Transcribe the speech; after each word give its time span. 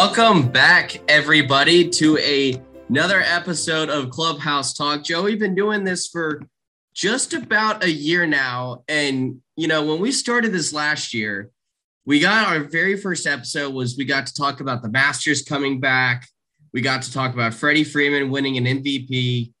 Welcome 0.00 0.52
back, 0.52 0.96
everybody, 1.08 1.88
to 1.88 2.16
a, 2.18 2.62
another 2.88 3.20
episode 3.20 3.90
of 3.90 4.10
Clubhouse 4.10 4.72
Talk. 4.72 5.02
Joe, 5.02 5.24
we've 5.24 5.40
been 5.40 5.56
doing 5.56 5.82
this 5.82 6.06
for 6.06 6.40
just 6.94 7.34
about 7.34 7.82
a 7.82 7.90
year 7.90 8.24
now. 8.24 8.84
And, 8.86 9.42
you 9.56 9.66
know, 9.66 9.84
when 9.84 9.98
we 9.98 10.12
started 10.12 10.52
this 10.52 10.72
last 10.72 11.12
year, 11.12 11.50
we 12.06 12.20
got 12.20 12.46
our 12.46 12.60
very 12.60 12.96
first 12.96 13.26
episode 13.26 13.74
was 13.74 13.96
we 13.96 14.04
got 14.04 14.28
to 14.28 14.34
talk 14.34 14.60
about 14.60 14.82
the 14.82 14.88
Masters 14.88 15.42
coming 15.42 15.80
back. 15.80 16.28
We 16.72 16.80
got 16.80 17.02
to 17.02 17.12
talk 17.12 17.34
about 17.34 17.52
Freddie 17.52 17.82
Freeman 17.82 18.30
winning 18.30 18.56
an 18.56 18.66
MVP. 18.66 19.52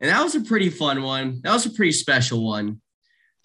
And 0.00 0.08
that 0.08 0.22
was 0.22 0.36
a 0.36 0.42
pretty 0.42 0.70
fun 0.70 1.02
one. 1.02 1.40
That 1.42 1.52
was 1.52 1.66
a 1.66 1.70
pretty 1.70 1.92
special 1.92 2.46
one. 2.46 2.80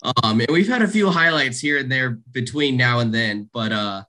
Um, 0.04 0.42
and 0.42 0.52
we've 0.52 0.70
had 0.70 0.84
a 0.84 0.88
few 0.88 1.10
highlights 1.10 1.60
here 1.60 1.80
and 1.80 1.92
there 1.92 2.20
between 2.32 2.78
now 2.78 3.00
and 3.00 3.12
then, 3.12 3.50
but 3.52 3.72
uh 3.72 4.04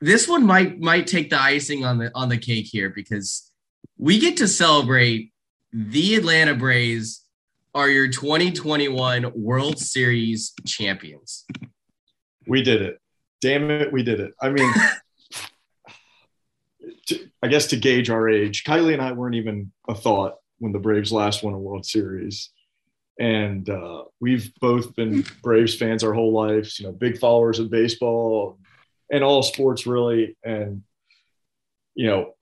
this 0.00 0.26
one 0.26 0.46
might 0.46 0.80
might 0.80 1.06
take 1.06 1.30
the 1.30 1.40
icing 1.40 1.84
on 1.84 1.98
the 1.98 2.10
on 2.14 2.28
the 2.28 2.38
cake 2.38 2.66
here 2.66 2.90
because 2.90 3.50
we 3.98 4.18
get 4.18 4.38
to 4.38 4.48
celebrate 4.48 5.32
the 5.72 6.16
Atlanta 6.16 6.54
Braves 6.54 7.24
are 7.74 7.88
your 7.88 8.08
2021 8.08 9.32
World 9.34 9.78
Series 9.78 10.52
champions. 10.66 11.44
We 12.46 12.62
did 12.62 12.82
it. 12.82 13.00
Damn 13.40 13.70
it, 13.70 13.92
we 13.92 14.02
did 14.02 14.20
it. 14.20 14.34
I 14.40 14.50
mean, 14.50 14.72
to, 17.06 17.28
I 17.42 17.48
guess 17.48 17.68
to 17.68 17.76
gauge 17.76 18.10
our 18.10 18.28
age, 18.28 18.64
Kylie 18.64 18.92
and 18.92 19.02
I 19.02 19.12
weren't 19.12 19.36
even 19.36 19.72
a 19.88 19.94
thought 19.94 20.36
when 20.58 20.72
the 20.72 20.78
Braves 20.78 21.12
last 21.12 21.42
won 21.42 21.54
a 21.54 21.58
World 21.58 21.86
Series. 21.86 22.50
And 23.18 23.68
uh, 23.68 24.04
we've 24.18 24.52
both 24.60 24.96
been 24.96 25.26
Braves 25.42 25.76
fans 25.76 26.02
our 26.02 26.14
whole 26.14 26.32
lives, 26.32 26.80
you 26.80 26.86
know, 26.86 26.92
big 26.92 27.18
followers 27.18 27.58
of 27.58 27.70
baseball, 27.70 28.58
and 29.10 29.24
all 29.24 29.42
sports 29.42 29.86
really. 29.86 30.36
And 30.44 30.82
you 31.94 32.06
know, 32.06 32.34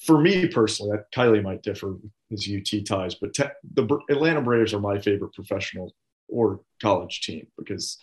for 0.00 0.20
me 0.20 0.48
personally, 0.48 0.92
that 0.92 1.12
Kylie 1.12 1.42
might 1.42 1.62
differ 1.62 1.96
his 2.28 2.48
UT 2.48 2.86
ties, 2.86 3.14
but 3.14 3.34
te- 3.34 3.44
the 3.74 3.98
Atlanta 4.10 4.40
Braves 4.40 4.72
are 4.72 4.80
my 4.80 4.98
favorite 4.98 5.34
professional 5.34 5.94
or 6.28 6.60
college 6.80 7.22
team 7.22 7.46
because 7.58 7.98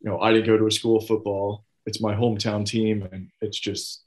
you 0.00 0.10
know 0.10 0.20
I 0.20 0.32
didn't 0.32 0.46
go 0.46 0.56
to 0.56 0.66
a 0.66 0.70
school 0.70 0.98
of 0.98 1.06
football. 1.06 1.64
It's 1.86 2.00
my 2.00 2.14
hometown 2.14 2.64
team, 2.64 3.08
and 3.10 3.28
it's 3.40 3.58
just 3.58 4.04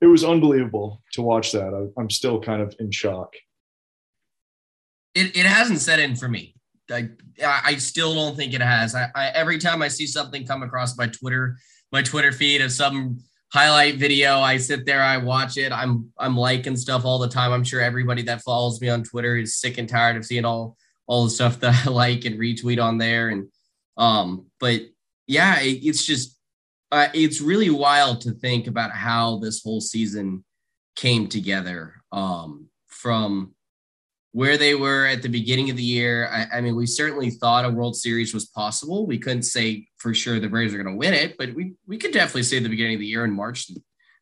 it 0.00 0.06
was 0.06 0.24
unbelievable 0.24 1.02
to 1.12 1.22
watch 1.22 1.52
that. 1.52 1.74
I, 1.74 2.00
I'm 2.00 2.10
still 2.10 2.40
kind 2.40 2.62
of 2.62 2.74
in 2.78 2.90
shock. 2.90 3.32
It, 5.14 5.36
it 5.36 5.46
hasn't 5.46 5.80
set 5.80 6.00
in 6.00 6.16
for 6.16 6.28
me. 6.28 6.54
I, 6.90 7.08
I 7.42 7.76
still 7.76 8.14
don't 8.14 8.36
think 8.36 8.52
it 8.52 8.60
has. 8.60 8.94
I, 8.94 9.08
I 9.14 9.28
every 9.28 9.58
time 9.58 9.80
I 9.80 9.88
see 9.88 10.06
something 10.06 10.46
come 10.46 10.62
across 10.62 10.98
my 10.98 11.06
Twitter 11.06 11.56
my 11.92 12.02
Twitter 12.02 12.32
feed 12.32 12.60
of 12.60 12.72
some 12.72 13.20
highlight 13.52 13.96
video. 13.96 14.40
I 14.40 14.56
sit 14.56 14.84
there, 14.84 15.02
I 15.02 15.16
watch 15.16 15.56
it. 15.56 15.72
I'm 15.72 16.10
I'm 16.18 16.36
liking 16.36 16.76
stuff 16.76 17.04
all 17.04 17.18
the 17.18 17.28
time. 17.28 17.52
I'm 17.52 17.64
sure 17.64 17.80
everybody 17.80 18.22
that 18.22 18.42
follows 18.42 18.80
me 18.80 18.88
on 18.88 19.04
Twitter 19.04 19.36
is 19.36 19.56
sick 19.56 19.78
and 19.78 19.88
tired 19.88 20.16
of 20.16 20.24
seeing 20.24 20.44
all 20.44 20.76
all 21.06 21.24
the 21.24 21.30
stuff 21.30 21.60
that 21.60 21.86
I 21.86 21.90
like 22.04 22.24
and 22.24 22.38
retweet 22.38 22.82
on 22.82 22.98
there. 22.98 23.28
And 23.28 23.48
um, 23.96 24.46
but 24.58 24.82
yeah, 25.26 25.60
it, 25.60 25.84
it's 25.84 26.04
just 26.04 26.38
uh, 26.90 27.08
it's 27.14 27.40
really 27.40 27.70
wild 27.70 28.20
to 28.22 28.32
think 28.32 28.66
about 28.66 28.90
how 28.90 29.38
this 29.38 29.62
whole 29.62 29.80
season 29.80 30.44
came 30.96 31.28
together. 31.28 31.94
Um, 32.12 32.68
from 32.88 33.53
where 34.34 34.58
they 34.58 34.74
were 34.74 35.06
at 35.06 35.22
the 35.22 35.28
beginning 35.28 35.70
of 35.70 35.76
the 35.76 35.82
year. 35.84 36.28
I, 36.28 36.58
I, 36.58 36.60
mean, 36.60 36.74
we 36.74 36.86
certainly 36.86 37.30
thought 37.30 37.64
a 37.64 37.70
World 37.70 37.94
Series 37.94 38.34
was 38.34 38.46
possible. 38.46 39.06
We 39.06 39.16
couldn't 39.16 39.44
say 39.44 39.86
for 39.98 40.12
sure 40.12 40.40
the 40.40 40.48
Braves 40.48 40.74
are 40.74 40.82
going 40.82 40.92
to 40.92 40.98
win 40.98 41.14
it, 41.14 41.36
but 41.38 41.54
we 41.54 41.74
we 41.86 41.98
could 41.98 42.12
definitely 42.12 42.42
say 42.42 42.56
at 42.56 42.64
the 42.64 42.68
beginning 42.68 42.94
of 42.94 43.00
the 43.00 43.06
year 43.06 43.24
in 43.24 43.30
March 43.30 43.70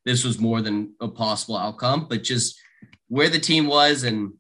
this 0.05 0.23
was 0.23 0.39
more 0.39 0.61
than 0.61 0.93
a 1.01 1.09
possible 1.09 1.57
outcome. 1.57 2.09
But 2.11 2.25
just 2.25 2.61
where 3.09 3.31
the 3.31 3.39
team 3.39 3.67
was 3.67 4.03
and 4.03 4.35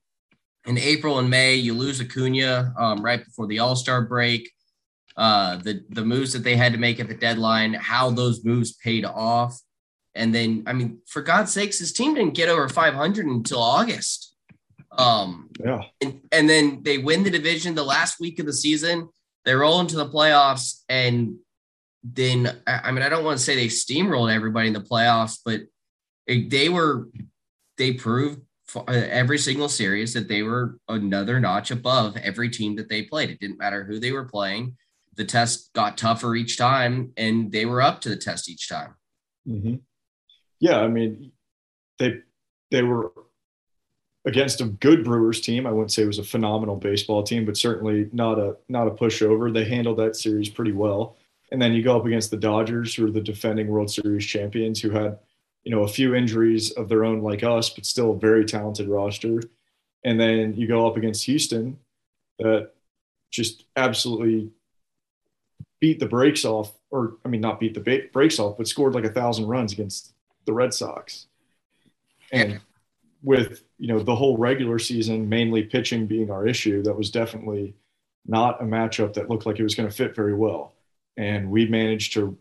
in 0.66 0.77
April 0.77 1.19
and 1.19 1.31
May, 1.31 1.55
you 1.55 1.72
lose 1.72 2.03
Acuna 2.03 2.75
um, 2.78 3.03
right 3.03 3.25
before 3.25 3.47
the 3.47 3.61
All 3.61 3.75
Star 3.75 4.03
break. 4.03 4.53
Uh, 5.16 5.56
the 5.56 5.82
the 5.88 6.05
moves 6.05 6.34
that 6.34 6.44
they 6.44 6.55
had 6.55 6.72
to 6.72 6.78
make 6.78 7.00
at 7.00 7.09
the 7.09 7.15
deadline, 7.15 7.72
how 7.72 8.11
those 8.11 8.44
moves 8.44 8.72
paid 8.75 9.06
off, 9.06 9.59
and 10.15 10.34
then 10.34 10.65
I 10.66 10.75
mean, 10.75 10.99
for 11.06 11.22
God's 11.22 11.50
sakes, 11.50 11.78
his 11.78 11.94
team 11.94 12.15
didn't 12.15 12.34
get 12.34 12.50
over 12.50 12.69
500 12.69 13.25
until 13.25 13.62
August. 13.62 14.31
Um, 14.97 15.51
yeah. 15.59 15.83
And, 16.01 16.21
and 16.33 16.49
then 16.49 16.83
they 16.83 16.99
win 16.99 17.23
the 17.23 17.31
division 17.31 17.75
the 17.75 17.83
last 17.83 18.21
week 18.21 18.39
of 18.39 18.47
the 18.47 18.53
season. 18.53 19.09
They 19.45 19.55
roll 19.55 19.81
into 19.81 19.97
the 19.97 20.09
playoffs. 20.09 20.83
And 20.89 21.37
then, 22.05 22.61
I 22.67 22.93
mean, 22.93 23.03
I 23.03 23.09
don't 23.09 23.25
want 23.25 23.39
to 23.39 23.45
say 23.45 23.57
they 23.57 23.69
steamrolled 23.69 24.33
everybody 24.33 24.69
in 24.69 24.75
the 24.75 24.81
playoffs, 24.81 25.39
but 25.45 25.63
they 26.27 26.69
were, 26.69 27.09
they 27.79 27.95
proved 27.95 28.43
uh, 28.77 28.85
every 28.87 29.39
single 29.39 29.69
series 29.69 30.15
that 30.15 30.29
they 30.29 30.43
were 30.43 30.79
another 30.89 31.41
notch 31.41 31.71
above 31.71 32.17
every 32.17 32.49
team 32.51 32.77
that 32.77 32.89
they 32.89 33.03
played. 33.03 33.31
It 33.31 33.41
didn't 33.41 33.59
matter 33.59 33.85
who 33.85 33.99
they 33.99 34.13
were 34.13 34.25
playing. 34.25 34.77
The 35.17 35.25
test 35.25 35.73
got 35.75 35.99
tougher 35.99 36.35
each 36.35 36.57
time, 36.57 37.13
and 37.17 37.53
they 37.53 37.67
were 37.67 37.83
up 37.83 38.01
to 38.03 38.09
the 38.09 38.17
test 38.17 38.49
each 38.49 38.69
time. 38.69 38.95
Mm-hmm. 39.47 39.75
Yeah, 40.59 40.81
I 40.81 40.89
mean, 40.89 41.33
they 41.99 42.21
they 42.71 42.83
were 42.83 43.13
against 44.25 44.60
a 44.60 44.66
good 44.66 45.05
Brewers 45.05 45.41
team. 45.41 45.66
I 45.66 45.72
wouldn't 45.72 45.93
say 45.93 46.03
it 46.03 46.06
was 46.06 46.19
a 46.19 46.25
phenomenal 46.25 46.77
baseball 46.77 47.22
team, 47.22 47.44
but 47.44 47.56
certainly 47.56 48.09
not 48.12 48.38
a 48.38 48.56
not 48.69 48.88
a 48.88 48.93
pushover. 48.93 49.53
They 49.53 49.65
handled 49.65 49.99
that 49.99 50.16
series 50.16 50.49
pretty 50.49 50.72
well. 50.72 51.16
And 51.50 51.60
then 51.60 51.72
you 51.72 51.83
go 51.83 51.97
up 51.99 52.06
against 52.06 52.31
the 52.31 52.37
Dodgers, 52.37 52.94
who 52.94 53.06
are 53.06 53.11
the 53.11 53.21
defending 53.21 53.69
World 53.69 53.91
Series 53.91 54.25
champions, 54.25 54.81
who 54.81 54.91
had 54.91 55.19
you 55.65 55.71
know 55.71 55.82
a 55.82 55.88
few 55.88 56.15
injuries 56.15 56.71
of 56.72 56.88
their 56.88 57.05
own 57.05 57.22
like 57.22 57.43
us, 57.43 57.71
but 57.71 57.87
still 57.87 58.12
a 58.12 58.19
very 58.19 58.44
talented 58.44 58.88
roster. 58.88 59.43
And 60.05 60.19
then 60.19 60.55
you 60.55 60.66
go 60.66 60.87
up 60.87 60.97
against 60.97 61.25
Houston, 61.27 61.78
that 62.38 62.71
just 63.31 63.65
absolutely 63.77 64.50
beat 65.81 65.99
the 65.99 66.06
brakes 66.06 66.44
off, 66.44 66.72
or 66.91 67.15
I 67.25 67.28
mean, 67.28 67.41
not 67.41 67.61
beat 67.61 67.75
the 67.75 68.09
brakes 68.12 68.38
off, 68.38 68.56
but 68.56 68.69
scored 68.69 68.94
like 68.94 69.05
a 69.05 69.12
thousand 69.12 69.47
runs 69.47 69.72
against 69.72 70.12
the 70.44 70.53
Red 70.53 70.75
Sox. 70.75 71.27
And 72.32 72.61
with 73.22 73.62
you 73.82 73.88
know 73.88 73.98
the 73.98 74.15
whole 74.15 74.37
regular 74.37 74.78
season 74.78 75.28
mainly 75.28 75.65
pitching 75.65 76.06
being 76.06 76.31
our 76.31 76.47
issue 76.47 76.84
that 76.84 76.97
was 76.97 77.10
definitely 77.10 77.75
not 78.25 78.62
a 78.62 78.65
matchup 78.65 79.12
that 79.15 79.28
looked 79.28 79.44
like 79.44 79.59
it 79.59 79.65
was 79.65 79.75
going 79.75 79.88
to 79.88 79.94
fit 79.94 80.15
very 80.15 80.34
well. 80.34 80.76
And 81.16 81.50
we 81.50 81.66
managed 81.66 82.12
to 82.12 82.38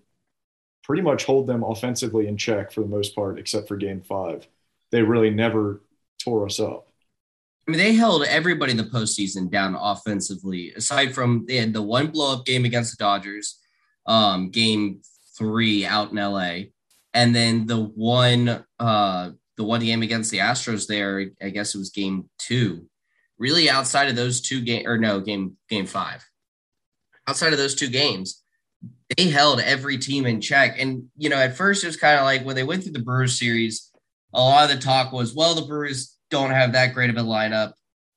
pretty 0.84 1.02
much 1.02 1.26
hold 1.26 1.48
them 1.48 1.64
offensively 1.64 2.28
in 2.28 2.38
check 2.38 2.72
for 2.72 2.82
the 2.82 2.88
most 2.88 3.16
part 3.16 3.40
except 3.40 3.68
for 3.68 3.76
game 3.76 4.02
five. 4.02 4.48
They 4.92 5.02
really 5.02 5.32
never 5.32 5.82
tore 6.24 6.46
us 6.46 6.60
up. 6.60 6.88
I 7.68 7.72
mean, 7.72 7.80
they 7.80 7.94
held 7.94 8.24
everybody 8.26 8.74
in 8.74 8.78
the 8.78 8.84
postseason 8.84 9.50
down 9.50 9.74
offensively, 9.74 10.74
aside 10.74 11.16
from 11.16 11.46
they 11.48 11.58
had 11.58 11.74
the 11.74 11.82
one 11.82 12.12
blow 12.12 12.34
up 12.34 12.46
game 12.46 12.66
against 12.66 12.96
the 12.96 13.04
Dodgers, 13.04 13.58
um, 14.06 14.52
game 14.52 15.02
three 15.36 15.88
out 15.88 16.12
in 16.12 16.18
LA, 16.18 16.66
and 17.16 17.36
then 17.36 17.66
the 17.66 17.82
one 17.82 18.64
uh, 18.78 19.32
the 19.62 19.68
one 19.68 19.80
game 19.82 20.02
against 20.02 20.32
the 20.32 20.40
Astros 20.40 20.88
there, 20.88 21.28
I 21.40 21.50
guess 21.52 21.76
it 21.76 21.78
was 21.78 21.92
game 21.92 22.28
two. 22.40 22.88
Really, 23.38 23.70
outside 23.70 24.10
of 24.10 24.16
those 24.16 24.42
two 24.42 24.62
game 24.62 24.88
or 24.88 24.98
no 24.98 25.20
game 25.20 25.56
game 25.70 25.86
five, 25.86 26.28
outside 27.28 27.54
of 27.54 27.60
those 27.60 27.76
two 27.76 27.90
games, 27.90 28.44
they 29.16 29.30
held 29.30 29.60
every 29.60 30.00
team 30.00 30.26
in 30.26 30.42
check. 30.42 30.80
And 30.80 31.04
you 31.16 31.30
know, 31.30 31.38
at 31.38 31.56
first 31.56 31.84
it 31.84 31.88
was 31.88 31.98
kind 31.98 32.18
of 32.18 32.26
like 32.26 32.44
when 32.44 32.56
they 32.56 32.64
went 32.64 32.82
through 32.82 32.94
the 32.94 33.04
Brewers 33.04 33.38
series, 33.38 33.92
a 34.34 34.42
lot 34.42 34.70
of 34.70 34.76
the 34.76 34.82
talk 34.82 35.12
was, 35.12 35.36
well, 35.36 35.54
the 35.54 35.62
Brewers 35.68 36.18
don't 36.32 36.52
have 36.52 36.74
that 36.74 36.96
great 36.96 37.12
of 37.12 37.18
a 37.18 37.22
lineup. 37.22 37.74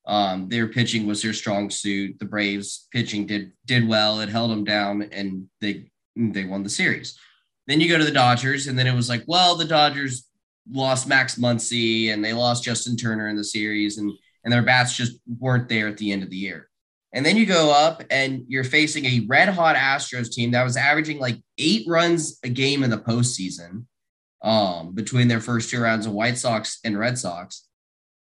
Um, 0.06 0.48
their 0.48 0.68
pitching 0.68 1.06
was 1.06 1.20
their 1.20 1.32
strong 1.34 1.68
suit. 1.68 2.18
The 2.18 2.26
Braves 2.26 2.88
pitching 2.90 3.26
did 3.26 3.52
did 3.66 3.86
well. 3.86 4.20
It 4.20 4.30
held 4.30 4.50
them 4.50 4.64
down, 4.64 5.02
and 5.12 5.48
they 5.60 5.90
they 6.16 6.46
won 6.46 6.62
the 6.62 6.70
series. 6.70 7.18
Then 7.66 7.80
you 7.80 7.88
go 7.88 7.98
to 7.98 8.04
the 8.04 8.10
Dodgers, 8.10 8.66
and 8.66 8.78
then 8.78 8.86
it 8.86 8.94
was 8.94 9.10
like, 9.10 9.24
well, 9.26 9.56
the 9.56 9.64
Dodgers 9.66 10.26
lost 10.70 11.06
Max 11.06 11.36
Muncy 11.36 12.12
and 12.12 12.24
they 12.24 12.32
lost 12.32 12.64
Justin 12.64 12.96
Turner 12.96 13.28
in 13.28 13.36
the 13.36 13.44
series, 13.44 13.98
and 13.98 14.12
and 14.44 14.52
their 14.52 14.62
bats 14.62 14.96
just 14.96 15.18
weren't 15.38 15.68
there 15.68 15.88
at 15.88 15.96
the 15.96 16.12
end 16.12 16.22
of 16.22 16.30
the 16.30 16.36
year. 16.36 16.68
And 17.14 17.24
then 17.24 17.36
you 17.36 17.46
go 17.46 17.72
up 17.72 18.02
and 18.10 18.44
you're 18.48 18.64
facing 18.64 19.04
a 19.04 19.24
red 19.28 19.48
hot 19.48 19.76
Astros 19.76 20.30
team 20.30 20.50
that 20.50 20.64
was 20.64 20.76
averaging 20.76 21.18
like 21.18 21.38
eight 21.58 21.86
runs 21.86 22.38
a 22.42 22.48
game 22.48 22.82
in 22.82 22.90
the 22.90 22.98
postseason 22.98 23.84
um, 24.42 24.94
between 24.94 25.28
their 25.28 25.40
first 25.40 25.70
two 25.70 25.80
rounds 25.80 26.06
of 26.06 26.12
White 26.12 26.36
Sox 26.36 26.80
and 26.84 26.98
Red 26.98 27.16
Sox. 27.16 27.68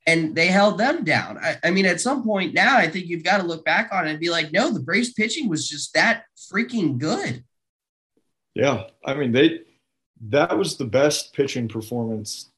And 0.06 0.34
they 0.34 0.46
held 0.46 0.78
them 0.78 1.04
down. 1.04 1.38
I, 1.38 1.58
I 1.64 1.70
mean, 1.70 1.84
at 1.84 2.00
some 2.00 2.22
point 2.22 2.54
now, 2.54 2.78
I 2.78 2.88
think 2.88 3.06
you've 3.06 3.24
got 3.24 3.38
to 3.38 3.46
look 3.46 3.64
back 3.64 3.90
on 3.92 4.06
it 4.06 4.12
and 4.12 4.20
be 4.20 4.30
like, 4.30 4.52
no, 4.52 4.72
the 4.72 4.80
Braves 4.80 5.12
pitching 5.12 5.48
was 5.48 5.68
just 5.68 5.92
that 5.94 6.22
freaking 6.50 6.98
good. 6.98 7.44
Yeah. 8.54 8.84
I 9.04 9.14
mean, 9.14 9.32
they 9.32 9.60
that 10.28 10.56
was 10.56 10.76
the 10.76 10.84
best 10.84 11.32
pitching 11.32 11.68
performance 11.68 12.50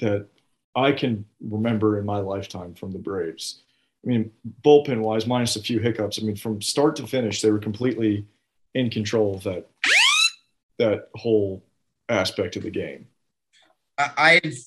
that 0.00 0.26
I 0.74 0.92
can 0.92 1.24
remember 1.40 1.98
in 1.98 2.06
my 2.06 2.18
lifetime 2.18 2.74
from 2.74 2.90
the 2.90 2.98
Braves. 2.98 3.62
I 4.04 4.08
mean, 4.08 4.30
bullpen 4.62 5.00
wise, 5.00 5.26
minus 5.26 5.56
a 5.56 5.62
few 5.62 5.78
hiccups. 5.78 6.18
I 6.20 6.24
mean, 6.24 6.36
from 6.36 6.60
start 6.60 6.96
to 6.96 7.06
finish, 7.06 7.40
they 7.40 7.50
were 7.50 7.58
completely 7.58 8.26
in 8.74 8.90
control 8.90 9.36
of 9.36 9.44
that 9.44 9.68
that 10.78 11.08
whole 11.14 11.64
aspect 12.08 12.56
of 12.56 12.64
the 12.64 12.70
game. 12.70 13.06
I've 13.96 14.58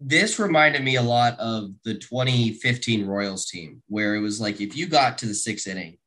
this 0.00 0.38
reminded 0.38 0.82
me 0.82 0.96
a 0.96 1.02
lot 1.02 1.38
of 1.38 1.70
the 1.84 1.94
2015 1.94 3.06
Royals 3.06 3.46
team, 3.46 3.82
where 3.88 4.14
it 4.14 4.20
was 4.20 4.40
like 4.40 4.60
if 4.60 4.76
you 4.76 4.86
got 4.86 5.18
to 5.18 5.26
the 5.26 5.34
sixth 5.34 5.66
inning 5.66 5.98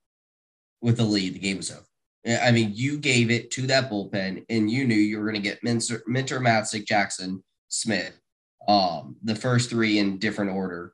with 0.81 0.99
a 0.99 1.03
lead, 1.03 1.33
the 1.33 1.39
game 1.39 1.57
was 1.57 1.71
over. 1.71 1.83
I 2.25 2.51
mean, 2.51 2.71
you 2.73 2.97
gave 2.97 3.31
it 3.31 3.51
to 3.51 3.67
that 3.67 3.89
bullpen, 3.89 4.45
and 4.49 4.69
you 4.69 4.85
knew 4.85 4.95
you 4.95 5.19
were 5.19 5.29
going 5.29 5.41
to 5.41 5.49
get 5.49 5.63
Minter, 5.63 6.03
Minter, 6.07 6.39
Matzek, 6.39 6.85
Jackson, 6.85 7.43
Smith, 7.69 8.19
um, 8.67 9.15
the 9.23 9.35
first 9.35 9.69
three 9.69 9.99
in 9.99 10.17
different 10.19 10.51
order, 10.51 10.93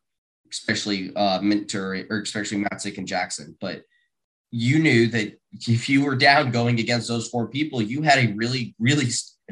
especially 0.51 1.11
uh, 1.15 1.41
or 1.41 2.19
especially 2.19 2.63
Matzek 2.63 2.97
and 2.97 3.07
Jackson. 3.07 3.57
But 3.59 3.83
you 4.51 4.77
knew 4.79 5.07
that 5.07 5.39
if 5.67 5.89
you 5.89 6.03
were 6.03 6.15
down 6.15 6.51
going 6.51 6.79
against 6.79 7.07
those 7.07 7.29
four 7.29 7.47
people, 7.47 7.81
you 7.81 8.03
had 8.03 8.19
a 8.19 8.33
really, 8.33 8.75
really 8.77 9.07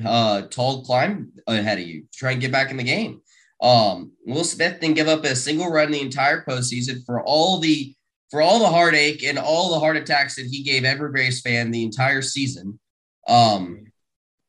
uh, 0.06 0.44
tall 0.44 0.84
climb 0.84 1.32
ahead 1.48 1.80
of 1.80 1.88
you 1.88 2.02
to 2.02 2.18
try 2.18 2.32
and 2.32 2.42
get 2.42 2.52
back 2.52 2.70
in 2.70 2.78
the 2.78 2.84
game. 2.84 3.22
Um, 3.62 4.12
Will 4.26 4.44
Smith 4.44 4.80
didn't 4.80 4.96
give 4.96 5.08
up 5.08 5.24
a 5.24 5.36
single 5.36 5.72
run 5.72 5.92
the 5.92 6.02
entire 6.02 6.44
postseason 6.44 7.06
for 7.06 7.24
all 7.24 7.60
the 7.60 7.96
for 8.32 8.42
all 8.42 8.60
the 8.60 8.68
heartache 8.68 9.24
and 9.24 9.38
all 9.38 9.72
the 9.72 9.80
heart 9.80 9.98
attacks 9.98 10.36
that 10.36 10.46
he 10.46 10.64
gave 10.64 10.86
every 10.86 11.12
Braves 11.12 11.42
fan 11.42 11.70
the 11.70 11.84
entire 11.84 12.22
season. 12.22 12.80
Um, 13.28 13.86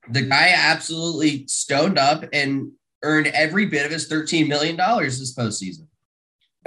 the 0.08 0.22
guy 0.22 0.52
absolutely 0.56 1.46
stoned 1.48 1.98
up 1.98 2.24
and 2.32 2.70
earned 3.02 3.26
every 3.28 3.66
bit 3.66 3.84
of 3.84 3.92
his 3.92 4.08
$13 4.08 4.48
million 4.48 4.76
this 4.76 5.34
postseason. 5.34 5.88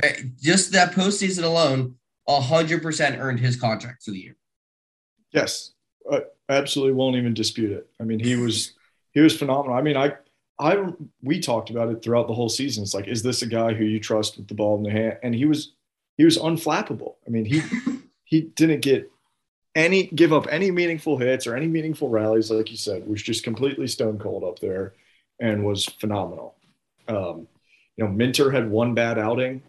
Uh, 0.04 0.10
just 0.42 0.74
that 0.74 0.92
postseason 0.92 1.44
alone, 1.44 1.96
100% 2.28 3.20
earned 3.20 3.40
his 3.40 3.56
contract 3.56 4.04
for 4.04 4.12
the 4.12 4.20
year. 4.20 4.36
Yes, 5.32 5.72
I 6.12 6.24
absolutely 6.50 6.94
won't 6.94 7.16
even 7.16 7.34
dispute 7.34 7.72
it. 7.72 7.88
I 8.00 8.04
mean, 8.04 8.20
he 8.20 8.36
was 8.36 8.74
he 9.12 9.22
was 9.22 9.38
phenomenal. 9.38 9.78
I 9.78 9.82
mean, 9.82 9.98
I 9.98 10.14
I 10.60 10.92
we 11.22 11.40
talked 11.40 11.70
about 11.70 11.90
it 11.90 12.02
throughout 12.02 12.28
the 12.28 12.34
whole 12.34 12.50
season. 12.50 12.84
It's 12.84 12.94
like, 12.94 13.08
is 13.08 13.24
this 13.24 13.42
a 13.42 13.48
guy 13.48 13.74
who 13.74 13.86
you 13.86 14.00
trust 14.00 14.38
with 14.38 14.48
the 14.48 14.54
ball 14.54 14.78
in 14.78 14.84
the 14.84 14.92
hand? 14.92 15.18
And 15.24 15.36
he 15.36 15.46
was 15.46 15.75
he 16.18 16.26
was 16.26 16.38
unflappable. 16.38 17.16
I 17.26 17.30
mean, 17.30 17.46
he 17.46 17.62
he 18.24 18.42
didn't 18.42 18.82
get 18.82 19.12
any 19.76 20.08
give 20.08 20.34
up 20.34 20.48
any 20.50 20.72
meaningful 20.72 21.18
hits 21.18 21.46
or 21.46 21.56
any 21.56 21.68
meaningful 21.68 22.10
rallies, 22.10 22.50
like 22.50 22.72
you 22.72 22.78
said, 22.78 23.08
was 23.08 23.22
just 23.22 23.44
completely 23.44 23.88
stone 23.88 24.18
cold 24.18 24.44
up 24.44 24.60
there 24.60 24.94
and 25.40 25.66
was 25.66 25.86
phenomenal. 25.86 26.56
Um, 27.08 27.48
you 27.98 28.04
know, 28.04 28.08
Minter 28.10 28.52
had 28.52 28.70
one 28.70 28.94
bad 28.94 29.20
outing 29.20 29.62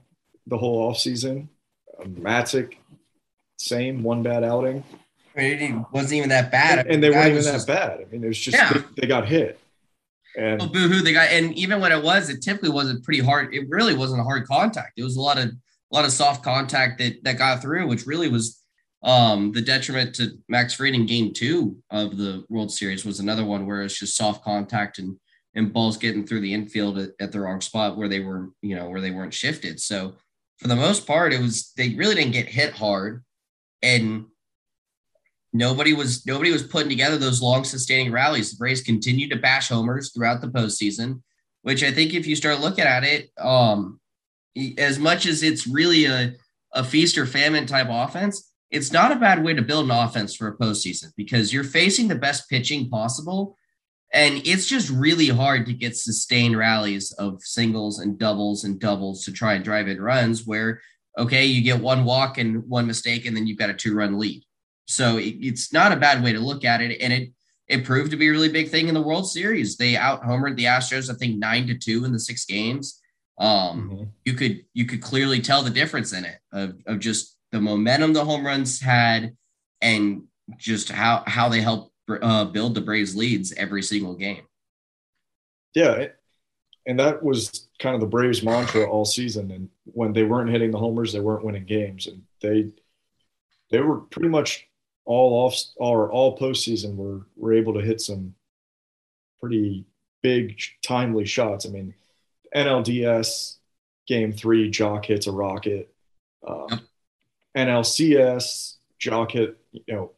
the 0.46 0.56
whole 0.56 0.90
offseason. 0.90 1.48
Um, 2.00 2.14
Matzek, 2.16 2.74
same 3.58 4.02
one 4.02 4.22
bad 4.22 4.44
outing. 4.44 4.84
It 5.34 5.84
wasn't 5.92 6.14
even 6.14 6.28
that 6.30 6.50
bad. 6.50 6.80
And, 6.80 6.90
and 6.92 7.02
they 7.02 7.10
weren't 7.10 7.32
even 7.32 7.44
that 7.44 7.52
just, 7.52 7.66
bad. 7.66 8.00
I 8.00 8.04
mean, 8.10 8.24
it 8.24 8.28
was 8.28 8.38
just 8.38 8.56
yeah. 8.56 8.72
they, 8.72 9.02
they, 9.02 9.06
got 9.06 9.28
hit. 9.28 9.60
And 10.36 10.62
oh, 10.62 10.66
boo-hoo, 10.66 11.02
they 11.02 11.12
got 11.12 11.28
and 11.28 11.52
even 11.54 11.80
when 11.80 11.92
it 11.92 12.02
was, 12.02 12.30
it 12.30 12.42
typically 12.42 12.70
wasn't 12.70 13.04
pretty 13.04 13.20
hard. 13.20 13.54
It 13.54 13.68
really 13.68 13.94
wasn't 13.94 14.20
a 14.20 14.24
hard 14.24 14.46
contact. 14.46 14.98
It 14.98 15.02
was 15.02 15.16
a 15.16 15.20
lot 15.20 15.38
of 15.38 15.50
a 15.90 15.94
lot 15.94 16.04
of 16.04 16.12
soft 16.12 16.42
contact 16.42 16.98
that 16.98 17.22
that 17.24 17.38
got 17.38 17.62
through, 17.62 17.86
which 17.86 18.06
really 18.06 18.28
was 18.28 18.62
um, 19.02 19.52
the 19.52 19.60
detriment 19.60 20.14
to 20.16 20.32
Max 20.48 20.74
Fried 20.74 20.94
in 20.94 21.06
game 21.06 21.32
two 21.32 21.76
of 21.90 22.16
the 22.16 22.44
World 22.48 22.72
Series 22.72 23.04
was 23.04 23.20
another 23.20 23.44
one 23.44 23.66
where 23.66 23.82
it's 23.82 23.98
just 23.98 24.16
soft 24.16 24.44
contact 24.44 24.98
and 24.98 25.16
and 25.54 25.72
balls 25.72 25.96
getting 25.96 26.26
through 26.26 26.40
the 26.40 26.52
infield 26.52 26.98
at, 26.98 27.10
at, 27.18 27.32
the 27.32 27.40
wrong 27.40 27.62
spot 27.62 27.96
where 27.96 28.08
they 28.08 28.20
were, 28.20 28.50
you 28.60 28.76
know, 28.76 28.90
where 28.90 29.00
they 29.00 29.10
weren't 29.10 29.32
shifted. 29.32 29.80
So 29.80 30.14
for 30.58 30.68
the 30.68 30.76
most 30.76 31.06
part, 31.06 31.32
it 31.32 31.40
was 31.40 31.72
they 31.78 31.94
really 31.94 32.14
didn't 32.14 32.32
get 32.32 32.46
hit 32.46 32.74
hard, 32.74 33.24
and 33.82 34.26
nobody 35.52 35.94
was 35.94 36.26
nobody 36.26 36.50
was 36.50 36.62
putting 36.62 36.90
together 36.90 37.16
those 37.16 37.42
long 37.42 37.64
sustaining 37.64 38.12
rallies. 38.12 38.52
The 38.52 38.58
Braves 38.58 38.82
continued 38.82 39.30
to 39.30 39.36
bash 39.36 39.68
homers 39.68 40.12
throughout 40.12 40.40
the 40.40 40.48
postseason, 40.48 41.22
which 41.62 41.82
I 41.82 41.90
think 41.90 42.14
if 42.14 42.26
you 42.26 42.36
start 42.36 42.60
looking 42.60 42.84
at 42.84 43.04
it, 43.04 43.30
um, 43.38 44.00
as 44.78 44.98
much 44.98 45.26
as 45.26 45.42
it's 45.42 45.66
really 45.66 46.06
a, 46.06 46.34
a 46.72 46.84
feast 46.84 47.18
or 47.18 47.26
famine 47.26 47.66
type 47.66 47.88
offense, 47.90 48.52
it's 48.70 48.92
not 48.92 49.12
a 49.12 49.16
bad 49.16 49.44
way 49.44 49.54
to 49.54 49.62
build 49.62 49.84
an 49.86 49.90
offense 49.90 50.34
for 50.34 50.48
a 50.48 50.56
postseason 50.56 51.12
because 51.16 51.52
you're 51.52 51.64
facing 51.64 52.08
the 52.08 52.14
best 52.14 52.48
pitching 52.48 52.88
possible. 52.88 53.56
And 54.12 54.46
it's 54.46 54.66
just 54.66 54.90
really 54.90 55.28
hard 55.28 55.66
to 55.66 55.72
get 55.72 55.96
sustained 55.96 56.56
rallies 56.56 57.12
of 57.12 57.42
singles 57.42 57.98
and 57.98 58.18
doubles 58.18 58.64
and 58.64 58.78
doubles 58.78 59.24
to 59.24 59.32
try 59.32 59.54
and 59.54 59.64
drive 59.64 59.88
in 59.88 60.00
runs 60.00 60.46
where, 60.46 60.80
okay, 61.18 61.44
you 61.44 61.62
get 61.62 61.80
one 61.80 62.04
walk 62.04 62.38
and 62.38 62.66
one 62.68 62.86
mistake, 62.86 63.26
and 63.26 63.36
then 63.36 63.46
you've 63.46 63.58
got 63.58 63.70
a 63.70 63.74
two 63.74 63.94
run 63.94 64.18
lead. 64.18 64.42
So 64.86 65.16
it, 65.16 65.36
it's 65.40 65.72
not 65.72 65.92
a 65.92 65.96
bad 65.96 66.22
way 66.22 66.32
to 66.32 66.40
look 66.40 66.64
at 66.64 66.80
it. 66.80 67.00
And 67.00 67.12
it, 67.12 67.32
it 67.68 67.84
proved 67.84 68.12
to 68.12 68.16
be 68.16 68.28
a 68.28 68.30
really 68.30 68.48
big 68.48 68.68
thing 68.68 68.88
in 68.88 68.94
the 68.94 69.02
World 69.02 69.28
Series. 69.28 69.76
They 69.76 69.96
out 69.96 70.22
homered 70.22 70.56
the 70.56 70.64
Astros, 70.64 71.10
I 71.10 71.14
think 71.14 71.38
nine 71.38 71.66
to 71.66 71.74
two 71.76 72.04
in 72.04 72.12
the 72.12 72.20
six 72.20 72.44
games 72.44 73.00
um, 73.38 73.90
mm-hmm. 73.90 74.04
you 74.24 74.34
could 74.34 74.64
you 74.72 74.86
could 74.86 75.02
clearly 75.02 75.40
tell 75.40 75.62
the 75.62 75.70
difference 75.70 76.12
in 76.12 76.24
it 76.24 76.38
of, 76.52 76.76
of 76.86 76.98
just 76.98 77.36
the 77.52 77.60
momentum 77.60 78.12
the 78.12 78.24
home 78.24 78.44
runs 78.44 78.80
had 78.80 79.36
and 79.82 80.22
just 80.56 80.90
how 80.90 81.22
how 81.26 81.48
they 81.48 81.60
help 81.60 81.92
uh, 82.22 82.44
build 82.46 82.74
the 82.74 82.80
Braves 82.80 83.14
leads 83.14 83.52
every 83.52 83.82
single 83.82 84.14
game. 84.14 84.42
Yeah, 85.74 86.06
and 86.86 86.98
that 86.98 87.22
was 87.22 87.68
kind 87.78 87.94
of 87.94 88.00
the 88.00 88.06
Braves 88.06 88.42
mantra 88.42 88.84
all 88.84 89.04
season. 89.04 89.50
And 89.50 89.68
when 89.84 90.12
they 90.12 90.22
weren't 90.22 90.50
hitting 90.50 90.70
the 90.70 90.78
homers, 90.78 91.12
they 91.12 91.20
weren't 91.20 91.44
winning 91.44 91.66
games, 91.66 92.06
and 92.06 92.22
they 92.40 92.70
they 93.70 93.80
were 93.80 93.98
pretty 93.98 94.28
much 94.28 94.66
all 95.04 95.46
off 95.46 95.56
or 95.76 96.10
all 96.10 96.38
postseason 96.38 96.96
were 96.96 97.26
were 97.36 97.52
able 97.52 97.74
to 97.74 97.80
hit 97.80 98.00
some 98.00 98.34
pretty 99.40 99.84
big 100.22 100.58
timely 100.82 101.26
shots. 101.26 101.66
I 101.66 101.68
mean 101.68 101.94
NLDS 102.56 103.56
game 104.06 104.32
three, 104.32 104.70
Joc 104.70 105.04
hits 105.04 105.26
a 105.26 105.32
rocket. 105.32 105.92
Um, 106.46 106.66
yep. 106.70 106.80
NLCS, 107.56 108.74
Joc 109.00 109.32
hit, 109.32 109.58
you 109.72 109.82
know, 109.88 110.12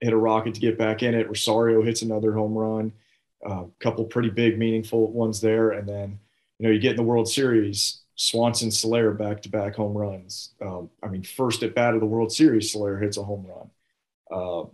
hit 0.00 0.12
a 0.12 0.16
rocket 0.16 0.54
to 0.54 0.60
get 0.60 0.78
back 0.78 1.02
in 1.02 1.14
it. 1.14 1.28
Rosario 1.28 1.82
hits 1.82 2.02
another 2.02 2.32
home 2.32 2.54
run. 2.54 2.92
A 3.46 3.48
uh, 3.48 3.64
couple 3.80 4.04
pretty 4.04 4.30
big, 4.30 4.58
meaningful 4.58 5.10
ones 5.12 5.40
there. 5.40 5.72
And 5.72 5.88
then, 5.88 6.18
you 6.58 6.66
know, 6.66 6.72
you 6.72 6.80
get 6.80 6.92
in 6.92 6.96
the 6.96 7.02
World 7.02 7.28
Series, 7.28 8.02
Swanson, 8.14 8.70
Soler 8.70 9.12
back 9.12 9.42
to 9.42 9.48
back 9.48 9.74
home 9.74 9.96
runs. 9.96 10.54
Um, 10.60 10.90
I 11.02 11.08
mean, 11.08 11.22
first 11.22 11.62
at 11.62 11.74
bat 11.74 11.94
of 11.94 12.00
the 12.00 12.06
World 12.06 12.32
Series, 12.32 12.72
Soler 12.72 12.98
hits 12.98 13.16
a 13.16 13.22
home 13.22 13.46
run. 13.46 13.70
Uh, 14.30 14.68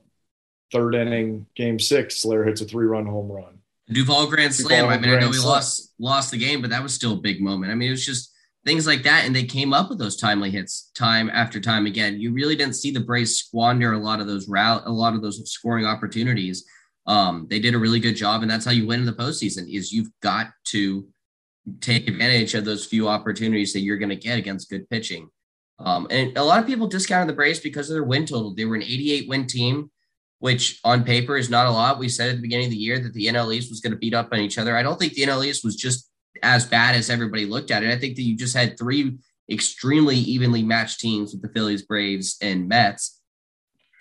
third 0.72 0.94
inning, 0.94 1.46
game 1.56 1.78
six, 1.78 2.16
Soler 2.18 2.44
hits 2.44 2.60
a 2.60 2.64
three 2.64 2.86
run 2.86 3.06
home 3.06 3.30
run. 3.30 3.59
Duvall 3.92 4.26
Grand 4.26 4.54
Slam. 4.54 4.84
Duvall 4.84 4.90
I 4.90 4.98
mean, 4.98 5.10
I 5.14 5.20
know 5.20 5.30
we 5.30 5.38
lost 5.38 5.94
lost 5.98 6.30
the 6.30 6.38
game, 6.38 6.60
but 6.60 6.70
that 6.70 6.82
was 6.82 6.94
still 6.94 7.14
a 7.14 7.20
big 7.20 7.40
moment. 7.40 7.72
I 7.72 7.74
mean, 7.74 7.88
it 7.88 7.92
was 7.92 8.06
just 8.06 8.32
things 8.64 8.86
like 8.86 9.02
that, 9.02 9.24
and 9.24 9.34
they 9.34 9.44
came 9.44 9.72
up 9.72 9.88
with 9.88 9.98
those 9.98 10.16
timely 10.16 10.50
hits 10.50 10.90
time 10.94 11.30
after 11.30 11.60
time 11.60 11.86
again. 11.86 12.20
You 12.20 12.32
really 12.32 12.56
didn't 12.56 12.76
see 12.76 12.90
the 12.90 13.00
Braves 13.00 13.36
squander 13.36 13.92
a 13.92 13.98
lot 13.98 14.20
of 14.20 14.26
those 14.26 14.48
route, 14.48 14.82
a 14.86 14.92
lot 14.92 15.14
of 15.14 15.22
those 15.22 15.50
scoring 15.50 15.86
opportunities. 15.86 16.64
Um, 17.06 17.46
they 17.50 17.58
did 17.58 17.74
a 17.74 17.78
really 17.78 18.00
good 18.00 18.14
job, 18.14 18.42
and 18.42 18.50
that's 18.50 18.64
how 18.64 18.70
you 18.70 18.86
win 18.86 19.00
in 19.00 19.06
the 19.06 19.12
postseason. 19.12 19.72
Is 19.72 19.92
you've 19.92 20.10
got 20.22 20.48
to 20.66 21.06
take 21.80 22.08
advantage 22.08 22.54
of 22.54 22.64
those 22.64 22.86
few 22.86 23.08
opportunities 23.08 23.72
that 23.72 23.80
you're 23.80 23.98
going 23.98 24.08
to 24.08 24.16
get 24.16 24.38
against 24.38 24.70
good 24.70 24.88
pitching. 24.88 25.28
Um, 25.78 26.06
and 26.10 26.36
a 26.36 26.44
lot 26.44 26.60
of 26.60 26.66
people 26.66 26.86
discounted 26.86 27.28
the 27.28 27.36
Braves 27.36 27.60
because 27.60 27.88
of 27.88 27.94
their 27.94 28.04
win 28.04 28.26
total. 28.26 28.54
They 28.54 28.66
were 28.66 28.76
an 28.76 28.82
88 28.82 29.28
win 29.28 29.46
team 29.46 29.90
which 30.40 30.80
on 30.84 31.04
paper 31.04 31.36
is 31.36 31.48
not 31.48 31.66
a 31.66 31.70
lot. 31.70 31.98
We 31.98 32.08
said 32.08 32.30
at 32.30 32.36
the 32.36 32.42
beginning 32.42 32.66
of 32.66 32.72
the 32.72 32.76
year 32.76 32.98
that 32.98 33.12
the 33.12 33.26
NL 33.26 33.54
East 33.54 33.70
was 33.70 33.80
going 33.80 33.92
to 33.92 33.98
beat 33.98 34.14
up 34.14 34.30
on 34.32 34.40
each 34.40 34.58
other. 34.58 34.76
I 34.76 34.82
don't 34.82 34.98
think 34.98 35.12
the 35.12 35.22
NL 35.22 35.46
East 35.46 35.64
was 35.64 35.76
just 35.76 36.10
as 36.42 36.66
bad 36.66 36.94
as 36.94 37.10
everybody 37.10 37.44
looked 37.44 37.70
at 37.70 37.82
it. 37.82 37.90
I 37.90 37.98
think 37.98 38.16
that 38.16 38.22
you 38.22 38.36
just 38.36 38.56
had 38.56 38.78
three 38.78 39.18
extremely 39.50 40.16
evenly 40.16 40.62
matched 40.62 41.00
teams 41.00 41.32
with 41.32 41.42
the 41.42 41.48
Phillies, 41.48 41.82
Braves, 41.82 42.36
and 42.40 42.68
Mets, 42.68 43.20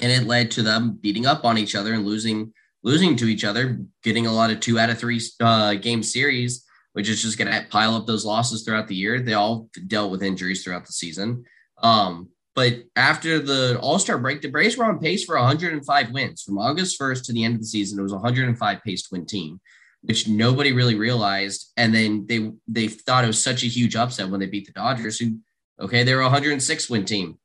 and 0.02 0.12
it 0.12 0.28
led 0.28 0.52
to 0.52 0.64
them 0.64 0.98
beating 1.02 1.26
up 1.26 1.44
on 1.44 1.58
each 1.58 1.76
other 1.76 1.94
and 1.94 2.06
losing 2.06 2.54
losing 2.84 3.18
to 3.18 3.28
each 3.28 3.44
other, 3.44 3.80
getting 4.04 4.26
a 4.26 4.32
lot 4.32 4.50
of 4.50 4.62
two 4.62 4.80
out 4.80 4.90
of 4.90 4.98
three 4.98 5.20
uh, 5.42 5.74
game 5.74 6.02
series, 6.02 6.66
which 6.94 7.10
is 7.10 7.22
just 7.22 7.38
going 7.38 7.52
to 7.52 7.70
pile 7.70 7.96
up 7.96 8.08
those 8.08 8.24
losses 8.24 8.64
throughout 8.64 8.88
the 8.88 8.96
year. 8.96 9.20
They 9.20 9.34
all 9.34 9.70
dealt 9.88 10.12
with 10.12 10.24
injuries 10.24 10.64
throughout 10.64 10.86
the 10.86 10.94
season. 10.94 11.44
Um, 11.84 12.30
but 12.56 12.84
after 12.96 13.40
the 13.40 13.80
All 13.80 14.00
Star 14.00 14.18
break, 14.18 14.42
the 14.42 14.50
Braves 14.50 14.78
were 14.78 14.86
on 14.86 15.00
pace 15.00 15.24
for 15.24 15.38
105 15.38 16.12
wins 16.12 16.42
from 16.42 16.58
August 16.58 17.00
1st 17.00 17.26
to 17.26 17.34
the 17.34 17.44
end 17.44 17.56
of 17.56 17.62
the 17.62 17.68
season. 17.68 18.00
It 18.00 18.04
was 18.04 18.14
105 18.14 18.84
pace 18.84 19.10
win 19.12 19.26
team, 19.26 19.60
which 20.02 20.28
nobody 20.28 20.72
really 20.72 20.96
realized. 20.96 21.72
And 21.78 21.94
then 21.94 22.26
they 22.28 22.52
they 22.68 22.88
thought 22.88 23.24
it 23.24 23.28
was 23.28 23.44
such 23.44 23.64
a 23.64 23.68
huge 23.68 23.96
upset 23.96 24.30
when 24.30 24.40
they 24.40 24.48
beat 24.48 24.66
the 24.66 24.74
Dodgers, 24.74 25.20
who 25.20 25.38
okay, 25.80 26.04
they 26.04 26.14
were 26.14 26.22
106 26.22 26.90
win 26.90 27.06
team. 27.06 27.38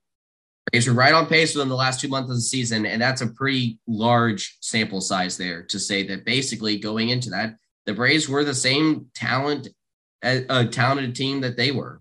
Braves 0.70 0.88
were 0.88 0.94
right 0.94 1.12
on 1.12 1.26
pace 1.26 1.54
within 1.54 1.68
the 1.68 1.76
last 1.76 2.00
two 2.00 2.08
months 2.08 2.30
of 2.30 2.36
the 2.36 2.42
season, 2.42 2.86
and 2.86 3.00
that's 3.00 3.20
a 3.20 3.28
pretty 3.28 3.78
large 3.86 4.56
sample 4.60 5.00
size 5.00 5.36
there 5.36 5.62
to 5.64 5.78
say 5.78 6.06
that 6.08 6.24
basically 6.24 6.78
going 6.78 7.10
into 7.10 7.30
that, 7.30 7.56
the 7.86 7.92
Braves 7.92 8.28
were 8.28 8.44
the 8.44 8.54
same 8.54 9.06
talent, 9.14 9.68
a 10.22 10.64
talented 10.64 11.14
team 11.14 11.42
that 11.42 11.56
they 11.56 11.70
were. 11.70 12.00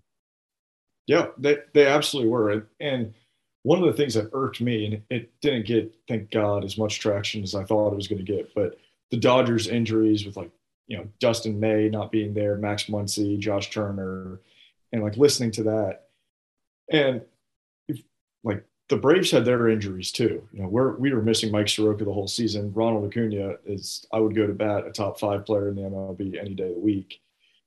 Yeah, 1.06 1.26
they, 1.38 1.58
they 1.74 1.86
absolutely 1.86 2.30
were. 2.30 2.66
And 2.80 3.14
one 3.62 3.78
of 3.78 3.86
the 3.86 3.92
things 3.92 4.14
that 4.14 4.30
irked 4.32 4.60
me, 4.60 4.86
and 4.86 5.02
it 5.10 5.32
didn't 5.40 5.66
get, 5.66 5.94
thank 6.08 6.30
God, 6.30 6.64
as 6.64 6.78
much 6.78 7.00
traction 7.00 7.42
as 7.42 7.54
I 7.54 7.64
thought 7.64 7.92
it 7.92 7.96
was 7.96 8.08
going 8.08 8.24
to 8.24 8.32
get, 8.32 8.54
but 8.54 8.78
the 9.10 9.16
Dodgers 9.16 9.68
injuries 9.68 10.24
with 10.24 10.36
like 10.36 10.50
you 10.86 10.96
know, 10.96 11.08
Dustin 11.18 11.58
May 11.58 11.88
not 11.88 12.12
being 12.12 12.34
there, 12.34 12.56
Max 12.56 12.84
Muncy, 12.84 13.38
Josh 13.38 13.70
Turner, 13.70 14.40
and 14.92 15.02
like 15.02 15.16
listening 15.16 15.50
to 15.52 15.62
that. 15.64 16.08
And 16.90 17.22
if, 17.88 18.02
like 18.42 18.64
the 18.88 18.96
Braves 18.96 19.30
had 19.30 19.44
their 19.44 19.68
injuries 19.68 20.12
too. 20.12 20.46
You 20.52 20.62
know, 20.62 20.68
we're 20.68 20.96
we 20.96 21.12
were 21.12 21.22
missing 21.22 21.50
Mike 21.50 21.68
Soroka 21.68 22.04
the 22.04 22.12
whole 22.12 22.28
season. 22.28 22.72
Ronald 22.74 23.06
Acuna 23.06 23.54
is 23.64 24.06
I 24.12 24.18
would 24.18 24.36
go 24.36 24.46
to 24.46 24.52
bat 24.52 24.86
a 24.86 24.90
top 24.90 25.18
five 25.18 25.46
player 25.46 25.68
in 25.68 25.76
the 25.76 25.82
MLB 25.82 26.38
any 26.38 26.54
day 26.54 26.68
of 26.68 26.74
the 26.74 26.80
week. 26.80 27.20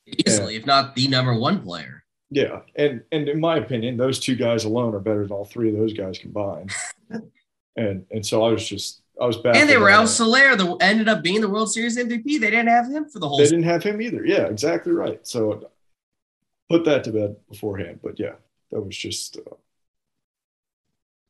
Easily, 0.06 0.56
and, 0.56 0.62
if 0.62 0.68
not 0.68 0.96
the 0.96 1.08
number 1.08 1.38
one 1.38 1.62
player. 1.62 2.04
Yeah, 2.30 2.62
and 2.76 3.04
and 3.12 3.30
in 3.30 3.40
my 3.40 3.58
opinion, 3.58 3.96
those 3.96 4.20
two 4.20 4.36
guys 4.36 4.66
alone 4.66 4.94
are 4.94 5.00
better 5.00 5.24
than 5.24 5.32
all 5.32 5.46
three 5.46 5.70
of 5.70 5.78
those 5.78 5.94
guys 5.94 6.18
combined. 6.18 6.72
and 7.78 8.06
and 8.12 8.26
so 8.26 8.44
I 8.44 8.52
was 8.52 8.68
just 8.68 9.02
I 9.22 9.26
was 9.26 9.38
bad. 9.38 9.56
And 9.56 9.70
they 9.70 9.78
were 9.78 9.88
Raul 9.88 10.08
Soler, 10.08 10.56
the 10.56 10.76
ended 10.82 11.08
up 11.08 11.24
being 11.24 11.42
the 11.42 11.50
World 11.50 11.72
Series 11.72 11.98
MVP. 11.98 12.24
They 12.24 12.52
didn't 12.52 12.68
have 12.68 12.90
him 12.90 13.06
for 13.10 13.20
the 13.20 13.30
whole. 13.30 13.38
They 13.38 13.46
didn't 13.46 13.64
have 13.64 13.84
him 13.84 14.02
either. 14.02 14.26
Yeah, 14.26 14.46
exactly 14.46 14.92
right. 14.92 15.26
So 15.26 15.70
put 16.70 16.84
that 16.86 17.04
to 17.06 17.12
bed 17.12 17.38
beforehand. 17.50 18.00
But 18.04 18.20
yeah, 18.20 18.36
that 18.72 18.82
was 18.82 18.98
just. 18.98 19.38
Uh, 19.38 19.56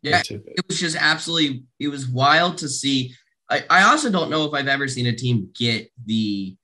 yeah, 0.02 0.22
it 0.30 0.68
was 0.68 0.80
just 0.80 0.98
absolutely. 1.00 1.64
It 1.80 1.90
was 1.90 2.08
wild 2.08 2.58
to 2.60 2.70
see. 2.70 3.14
I, 3.50 3.64
I 3.70 3.84
also 3.84 4.10
don't 4.10 4.30
know 4.30 4.46
if 4.46 4.54
I've 4.54 4.68
ever 4.68 4.88
seen 4.88 5.08
a 5.08 5.16
team 5.16 5.50
get 5.58 5.92
the 6.06 6.56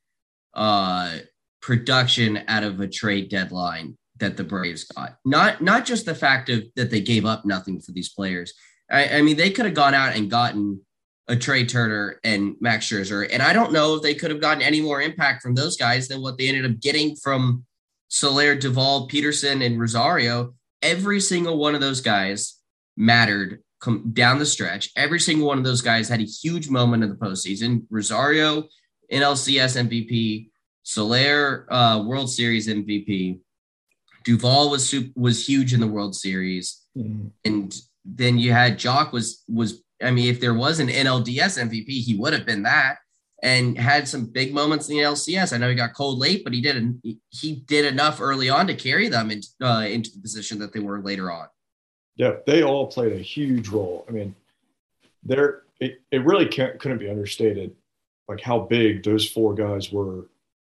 uh, 0.54 1.18
production 1.62 2.44
out 2.48 2.64
of 2.64 2.80
a 2.80 2.88
trade 2.88 3.30
deadline 3.30 3.98
that 4.24 4.38
the 4.38 4.44
Braves 4.44 4.86
got. 4.86 5.18
Not 5.26 5.62
not 5.62 5.86
just 5.86 6.06
the 6.06 6.16
fact 6.16 6.50
of 6.50 6.64
that 6.76 6.90
they 6.90 7.02
gave 7.02 7.26
up 7.26 7.46
nothing 7.46 7.82
for 7.82 7.92
these 7.92 8.10
players. 8.10 8.54
I, 8.90 9.18
I 9.18 9.22
mean, 9.22 9.38
they 9.38 9.52
could 9.52 9.66
have 9.66 9.74
gone 9.74 9.94
out 9.94 10.16
and 10.16 10.32
gotten 10.32 10.82
a 11.28 11.36
Trea 11.36 11.66
Turner 11.66 12.20
and 12.24 12.56
Max 12.60 12.88
Scherzer, 12.88 13.28
and 13.32 13.42
I 13.42 13.54
don't 13.54 13.74
know 13.74 13.96
if 13.96 14.02
they 14.02 14.16
could 14.16 14.32
have 14.32 14.42
gotten 14.42 14.64
any 14.64 14.82
more 14.82 15.02
impact 15.02 15.42
from 15.42 15.56
those 15.56 15.78
guys 15.78 16.08
than 16.08 16.22
what 16.22 16.38
they 16.38 16.48
ended 16.48 16.66
up 16.66 16.80
getting 16.80 17.16
from 17.16 17.66
Soler, 18.08 18.56
Duvall, 18.56 19.08
Pederson, 19.08 19.66
and 19.66 19.80
Rosario. 19.80 20.54
Every 20.82 21.20
single 21.20 21.58
one 21.58 21.76
of 21.76 21.82
those 21.82 22.02
guys 22.02 22.60
mattered 22.98 23.62
come 23.80 24.12
down 24.14 24.40
the 24.40 24.46
stretch. 24.46 24.92
Every 24.96 25.20
single 25.20 25.48
one 25.48 25.58
of 25.58 25.64
those 25.64 25.82
guys 25.82 26.08
had 26.08 26.22
a 26.22 26.26
huge 26.26 26.70
moment 26.70 27.04
in 27.04 27.10
the 27.10 27.16
postseason. 27.16 27.84
Rosario, 27.90 28.68
NLCS 29.12 29.90
MVP, 29.90 30.50
Soler, 30.84 31.68
uh, 31.72 32.04
World 32.06 32.30
Series 32.30 32.68
MVP. 32.68 33.40
Duvall 34.24 34.70
was 34.70 34.94
was 35.16 35.48
huge 35.48 35.74
in 35.74 35.80
the 35.80 35.88
World 35.88 36.16
Series, 36.16 36.82
mm-hmm. 36.98 37.28
and 37.46 37.76
then 38.06 38.38
you 38.38 38.52
had 38.52 38.80
Joc 38.80 39.12
was 39.12 39.44
was 39.48 39.84
I 40.02 40.12
mean, 40.12 40.30
if 40.30 40.40
there 40.40 40.54
was 40.54 40.80
an 40.80 40.88
NLDS 40.88 41.62
MVP, 41.70 41.88
he 41.88 42.16
would 42.16 42.34
have 42.34 42.46
been 42.46 42.64
that 42.64 42.98
and 43.44 43.78
had 43.78 44.08
some 44.08 44.26
big 44.26 44.54
moments 44.54 44.90
in 44.90 44.98
the 44.98 45.04
LCS. 45.04 45.54
I 45.54 45.58
know 45.58 45.70
he 45.70 45.76
got 45.76 45.94
cold 45.94 46.18
late, 46.18 46.44
but 46.44 46.54
he 46.54 46.62
did 46.62 47.02
he 47.30 47.56
did 47.68 47.86
enough 47.86 48.22
early 48.22 48.50
on 48.50 48.68
to 48.68 48.74
carry 48.74 49.10
them 49.10 49.32
into 49.32 49.48
uh, 49.62 49.82
into 49.82 50.12
the 50.12 50.22
position 50.22 50.60
that 50.60 50.74
they 50.74 50.80
were 50.80 51.02
later 51.02 51.32
on. 51.32 51.48
Yeah, 52.16 52.36
they 52.46 52.64
all 52.64 52.88
played 52.88 53.14
a 53.14 53.20
huge 53.20 53.70
role. 53.70 54.06
I 54.08 54.12
mean, 54.12 54.36
there 55.24 55.64
it, 55.80 56.02
it 56.12 56.24
really 56.24 56.48
couldn't 56.48 57.00
be 57.00 57.10
understated, 57.10 57.76
like 58.28 58.40
how 58.40 58.60
big 58.60 59.04
those 59.04 59.30
four 59.30 59.54
guys 59.54 59.92
were 59.92 60.30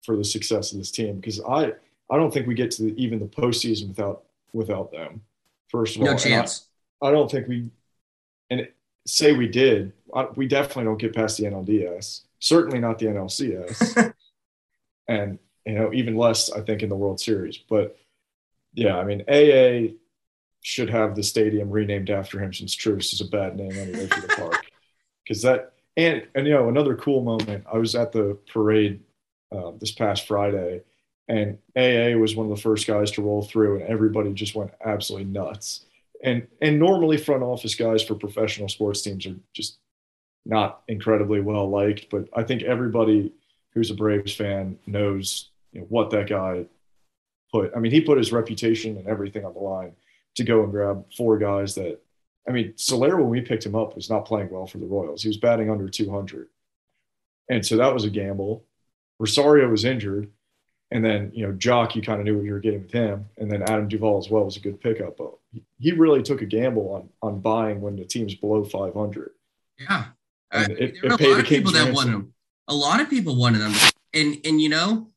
for 0.03 0.17
the 0.17 0.25
success 0.25 0.73
of 0.73 0.79
this 0.79 0.91
team. 0.91 1.17
Because 1.17 1.41
I 1.41 1.73
I 2.11 2.17
don't 2.17 2.33
think 2.33 2.47
we 2.47 2.55
get 2.55 2.71
to 2.73 2.85
the, 2.85 3.03
even 3.03 3.19
the 3.19 3.27
postseason 3.27 3.89
without 3.89 4.25
without 4.53 4.93
them. 4.93 5.23
First 5.69 5.97
of 5.97 6.03
no 6.03 6.13
all, 6.13 6.19
chance. 6.19 6.67
I, 7.03 7.09
I, 7.09 7.11
don't 7.11 7.31
think 7.31 7.49
we 7.49 7.69
and 8.51 8.69
say 9.07 9.33
we 9.33 9.49
did. 9.49 9.93
We 10.37 10.47
definitely 10.47 10.85
don't 10.85 10.99
get 10.99 11.15
past 11.15 11.37
the 11.37 11.45
NLDS. 11.45 12.23
Certainly 12.39 12.81
not 12.81 12.99
the 12.99 13.07
NLCS, 13.07 14.15
and 15.09 15.39
you 15.65 15.75
know 15.75 15.93
even 15.93 16.17
less 16.17 16.51
I 16.51 16.61
think 16.61 16.83
in 16.83 16.89
the 16.89 16.97
World 16.97 17.21
Series. 17.21 17.59
But 17.59 17.99
yeah, 18.75 18.99
I 18.99 19.05
mean 19.05 19.23
AA 19.29 19.95
should 20.63 20.91
have 20.91 21.15
the 21.15 21.23
stadium 21.23 21.71
renamed 21.71 22.11
after 22.11 22.43
him 22.43 22.53
since 22.53 22.75
Truist 22.75 23.13
is 23.13 23.21
a 23.21 23.29
bad 23.29 23.57
name 23.57 23.73
anyway 23.73 24.07
for 24.07 24.21
the 24.21 24.29
park. 24.29 24.65
Because 25.25 25.43
that 25.43 25.73
and 25.97 26.25
and 26.37 26.47
you 26.47 26.53
know 26.53 26.69
another 26.69 26.95
cool 26.95 27.23
moment. 27.25 27.65
I 27.73 27.79
was 27.79 27.97
at 27.97 28.13
the 28.13 28.39
parade 28.53 29.01
uh, 29.51 29.73
this 29.81 29.91
past 29.91 30.29
Friday, 30.29 30.83
and 31.29 31.59
AA 31.77 32.17
was 32.17 32.37
one 32.37 32.51
of 32.51 32.57
the 32.57 32.63
first 32.63 32.87
guys 32.87 33.11
to 33.13 33.23
roll 33.23 33.43
through, 33.43 33.81
and 33.81 33.89
everybody 33.89 34.33
just 34.33 34.55
went 34.55 34.73
absolutely 34.85 35.27
nuts. 35.31 35.85
And 36.23 36.47
and 36.63 36.79
normally 36.79 37.17
front 37.17 37.43
office 37.43 37.75
guys 37.75 38.03
for 38.03 38.15
professional 38.15 38.69
sports 38.69 39.03
teams 39.03 39.27
are 39.27 39.37
just 39.53 39.79
not 40.45 40.83
incredibly 40.89 41.41
well 41.41 41.69
liked, 41.69 42.09
but 42.11 42.29
I 42.35 42.43
think 42.45 42.63
everybody 42.63 43.33
who's 43.75 43.91
a 43.91 43.95
Braves 43.95 44.35
fan 44.35 44.79
knows 44.87 45.51
you 45.73 45.81
know, 45.81 45.87
what 45.89 46.11
that 46.11 46.29
guy 46.29 46.67
put. 47.53 47.73
I 47.77 47.81
mean, 47.81 47.93
he 47.93 48.01
put 48.01 48.19
his 48.19 48.33
reputation 48.33 48.97
and 48.97 49.09
everything 49.09 49.45
on 49.45 49.53
the 49.53 49.61
line 49.61 49.93
to 50.37 50.45
go 50.45 50.63
and 50.63 50.73
grab 50.73 51.05
four 51.17 51.39
guys 51.39 51.75
that. 51.75 52.01
I 52.49 52.53
mean, 52.53 52.75
Soler 52.77 53.17
when 53.17 53.29
we 53.29 53.41
picked 53.41 53.67
him 53.67 53.75
up 53.75 53.97
was 53.97 54.09
not 54.09 54.25
playing 54.25 54.51
well 54.51 54.69
for 54.69 54.79
the 54.79 54.87
Royals. 54.87 55.21
He 55.21 55.29
was 55.29 55.37
batting 55.37 55.69
under 55.69 55.89
200, 55.89 56.47
and 57.51 57.67
so 57.67 57.77
that 57.77 57.93
was 57.93 58.05
a 58.05 58.11
gamble. 58.11 58.65
Rosario 59.19 59.69
was 59.69 59.85
injured, 59.85 60.31
and 60.91 61.05
then, 61.05 61.33
you 61.35 61.47
know, 61.47 61.53
Joc, 61.53 61.95
you 61.95 62.03
kind 62.03 62.21
of 62.21 62.25
knew 62.25 62.37
what 62.37 62.45
you 62.45 62.53
were 62.53 62.61
getting 62.61 62.83
with 62.83 62.93
him. 62.93 63.27
And 63.39 63.51
then 63.51 63.63
Adam 63.63 63.89
Duvall 63.89 64.19
as 64.19 64.31
well 64.31 64.45
was 64.45 64.57
a 64.57 64.61
good 64.61 64.81
pickup. 64.81 65.17
But 65.17 65.33
he 65.79 65.93
really 65.93 66.23
took 66.23 66.43
a 66.43 66.47
gamble 66.47 66.95
on 66.95 67.09
on 67.23 67.41
buying 67.41 67.81
when 67.81 67.97
the 67.97 68.05
team's 68.05 68.35
below 68.35 68.63
500. 68.65 69.31
Yeah. 69.79 70.05
Uh, 70.53 70.67
it, 70.71 70.95
there 71.03 71.11
were 71.11 71.17
a 71.17 71.29
lot 71.31 71.41
of 71.41 71.47
people 71.47 71.73
that 71.73 71.93
wanted 71.93 72.13
him. 72.13 72.35
A 72.69 72.75
lot 72.75 73.01
of 73.01 73.11
people 73.11 73.37
wanted 73.37 73.63
him. 73.63 73.73
And, 74.15 74.37
and, 74.45 74.61
you 74.61 74.69
know, 74.69 75.09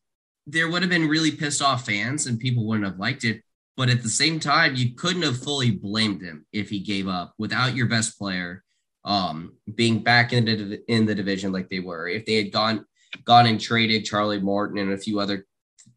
there 0.47 0.69
would 0.69 0.81
have 0.81 0.89
been 0.89 1.07
really 1.07 1.31
pissed 1.31 1.61
off 1.61 1.85
fans 1.85 2.25
and 2.25 2.39
people 2.39 2.65
wouldn't 2.65 2.88
have 2.88 2.99
liked 2.99 3.23
it. 3.23 3.43
But 3.77 3.89
at 3.89 4.03
the 4.03 4.09
same 4.09 4.39
time, 4.39 4.75
you 4.75 4.93
couldn't 4.93 5.21
have 5.21 5.41
fully 5.41 5.71
blamed 5.71 6.21
him 6.21 6.45
if 6.51 6.69
he 6.69 6.79
gave 6.79 7.07
up 7.07 7.33
without 7.38 7.75
your 7.75 7.85
best 7.85 8.17
player 8.17 8.63
um, 9.05 9.53
being 9.75 9.99
back 9.99 10.33
in 10.33 10.45
the, 10.45 10.81
in 10.91 11.05
the 11.05 11.15
division 11.15 11.53
like 11.53 11.69
they 11.69 11.79
were. 11.79 12.07
If 12.07 12.25
they 12.25 12.35
had 12.35 12.51
gone 12.51 12.85
gone 13.23 13.47
and 13.47 13.59
traded 13.59 14.05
Charlie 14.05 14.39
Morton 14.39 14.77
and 14.77 14.91
a 14.93 14.97
few 14.97 15.19
other 15.19 15.47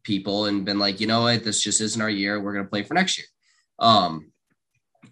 people 0.03 0.45
and 0.45 0.65
been 0.65 0.79
like, 0.79 0.99
you 0.99 1.07
know 1.07 1.21
what, 1.21 1.43
this 1.43 1.61
just 1.61 1.81
isn't 1.81 2.01
our 2.01 2.09
year. 2.09 2.41
We're 2.41 2.53
going 2.53 2.65
to 2.65 2.69
play 2.69 2.83
for 2.83 2.93
next 2.93 3.17
year. 3.17 3.27
Um, 3.79 4.31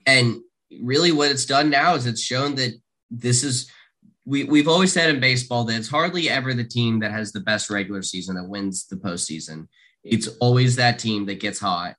and 0.05 0.41
really, 0.81 1.11
what 1.11 1.31
it's 1.31 1.45
done 1.45 1.69
now 1.69 1.95
is 1.95 2.05
it's 2.05 2.21
shown 2.21 2.55
that 2.55 2.73
this 3.09 3.43
is 3.43 3.69
we 4.25 4.43
we've 4.43 4.67
always 4.67 4.93
said 4.93 5.09
in 5.09 5.19
baseball 5.19 5.63
that 5.65 5.75
it's 5.75 5.89
hardly 5.89 6.29
ever 6.29 6.53
the 6.53 6.63
team 6.63 6.99
that 6.99 7.11
has 7.11 7.31
the 7.31 7.39
best 7.39 7.69
regular 7.69 8.01
season 8.01 8.35
that 8.35 8.47
wins 8.47 8.87
the 8.87 8.95
postseason. 8.95 9.67
It's 10.03 10.27
always 10.39 10.75
that 10.75 10.99
team 10.99 11.25
that 11.25 11.39
gets 11.39 11.59
hot, 11.59 11.95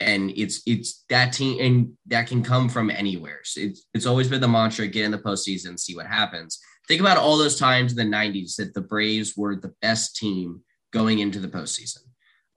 and 0.00 0.30
it's 0.36 0.62
it's 0.66 1.04
that 1.08 1.32
team, 1.32 1.60
and 1.60 1.92
that 2.06 2.26
can 2.26 2.42
come 2.42 2.68
from 2.68 2.90
anywhere. 2.90 3.40
So 3.44 3.60
it's 3.60 3.86
it's 3.94 4.06
always 4.06 4.28
been 4.28 4.40
the 4.40 4.48
mantra: 4.48 4.86
get 4.86 5.04
in 5.04 5.10
the 5.10 5.18
postseason, 5.18 5.78
see 5.78 5.96
what 5.96 6.06
happens. 6.06 6.58
Think 6.86 7.00
about 7.00 7.16
all 7.16 7.38
those 7.38 7.58
times 7.58 7.92
in 7.92 8.10
the 8.10 8.16
'90s 8.16 8.56
that 8.56 8.74
the 8.74 8.80
Braves 8.80 9.36
were 9.36 9.56
the 9.56 9.74
best 9.82 10.16
team 10.16 10.62
going 10.92 11.18
into 11.18 11.40
the 11.40 11.48
postseason. 11.48 11.98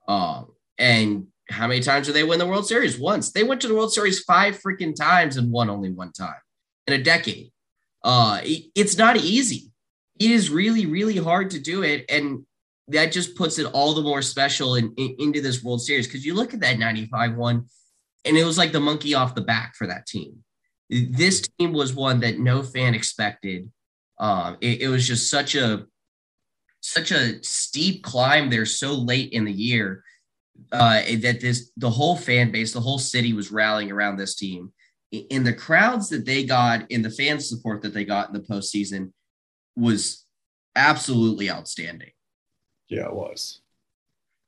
Um, 0.08 0.48
and 0.78 1.26
how 1.50 1.66
many 1.66 1.80
times 1.80 2.06
did 2.06 2.16
they 2.16 2.24
win 2.24 2.38
the 2.38 2.46
World 2.46 2.66
Series? 2.66 2.98
Once. 2.98 3.30
They 3.30 3.44
went 3.44 3.60
to 3.60 3.68
the 3.68 3.74
World 3.74 3.92
Series 3.92 4.20
five 4.20 4.60
freaking 4.60 4.94
times 4.94 5.36
and 5.36 5.52
won 5.52 5.70
only 5.70 5.90
one 5.90 6.12
time 6.12 6.40
in 6.86 6.94
a 6.94 7.02
decade. 7.02 7.50
Uh, 8.02 8.40
it's 8.42 8.96
not 8.96 9.16
easy. 9.16 9.70
It 10.18 10.30
is 10.30 10.50
really, 10.50 10.86
really 10.86 11.16
hard 11.16 11.50
to 11.50 11.58
do 11.58 11.82
it. 11.82 12.04
And 12.08 12.44
that 12.88 13.12
just 13.12 13.36
puts 13.36 13.58
it 13.58 13.66
all 13.66 13.94
the 13.94 14.02
more 14.02 14.22
special 14.22 14.76
in, 14.76 14.92
in, 14.96 15.14
into 15.18 15.40
this 15.40 15.62
World 15.62 15.82
Series 15.82 16.06
because 16.06 16.24
you 16.24 16.34
look 16.34 16.54
at 16.54 16.60
that 16.60 16.78
95 16.78 17.36
one 17.36 17.66
and 18.24 18.36
it 18.36 18.44
was 18.44 18.58
like 18.58 18.72
the 18.72 18.80
monkey 18.80 19.14
off 19.14 19.34
the 19.34 19.42
back 19.42 19.74
for 19.76 19.86
that 19.86 20.06
team. 20.06 20.38
This 20.90 21.46
team 21.58 21.72
was 21.72 21.92
one 21.92 22.20
that 22.20 22.38
no 22.38 22.62
fan 22.62 22.94
expected. 22.94 23.70
Um, 24.18 24.56
it, 24.60 24.82
it 24.82 24.88
was 24.88 25.06
just 25.06 25.30
such 25.30 25.54
a 25.54 25.86
such 26.80 27.10
a 27.10 27.42
steep 27.42 28.02
climb 28.02 28.50
there 28.50 28.66
so 28.66 28.92
late 28.92 29.32
in 29.32 29.44
the 29.44 29.52
year 29.52 30.04
uh, 30.72 31.00
that 31.20 31.40
this 31.40 31.70
the 31.76 31.90
whole 31.90 32.16
fan 32.16 32.50
base, 32.50 32.72
the 32.72 32.80
whole 32.80 32.98
city 32.98 33.32
was 33.32 33.52
rallying 33.52 33.90
around 33.90 34.16
this 34.16 34.34
team. 34.34 34.72
In 35.10 35.42
the 35.42 35.54
crowds 35.54 36.08
that 36.10 36.26
they 36.26 36.44
got, 36.44 36.90
in 36.90 37.00
the 37.02 37.10
fan 37.10 37.40
support 37.40 37.82
that 37.82 37.94
they 37.94 38.04
got 38.04 38.28
in 38.28 38.34
the 38.34 38.46
postseason, 38.46 39.12
was 39.76 40.26
absolutely 40.76 41.50
outstanding. 41.50 42.10
Yeah, 42.88 43.06
it 43.06 43.14
was. 43.14 43.60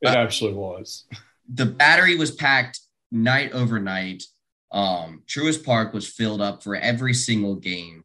It 0.02 0.08
uh, 0.08 0.18
actually 0.18 0.52
was. 0.52 1.06
The 1.52 1.66
battery 1.66 2.16
was 2.16 2.30
packed 2.30 2.80
night 3.10 3.52
over 3.52 3.80
night. 3.80 4.24
Um, 4.70 5.22
Truist 5.26 5.64
Park 5.64 5.92
was 5.92 6.06
filled 6.06 6.40
up 6.40 6.62
for 6.62 6.76
every 6.76 7.14
single 7.14 7.56
game. 7.56 8.04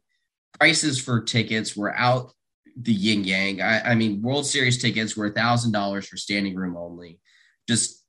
Prices 0.58 1.00
for 1.00 1.20
tickets 1.20 1.76
were 1.76 1.94
out 1.94 2.32
the 2.80 2.92
yin 2.92 3.24
yang. 3.24 3.60
I, 3.60 3.92
I 3.92 3.94
mean, 3.94 4.22
World 4.22 4.46
Series 4.46 4.78
tickets 4.78 5.16
were 5.16 5.26
a 5.26 5.32
thousand 5.32 5.72
dollars 5.72 6.06
for 6.06 6.16
standing 6.16 6.54
room 6.54 6.76
only. 6.76 7.18
Just 7.68 8.04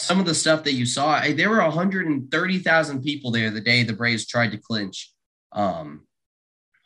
some 0.00 0.18
of 0.18 0.26
the 0.26 0.34
stuff 0.34 0.64
that 0.64 0.72
you 0.72 0.86
saw. 0.86 1.20
There 1.20 1.50
were 1.50 1.62
130,000 1.62 3.02
people 3.02 3.30
there 3.30 3.50
the 3.50 3.60
day 3.60 3.82
the 3.82 3.92
Braves 3.92 4.26
tried 4.26 4.52
to 4.52 4.58
clinch 4.58 5.12
um, 5.52 6.06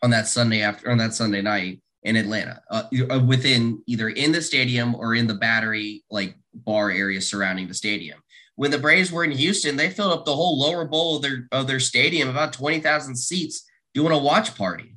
on 0.03 0.11
that 0.11 0.27
Sunday 0.27 0.63
after 0.63 0.91
on 0.91 0.99
that 0.99 1.15
Sunday 1.15 1.43
night 1.43 1.81
in 2.03 2.17
Atlanta, 2.17 2.61
uh, 2.71 2.85
uh, 3.11 3.21
within 3.21 3.83
either 3.87 4.09
in 4.09 4.33
the 4.33 4.43
stadium 4.43 4.95
or 4.95 5.15
in 5.15 5.27
the 5.27 5.35
battery 5.35 6.03
like 6.11 6.37
bar 6.53 6.91
area 6.91 7.21
surrounding 7.21 7.69
the 7.69 7.75
stadium. 7.75 8.21
When 8.57 8.71
the 8.71 8.79
Braves 8.79 9.11
were 9.11 9.25
in 9.25 9.33
Houston, 9.33 9.77
they 9.77 9.91
filled 9.91 10.13
up 10.13 10.25
the 10.25 10.35
whole 10.35 10.59
lower 10.59 10.85
bowl 10.85 11.17
of 11.17 11.23
their 11.23 11.49
of 11.51 11.67
their 11.67 11.81
stadium, 11.81 12.29
about 12.29 12.53
twenty 12.53 12.81
thousand 12.81 13.17
seats, 13.17 13.65
doing 13.95 14.13
a 14.13 14.19
watch 14.19 14.57
party, 14.57 14.94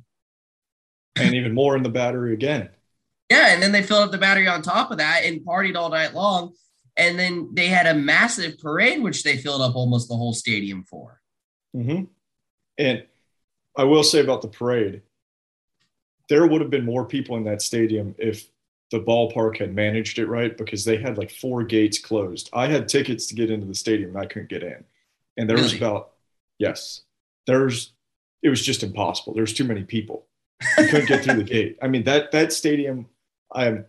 and 1.20 1.34
even 1.34 1.54
more 1.54 1.76
in 1.76 1.82
the 1.82 1.88
battery 1.88 2.32
again. 2.34 2.68
Yeah, 3.30 3.52
and 3.52 3.62
then 3.62 3.72
they 3.72 3.82
filled 3.82 4.04
up 4.04 4.10
the 4.10 4.18
battery 4.18 4.48
on 4.48 4.62
top 4.62 4.90
of 4.90 4.98
that 4.98 5.24
and 5.24 5.44
partied 5.44 5.76
all 5.76 5.90
night 5.90 6.14
long. 6.14 6.54
And 6.96 7.18
then 7.18 7.50
they 7.52 7.68
had 7.68 7.86
a 7.86 7.94
massive 7.94 8.58
parade, 8.58 9.02
which 9.02 9.22
they 9.22 9.36
filled 9.36 9.62
up 9.62 9.76
almost 9.76 10.08
the 10.08 10.16
whole 10.16 10.32
stadium 10.32 10.84
for. 10.84 11.20
Mm-hmm. 11.76 12.04
And 12.78 13.04
I 13.76 13.84
will 13.84 14.02
say 14.02 14.20
about 14.20 14.42
the 14.42 14.48
parade, 14.48 15.02
there 16.28 16.46
would 16.46 16.60
have 16.60 16.70
been 16.70 16.84
more 16.84 17.04
people 17.04 17.36
in 17.36 17.44
that 17.44 17.62
stadium 17.62 18.14
if 18.18 18.48
the 18.90 19.00
ballpark 19.00 19.58
had 19.58 19.74
managed 19.74 20.18
it 20.18 20.26
right 20.26 20.56
because 20.56 20.84
they 20.84 20.96
had 20.96 21.18
like 21.18 21.30
four 21.30 21.62
gates 21.62 21.98
closed. 21.98 22.48
I 22.52 22.66
had 22.66 22.88
tickets 22.88 23.26
to 23.26 23.34
get 23.34 23.50
into 23.50 23.66
the 23.66 23.74
stadium 23.74 24.10
and 24.10 24.18
I 24.18 24.26
couldn't 24.26 24.48
get 24.48 24.62
in. 24.62 24.84
And 25.36 25.48
there 25.48 25.56
really? 25.56 25.68
was 25.68 25.74
about, 25.74 26.12
yes, 26.58 27.02
there's, 27.46 27.92
it 28.42 28.48
was 28.48 28.64
just 28.64 28.82
impossible. 28.82 29.34
There's 29.34 29.52
too 29.52 29.64
many 29.64 29.84
people. 29.84 30.26
You 30.78 30.88
couldn't 30.88 31.06
get 31.06 31.24
through 31.24 31.36
the 31.36 31.44
gate. 31.44 31.78
I 31.80 31.88
mean, 31.88 32.04
that, 32.04 32.32
that 32.32 32.52
stadium, 32.52 33.06
I 33.52 33.66
am 33.66 33.86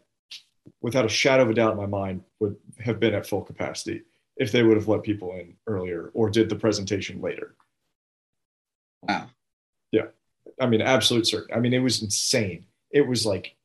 without 0.82 1.06
a 1.06 1.10
shadow 1.10 1.44
of 1.44 1.50
a 1.50 1.54
doubt 1.54 1.72
in 1.72 1.78
my 1.78 1.86
mind 1.86 2.24
would 2.40 2.56
have 2.80 3.00
been 3.00 3.14
at 3.14 3.28
full 3.28 3.42
capacity 3.42 4.04
if 4.38 4.52
they 4.52 4.64
would 4.64 4.78
have 4.78 4.88
let 4.88 5.04
people 5.04 5.34
in 5.34 5.56
earlier 5.68 6.12
or 6.14 6.30
did 6.30 6.48
the 6.48 6.56
presentation 6.56 7.22
later. 7.22 7.56
Wow. 9.02 9.30
Yeah. 9.92 10.08
I 10.62 10.68
mean, 10.68 10.82
absolute 10.82 11.28
certain. 11.28 11.56
I 11.56 11.60
mean, 11.60 11.74
it 11.74 11.80
was 11.80 12.02
insane. 12.02 12.66
It 12.92 13.08
was 13.08 13.26
like 13.26 13.56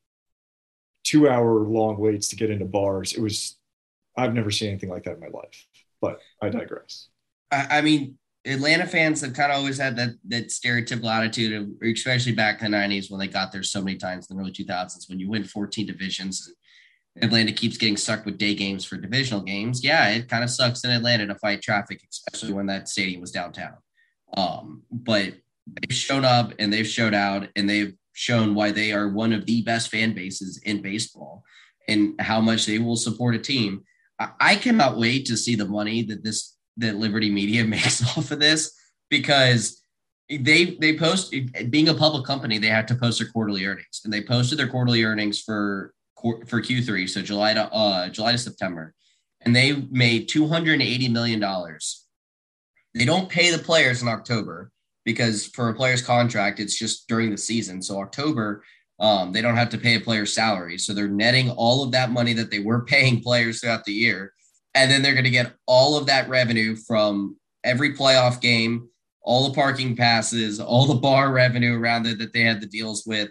two 1.05 1.29
hour 1.29 1.61
long 1.61 1.99
waits 1.99 2.29
to 2.29 2.37
get 2.37 2.51
into 2.51 2.65
bars. 2.65 3.13
It 3.13 3.21
was, 3.21 3.57
I've 4.17 4.35
never 4.35 4.51
seen 4.51 4.71
anything 4.71 4.91
like 4.91 5.05
that 5.05 5.15
in 5.15 5.21
my 5.21 5.29
life, 5.29 5.67
but 6.01 6.21
I 6.41 6.49
digress. 6.49 7.09
I, 7.51 7.79
I 7.79 7.81
mean, 7.83 8.19
Atlanta 8.47 8.87
fans 8.87 9.23
have 9.23 9.33
kind 9.33 9.51
of 9.51 9.59
always 9.59 9.79
had 9.79 9.97
that 9.97 10.11
that 10.29 10.49
stereotypical 10.49 11.11
attitude 11.11 11.53
of, 11.53 11.89
especially 11.89 12.33
back 12.33 12.63
in 12.63 12.73
the 12.73 12.77
'90s 12.77 13.11
when 13.11 13.19
they 13.19 13.29
got 13.29 13.53
there 13.53 13.63
so 13.63 13.83
many 13.83 13.97
times 13.97 14.31
in 14.31 14.37
the 14.37 14.43
early 14.43 14.53
2000s. 14.53 15.09
When 15.09 15.19
you 15.19 15.31
win 15.31 15.45
14 15.45 15.87
divisions, 15.87 16.53
Atlanta 17.23 17.53
keeps 17.53 17.79
getting 17.79 17.97
stuck 17.97 18.27
with 18.27 18.39
day 18.39 18.55
games 18.55 18.85
for 18.85 18.97
divisional 18.97 19.43
games. 19.43 19.83
Yeah, 19.83 20.11
it 20.11 20.29
kind 20.29 20.45
of 20.45 20.51
sucks 20.51 20.85
in 20.85 20.91
Atlanta 20.91 21.27
to 21.27 21.35
fight 21.37 21.63
traffic, 21.63 22.03
especially 22.11 22.53
when 22.53 22.67
that 22.67 22.89
stadium 22.89 23.21
was 23.21 23.31
downtown. 23.31 23.77
Um, 24.37 24.83
but 24.91 25.35
they've 25.67 25.97
shown 25.97 26.25
up 26.25 26.53
and 26.59 26.73
they've 26.73 26.87
showed 26.87 27.15
out 27.15 27.49
and 27.57 27.69
they've 27.69 27.95
shown 28.13 28.55
why 28.55 28.73
they 28.73 28.93
are 28.93 29.09
one 29.09 29.33
of 29.33 29.47
the 29.47 29.63
best 29.63 29.91
fan 29.91 30.13
bases 30.13 30.61
in 30.65 30.83
baseball 30.83 31.45
and 31.89 32.21
how 32.21 32.41
much 32.41 32.67
they 32.67 32.79
will 32.79 32.97
support 32.97 33.35
a 33.35 33.39
team. 33.39 33.83
I, 34.19 34.31
I 34.41 34.57
cannot 34.57 34.99
wait 34.99 35.27
to 35.27 35.37
see 35.37 35.55
the 35.55 35.67
money 35.67 36.03
that 36.03 36.25
this 36.25 36.54
that 36.77 36.97
Liberty 36.97 37.31
Media 37.31 37.65
makes 37.77 38.03
off 38.17 38.31
of 38.31 38.39
this 38.39 38.73
because 39.11 39.81
they 40.29 40.77
they 40.81 40.97
post 40.97 41.35
being 41.69 41.89
a 41.89 41.95
public 41.95 42.25
company 42.25 42.57
they 42.57 42.69
have 42.69 42.87
to 42.87 42.95
post 42.95 43.19
their 43.19 43.29
quarterly 43.29 43.67
earnings 43.67 44.01
and 44.05 44.13
they 44.13 44.23
posted 44.23 44.59
their 44.59 44.69
quarterly 44.69 45.05
earnings 45.05 45.41
for 45.41 45.93
for 46.47 46.63
Q3 46.63 47.09
so 47.09 47.21
July 47.21 47.53
to 47.53 47.71
uh 47.71 48.09
July 48.09 48.33
to 48.33 48.39
September 48.39 48.95
and 49.43 49.55
they 49.55 49.73
made 49.91 50.29
280 50.29 51.09
million 51.09 51.41
dollars 51.41 52.05
they 52.95 53.05
don't 53.05 53.29
pay 53.29 53.51
the 53.51 53.59
players 53.59 54.03
in 54.03 54.09
October 54.09 54.71
because 55.05 55.47
for 55.47 55.69
a 55.69 55.75
player's 55.75 56.03
contract, 56.03 56.61
it's 56.61 56.79
just 56.79 57.09
during 57.09 57.31
the 57.31 57.39
season. 57.39 57.83
So 57.83 58.01
October, 58.01 58.63
um, 59.01 59.33
they 59.33 59.43
don't 59.43 59.57
have 59.57 59.69
to 59.71 59.79
pay 59.79 59.97
a 59.97 60.01
player's 60.01 60.33
salary. 60.33 60.79
So 60.79 60.95
they're 60.95 61.09
netting 61.09 61.51
all 61.51 61.83
of 61.83 61.93
that 61.93 62.11
money 62.11 62.33
that 62.35 62.51
they 62.51 62.61
were 62.61 62.85
paying 62.87 63.21
players 63.21 63.61
throughout 63.61 63.85
the 63.85 63.93
year. 63.93 64.33
And 64.75 64.91
then 64.91 65.03
they're 65.03 65.15
going 65.15 65.25
to 65.25 65.31
get 65.31 65.55
all 65.67 65.97
of 65.97 66.07
that 66.07 66.29
revenue 66.29 66.77
from 66.77 67.37
every 67.63 67.95
playoff 67.95 68.41
game, 68.41 68.89
all 69.23 69.49
the 69.49 69.55
parking 69.55 69.97
passes, 69.97 70.61
all 70.61 70.87
the 70.87 70.95
bar 70.95 71.33
revenue 71.33 71.79
around 71.79 72.07
it 72.07 72.19
that 72.19 72.33
they 72.33 72.43
had 72.43 72.61
the 72.61 72.67
deals 72.67 73.05
with. 73.07 73.31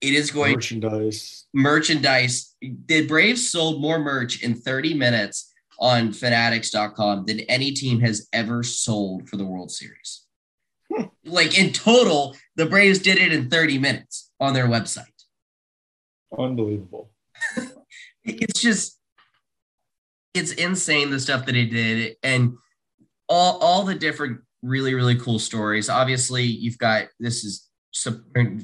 It 0.00 0.14
is 0.14 0.30
going 0.30 0.54
merchandise. 0.54 1.46
Merchandise. 1.54 2.54
The 2.60 3.06
Braves 3.06 3.50
sold 3.50 3.80
more 3.80 3.98
merch 3.98 4.42
in 4.42 4.54
30 4.54 4.94
minutes 4.94 5.52
on 5.78 6.12
fanatics.com 6.12 7.24
than 7.26 7.40
any 7.40 7.72
team 7.72 8.00
has 8.00 8.28
ever 8.32 8.62
sold 8.62 9.28
for 9.28 9.36
the 9.36 9.44
World 9.44 9.70
Series. 9.70 10.24
Hmm. 10.92 11.04
Like 11.24 11.58
in 11.58 11.72
total, 11.72 12.36
the 12.56 12.66
Braves 12.66 12.98
did 12.98 13.18
it 13.18 13.32
in 13.32 13.48
30 13.48 13.78
minutes 13.78 14.30
on 14.40 14.54
their 14.54 14.66
website. 14.66 15.06
Unbelievable. 16.36 17.10
it's 18.24 18.60
just 18.60 18.98
it's 20.34 20.52
insane 20.52 21.10
the 21.10 21.20
stuff 21.20 21.46
that 21.46 21.54
he 21.54 21.66
did 21.66 22.16
and 22.22 22.56
all 23.28 23.58
all 23.58 23.84
the 23.84 23.94
different 23.94 24.40
really 24.62 24.94
really 24.94 25.16
cool 25.16 25.38
stories. 25.38 25.88
Obviously, 25.88 26.44
you've 26.44 26.78
got 26.78 27.08
this 27.18 27.44
is 27.44 27.68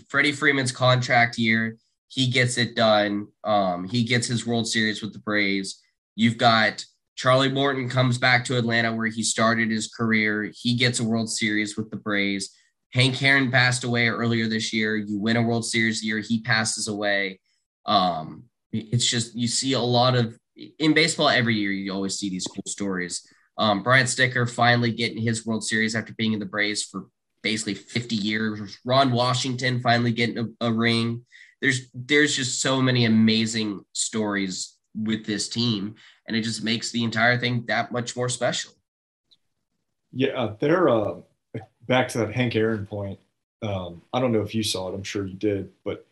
Freddie 0.09 0.33
Freeman's 0.33 0.73
contract 0.73 1.39
year. 1.39 1.77
He 2.09 2.31
gets 2.31 2.57
it 2.57 2.75
done. 2.75 3.29
Um, 3.45 3.85
he 3.85 4.05
gets 4.05 4.27
his 4.27 4.47
World 4.47 4.67
Series 4.67 5.03
with 5.03 5.13
the 5.13 5.19
Braves. 5.19 5.83
You've 6.17 6.39
got 6.39 6.85
Charlie 7.17 7.51
Morton 7.51 7.89
comes 7.89 8.17
back 8.17 8.45
to 8.47 8.57
Atlanta 8.57 8.95
where 8.95 9.09
he 9.09 9.23
started 9.23 9.71
his 9.71 9.89
career. 9.89 10.51
He 10.55 10.77
gets 10.77 11.01
a 11.01 11.05
World 11.05 11.29
Series 11.29 11.77
with 11.77 11.91
the 11.91 11.97
Braves. 11.97 12.51
Hank 12.93 13.23
Aaron 13.23 13.51
passed 13.51 13.85
away 13.85 14.09
earlier 14.09 14.49
this 14.49 14.73
year. 14.73 14.97
You 14.97 15.19
win 15.19 15.37
a 15.37 15.43
World 15.43 15.67
Series 15.67 16.03
year, 16.03 16.21
he 16.21 16.41
passes 16.41 16.89
away. 16.89 17.41
Um, 17.85 18.45
it's 18.73 19.09
just 19.09 19.35
you 19.35 19.49
see 19.49 19.73
a 19.73 19.81
lot 19.81 20.15
of 20.15 20.39
in 20.79 20.95
baseball 20.95 21.29
every 21.29 21.55
year. 21.55 21.71
You 21.71 21.93
always 21.93 22.19
see 22.19 22.31
these 22.31 22.47
cool 22.47 22.65
stories. 22.67 23.27
Um, 23.57 23.83
Brian 23.83 24.07
Snitker 24.07 24.49
finally 24.49 24.93
getting 24.93 25.23
his 25.23 25.45
World 25.45 25.65
Series 25.65 25.97
after 25.97 26.15
being 26.15 26.33
in 26.33 26.39
the 26.39 26.47
Braves 26.47 26.85
for 26.85 27.07
basically 27.43 27.75
50 27.75 28.15
years. 28.15 28.79
Ron 28.85 29.11
Washington 29.11 29.81
finally 29.81 30.13
getting 30.13 30.39
a, 30.39 30.67
a 30.67 30.73
ring. 30.73 31.25
There's 31.61 31.89
there's 31.93 32.37
just 32.37 32.61
so 32.61 32.81
many 32.81 33.05
amazing 33.05 33.81
stories 33.93 34.77
with 34.95 35.27
this 35.27 35.49
team 35.49 35.95
and 36.29 36.37
it 36.37 36.43
just 36.43 36.63
makes 36.63 36.93
the 36.93 37.03
entire 37.03 37.39
thing 37.39 37.65
that 37.67 37.91
much 37.91 38.15
more 38.15 38.29
special. 38.29 38.73
Yeah, 40.13 40.55
they're 40.61 40.89
uh, 40.89 41.17
back 41.87 42.09
to 42.09 42.19
that 42.19 42.35
Hank 42.35 42.55
Aaron 42.55 42.87
point. 42.87 43.19
Um, 43.63 44.03
I 44.13 44.21
don't 44.21 44.33
know 44.33 44.43
if 44.43 44.55
you 44.55 44.63
saw 44.63 44.89
it. 44.89 44.95
I'm 44.95 45.03
sure 45.03 45.27
you 45.27 45.35
did, 45.35 45.71
but 45.85 46.07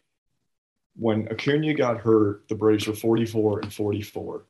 when 0.98 1.28
Acuna 1.28 1.74
got 1.74 1.98
hurt, 1.98 2.48
the 2.48 2.54
Braves 2.54 2.87
were 2.87 2.94
44 2.94 3.61
and 3.61 3.72
44. 3.72 4.44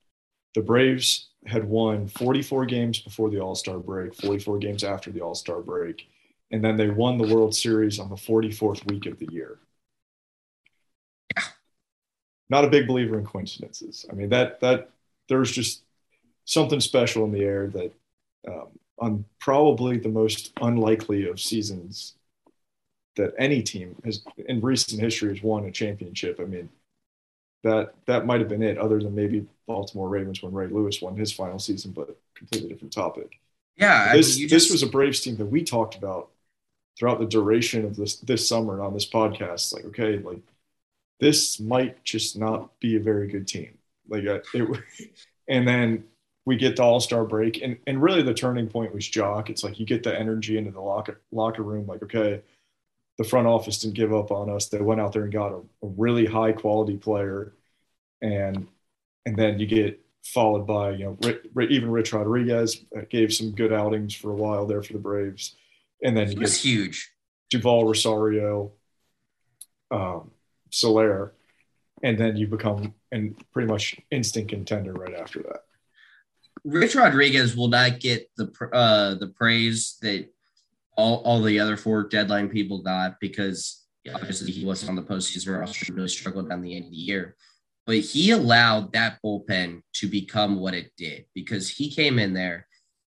The 0.55 0.63
Braves 0.63 1.29
had 1.47 1.65
won 1.65 2.09
44 2.09 2.67
games 2.67 3.01
before 3.01 3.31
the 3.31 3.41
All 3.41 3.55
Star 3.55 3.79
break, 3.79 4.15
44 4.15 4.59
games 4.59 4.85
after 4.85 5.11
the 5.11 5.21
All 5.21 5.35
Star 5.35 5.61
break, 5.61 6.09
and 6.51 6.65
then 6.65 6.77
they 6.77 6.89
won 6.89 7.19
the 7.19 7.35
World 7.35 7.55
Series 7.55 7.99
on 7.99 8.09
the 8.09 8.17
44th 8.17 8.91
week 8.91 9.07
of 9.07 9.19
the 9.19 9.29
year. 9.31 9.59
Not 12.49 12.65
a 12.65 12.71
big 12.71 12.87
believer 12.87 13.19
in 13.19 13.27
coincidences. 13.27 14.07
I 14.11 14.15
mean 14.15 14.29
that 14.29 14.61
that 14.61 14.91
there's 15.29 15.51
just 15.51 15.83
something 16.45 16.81
special 16.81 17.25
in 17.25 17.33
the 17.33 17.43
air 17.43 17.67
that 17.69 17.93
um, 18.47 18.69
on 18.99 19.25
probably 19.41 19.99
the 19.99 20.09
most 20.09 20.53
unlikely 20.61 21.29
of 21.29 21.41
seasons 21.41 22.15
that 23.17 23.35
any 23.39 23.63
team 23.63 23.97
has 24.05 24.23
in 24.47 24.61
recent 24.61 25.01
history 25.01 25.31
has 25.31 25.43
won 25.43 25.65
a 25.65 25.71
championship. 25.71 26.39
I 26.41 26.45
mean, 26.45 26.69
that 27.65 27.95
that 28.07 28.27
might 28.27 28.41
have 28.41 28.49
been 28.49 28.63
it, 28.63 28.79
other 28.79 29.01
than 29.01 29.15
maybe 29.15 29.47
Baltimore 29.67 30.09
Ravens 30.09 30.43
when 30.43 30.53
Ray 30.53 30.69
Lewis 30.69 31.03
won 31.03 31.17
his 31.17 31.33
final 31.33 31.59
season, 31.59 31.93
but 31.93 32.17
completely 32.35 32.69
different 32.69 32.93
topic. 32.93 33.41
Yeah, 33.77 34.15
this 34.15 34.39
mean, 34.39 34.49
this 34.49 34.71
was 34.71 34.83
a 34.83 34.87
Braves 34.87 35.21
team 35.21 35.37
that 35.37 35.47
we 35.47 35.65
talked 35.65 35.97
about 35.97 36.31
throughout 36.99 37.19
the 37.19 37.27
duration 37.27 37.85
of 37.85 37.97
this 37.97 38.17
this 38.17 38.49
summer 38.49 38.83
on 38.83 38.95
this 38.95 39.09
podcast. 39.09 39.73
Like, 39.73 39.85
okay, 39.87 40.19
like 40.19 40.41
this 41.21 41.59
might 41.61 42.03
just 42.05 42.39
not 42.39 42.79
be 42.81 42.97
a 42.97 43.01
very 43.01 43.29
good 43.29 43.47
team. 43.47 43.79
Like 44.09 44.27
uh, 44.27 44.41
it, 44.55 44.83
and 45.49 45.67
then 45.67 46.05
we 46.45 46.57
get 46.57 46.77
the 46.77 46.83
All 46.83 47.01
Star 47.01 47.25
break, 47.25 47.63
and 47.63 47.77
and 47.87 48.03
really 48.03 48.23
the 48.23 48.35
turning 48.35 48.69
point 48.69 48.95
was 48.95 49.05
Joc. 49.05 49.51
It's 49.51 49.65
like 49.65 49.81
you 49.81 49.87
get 49.87 50.03
the 50.03 50.17
energy 50.17 50.57
into 50.57 50.71
the 50.71 50.81
locker 50.81 51.21
locker 51.33 51.63
room. 51.63 51.87
Like 51.87 52.03
okay, 52.03 52.43
the 53.19 53.25
front 53.25 53.47
office 53.47 53.79
didn't 53.79 53.95
give 53.95 54.13
up 54.13 54.31
on 54.31 54.51
us. 54.51 54.69
They 54.69 54.81
went 54.81 55.01
out 55.01 55.13
there 55.13 55.25
and 55.25 55.33
got 55.33 55.53
a, 55.53 55.59
a 55.83 55.89
really 55.97 56.27
high 56.27 56.53
quality 56.53 56.97
player, 56.97 57.55
and 58.21 58.67
and 59.25 59.37
then 59.37 59.59
you 59.59 59.67
get 59.67 60.01
followed 60.25 60.67
by 60.67 60.91
you 60.91 61.17
know 61.21 61.67
even 61.69 61.91
Rich 61.91 62.13
Rodriguez 62.13 62.85
gave 63.11 63.33
some 63.33 63.53
good 63.53 63.73
outings 63.73 64.15
for 64.15 64.33
a 64.33 64.37
while 64.37 64.67
there 64.67 64.83
for 64.83 64.93
the 64.93 64.99
Braves, 64.99 65.57
and 66.03 66.17
then 66.17 66.31
you 66.31 66.39
get 66.39 66.53
huge 66.53 67.11
Duvall 67.51 67.87
Rosario, 67.87 68.73
um, 69.91 70.31
Soler, 70.71 71.33
and 72.03 72.19
then 72.19 72.37
you 72.37 72.47
become 72.47 72.95
and 73.13 73.37
pretty 73.53 73.69
much 73.69 73.97
instant 74.11 74.49
contender 74.49 74.93
right 74.93 75.15
after 75.15 75.43
that. 75.43 75.63
Rich 76.65 76.97
Rodriguez 76.97 77.57
will 77.57 77.69
not 77.69 78.01
get 78.01 78.31
the 78.37 78.53
uh, 78.73 79.15
the 79.15 79.29
praise 79.29 79.97
that 80.03 80.29
all, 80.97 81.17
all 81.19 81.43
the 81.43 81.61
other 81.61 81.77
four 81.77 82.05
deadline 82.05 82.49
people 82.49 82.83
got 82.83 83.21
because 83.21 83.85
obviously 84.15 84.51
he 84.53 84.65
wasn't 84.65 84.91
on 84.91 84.97
the 84.97 85.03
postseason 85.03 85.59
roster, 85.59 85.93
really 85.93 86.09
struggled 86.09 86.49
down 86.49 86.63
the 86.63 86.77
end 86.77 86.87
of 86.87 86.91
the 86.91 86.97
year. 86.97 87.37
But 87.87 87.99
he 87.99 88.33
allowed 88.33 88.93
that 88.93 89.19
bullpen 89.25 89.83
to 89.95 90.09
become 90.09 90.59
what 90.59 90.75
it 90.75 90.91
did 90.97 91.27
because 91.35 91.69
he 91.71 91.91
came 91.91 92.19
in 92.19 92.35
there 92.35 92.67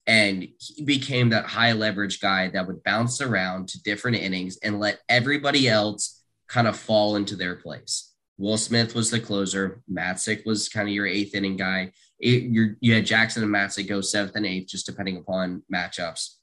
and 0.08 0.48
he 0.58 0.84
became 0.84 1.30
that 1.30 1.46
high 1.46 1.74
leverage 1.74 2.20
guy 2.20 2.50
that 2.50 2.68
would 2.68 2.84
bounce 2.84 3.22
around 3.22 3.70
to 3.70 3.84
different 3.84 4.18
innings 4.18 4.58
and 4.64 4.80
let 4.80 5.00
everybody 5.08 5.70
else 5.70 6.24
kind 6.48 6.68
of 6.68 6.76
fall 6.78 7.16
into 7.16 7.36
their 7.36 7.56
place. 7.56 8.14
Will 8.38 8.58
Smith 8.58 8.96
was 8.96 9.12
the 9.12 9.20
closer. 9.20 9.82
Matzek 9.92 10.46
was 10.46 10.68
kind 10.68 10.88
of 10.88 10.94
your 10.94 11.06
eighth 11.06 11.36
inning 11.36 11.56
guy. 11.56 11.92
It, 12.20 12.76
you 12.80 12.94
had 12.94 13.06
Jackson 13.06 13.44
and 13.44 13.54
Matzek 13.54 13.88
go 13.88 14.02
seventh 14.02 14.36
and 14.36 14.46
eighth, 14.46 14.68
just 14.68 14.86
depending 14.86 15.18
upon 15.18 15.64
matchups. 15.74 16.36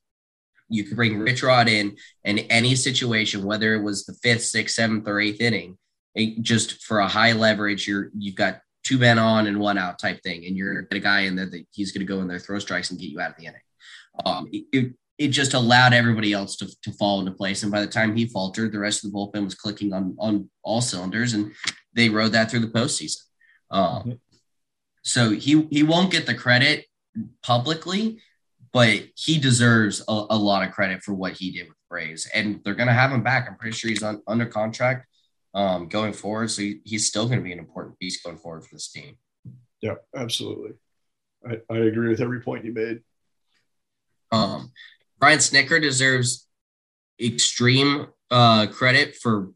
You 0.70 0.85
could 0.85 0.96
bring 0.96 1.18
Rich 1.18 1.42
Rod 1.42 1.68
in 1.68 1.96
in 2.24 2.38
any 2.38 2.74
situation, 2.74 3.44
whether 3.44 3.74
it 3.74 3.83
was 3.83 4.06
the 4.06 4.14
fifth, 4.22 4.44
sixth, 4.44 4.76
seventh, 4.76 5.06
or 5.06 5.20
eighth 5.20 5.40
inning, 5.40 5.76
it, 6.14 6.40
just 6.42 6.83
for 6.85 7.00
a 7.00 7.09
high 7.09 7.33
leverage. 7.33 7.87
You're 7.87 8.11
you've 8.16 8.37
got 8.37 8.61
two 8.85 8.98
men 8.98 9.18
on 9.18 9.46
and 9.46 9.61
one 9.61 9.78
out 9.78 9.98
type 9.98 10.22
thing, 10.22 10.46
and 10.46 10.56
you're 10.56 10.87
a 10.90 10.98
guy 10.98 11.20
in 11.20 11.37
there 11.37 11.50
that 11.50 11.66
he's 11.72 11.92
going 11.92 12.06
to 12.06 12.12
go 12.12 12.20
in 12.20 12.28
there, 12.28 12.38
throw 12.38 12.59
strikes, 12.59 12.90
and 12.90 13.00
get 13.00 13.11
you 13.11 13.20
out 13.20 13.30
of 13.30 13.37
the 13.37 13.46
inning. 13.46 13.61
Um, 14.24 14.48
it, 14.52 14.94
it 15.18 15.28
just 15.28 15.52
allowed 15.52 15.92
everybody 15.92 16.33
else 16.33 16.56
to, 16.56 16.66
to 16.83 16.92
fall 16.92 17.20
into 17.20 17.33
place. 17.33 17.62
And 17.62 17.70
by 17.70 17.80
the 17.80 17.87
time 17.87 18.16
he 18.16 18.26
faltered, 18.26 18.72
the 18.72 18.78
rest 18.78 19.04
of 19.04 19.12
the 19.12 19.16
bullpen 19.16 19.44
was 19.44 19.54
clicking 19.54 19.92
on 19.92 20.16
on 20.18 20.48
all 20.62 20.80
cylinders, 20.80 21.35
and 21.35 21.52
they 21.94 22.09
rode 22.09 22.33
that 22.33 22.50
through 22.50 22.61
the 22.61 22.68
postseason. 22.68 23.18
Um, 23.70 23.85
mm-hmm. 23.85 24.11
So 25.02 25.30
he 25.30 25.66
he 25.70 25.83
won't 25.83 26.11
get 26.11 26.26
the 26.26 26.35
credit 26.35 26.87
publicly, 27.42 28.20
but 28.72 29.02
he 29.14 29.38
deserves 29.38 30.02
a, 30.09 30.26
a, 30.30 30.37
lot 30.37 30.66
of 30.66 30.72
credit 30.72 31.02
for 31.02 31.12
what 31.12 31.33
he 31.33 31.50
did 31.50 31.68
with 31.68 31.76
Braves, 31.88 32.28
and 32.33 32.61
they're 32.64 32.74
going 32.74 32.88
to 32.88 32.92
have 32.94 33.11
him 33.11 33.22
back. 33.22 33.48
I'm 33.48 33.56
pretty 33.56 33.76
sure 33.76 33.90
he's 33.90 34.02
on, 34.02 34.22
under 34.26 34.46
contract 34.46 35.06
um, 35.54 35.88
going 35.88 36.12
forward, 36.12 36.50
so 36.50 36.62
he, 36.62 36.80
he's 36.85 37.06
still 37.09 37.26
going 37.26 37.38
to 37.38 37.44
be 37.44 37.52
an 37.52 37.59
important 37.59 37.98
piece 37.98 38.22
going 38.22 38.38
forward 38.38 38.64
for 38.64 38.74
this 38.74 38.88
team. 38.88 39.16
Yeah, 39.80 39.94
absolutely. 40.14 40.72
I, 41.46 41.59
I 41.70 41.78
agree 41.78 42.09
with 42.09 42.20
every 42.20 42.40
point 42.40 42.64
you 42.64 42.72
made. 42.72 43.00
Um, 44.30 44.72
Brian 45.18 45.38
Snitker 45.38 45.80
deserves 45.80 46.46
extreme 47.20 48.06
uh, 48.30 48.66
credit 48.68 49.16
for 49.16 49.50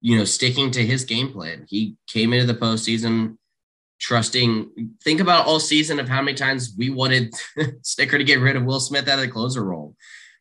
you 0.00 0.18
know 0.18 0.24
sticking 0.24 0.70
to 0.72 0.84
his 0.84 1.04
game 1.04 1.32
plan. 1.32 1.66
He 1.68 1.96
came 2.06 2.32
into 2.32 2.46
the 2.52 2.58
postseason 2.58 3.36
trusting. 3.98 4.96
Think 5.02 5.20
about 5.20 5.46
all 5.46 5.60
season 5.60 5.98
of 5.98 6.08
how 6.08 6.22
many 6.22 6.36
times 6.36 6.74
we 6.76 6.90
wanted 6.90 7.32
Snitker 7.58 8.18
to 8.18 8.24
get 8.24 8.40
rid 8.40 8.56
of 8.56 8.64
Will 8.64 8.80
Smith 8.80 9.08
out 9.08 9.18
of 9.18 9.24
the 9.24 9.30
closer 9.30 9.64
role, 9.64 9.94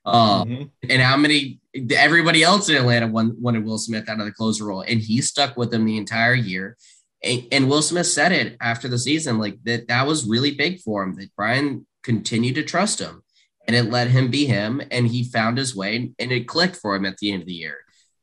uh, 0.06 0.44
mm-hmm. 0.44 0.63
and 0.89 1.02
how 1.02 1.18
many 1.18 1.60
everybody 1.91 2.44
else 2.44 2.70
in 2.70 2.76
Atlanta 2.76 3.08
wanted 3.08 3.65
Will 3.65 3.78
Smith 3.78 4.10
out 4.10 4.20
of 4.20 4.26
the 4.26 4.32
closer 4.32 4.65
role, 4.65 4.82
and 4.82 5.00
he 5.00 5.22
stuck 5.22 5.58
with 5.58 5.74
him 5.74 5.86
the 5.86 5.98
entire 5.98 6.34
year. 6.34 6.78
And, 7.24 7.48
and 7.52 7.70
Will 7.70 7.82
Smith 7.82 8.08
said 8.08 8.32
it 8.32 8.56
after 8.62 8.88
the 8.88 9.00
season, 9.00 9.39
like 9.39 9.58
that 9.63 9.88
that 9.88 10.08
was 10.08 10.28
really 10.28 10.52
big 10.52 10.80
for 10.80 11.04
him. 11.04 11.15
That 11.15 11.36
Brian 11.36 11.86
continued 12.04 12.56
to 12.56 12.63
trust 12.63 13.00
him, 13.00 13.24
and 13.68 13.76
it 13.76 13.89
let 13.89 14.10
him 14.10 14.30
be 14.30 14.46
him, 14.46 14.82
and 14.91 15.08
he 15.08 15.24
found 15.24 15.58
his 15.58 15.76
way, 15.76 16.12
and 16.20 16.32
it 16.32 16.48
clicked 16.48 16.76
for 16.76 16.96
him 16.96 17.06
at 17.06 17.18
the 17.18 17.32
end 17.32 17.41
of 17.41 17.48
the 17.48 17.54
year. 17.54 17.78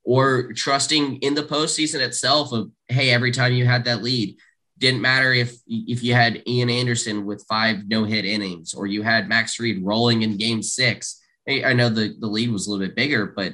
Or 0.05 0.53
trusting 0.53 1.18
in 1.18 1.35
the 1.35 1.45
postseason 1.45 2.01
itself 2.01 2.53
of 2.53 2.71
hey, 2.88 3.11
every 3.11 3.31
time 3.31 3.53
you 3.53 3.64
had 3.64 3.85
that 3.85 4.03
lead, 4.03 4.37
didn't 4.83 5.01
matter 5.01 5.33
if 5.33 5.55
if 5.68 6.03
you 6.03 6.12
had 6.12 6.42
Ian 6.45 6.68
Anderson 6.68 7.25
with 7.25 7.47
five 7.49 7.87
no 7.87 8.03
hit 8.03 8.25
innings 8.25 8.75
or 8.75 8.88
you 8.88 9.03
had 9.03 9.29
Max 9.29 9.55
Fried 9.55 9.79
rolling 9.81 10.23
in 10.23 10.37
Game 10.37 10.61
Six. 10.61 11.23
I 11.49 11.73
know 11.73 11.88
the 11.88 12.16
the 12.18 12.27
lead 12.27 12.51
was 12.51 12.66
a 12.66 12.71
little 12.71 12.85
bit 12.85 12.97
bigger, 12.97 13.27
but 13.27 13.53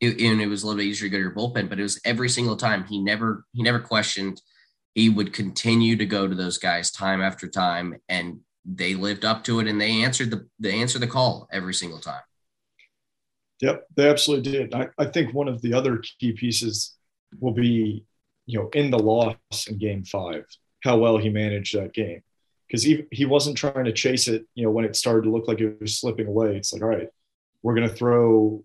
it, 0.00 0.20
and 0.20 0.40
it 0.40 0.48
was 0.48 0.62
a 0.62 0.66
little 0.66 0.78
bit 0.78 0.86
easier 0.86 1.08
to 1.08 1.12
go 1.12 1.18
to 1.18 1.22
your 1.22 1.34
bullpen. 1.34 1.68
But 1.68 1.78
it 1.78 1.84
was 1.84 2.00
every 2.04 2.28
single 2.28 2.56
time 2.56 2.84
he 2.84 2.98
never 2.98 3.46
he 3.52 3.62
never 3.62 3.78
questioned. 3.78 4.42
He 4.96 5.08
would 5.08 5.32
continue 5.32 5.94
to 5.96 6.06
go 6.06 6.26
to 6.26 6.34
those 6.34 6.58
guys 6.58 6.90
time 6.90 7.22
after 7.22 7.46
time, 7.46 7.94
and 8.08 8.40
they 8.64 8.96
lived 8.96 9.24
up 9.24 9.44
to 9.44 9.60
it, 9.60 9.68
and 9.68 9.80
they 9.80 10.02
answered 10.02 10.32
the 10.32 10.48
they 10.58 10.80
answered 10.80 11.02
the 11.02 11.06
call 11.06 11.48
every 11.52 11.74
single 11.74 12.00
time. 12.00 12.22
Yep, 13.60 13.86
they 13.94 14.08
absolutely 14.08 14.50
did. 14.50 14.74
I, 14.74 14.88
I 14.98 15.04
think 15.06 15.32
one 15.32 15.46
of 15.46 15.62
the 15.62 15.74
other 15.74 16.02
key 16.18 16.32
pieces 16.32 16.96
will 17.40 17.52
be 17.52 18.04
you 18.48 18.58
know, 18.58 18.70
in 18.72 18.90
the 18.90 18.98
loss 18.98 19.36
in 19.68 19.76
game 19.76 20.04
five, 20.04 20.46
how 20.82 20.96
well 20.96 21.18
he 21.18 21.28
managed 21.28 21.76
that 21.76 21.92
game. 21.92 22.22
Because 22.66 22.82
he, 22.82 23.04
he 23.12 23.26
wasn't 23.26 23.58
trying 23.58 23.84
to 23.84 23.92
chase 23.92 24.26
it, 24.26 24.46
you 24.54 24.64
know, 24.64 24.70
when 24.70 24.86
it 24.86 24.96
started 24.96 25.24
to 25.24 25.30
look 25.30 25.46
like 25.46 25.60
it 25.60 25.78
was 25.80 25.98
slipping 25.98 26.26
away. 26.26 26.56
It's 26.56 26.72
like, 26.72 26.82
all 26.82 26.88
right, 26.88 27.08
we're 27.62 27.74
going 27.74 27.88
to 27.88 27.94
throw 27.94 28.64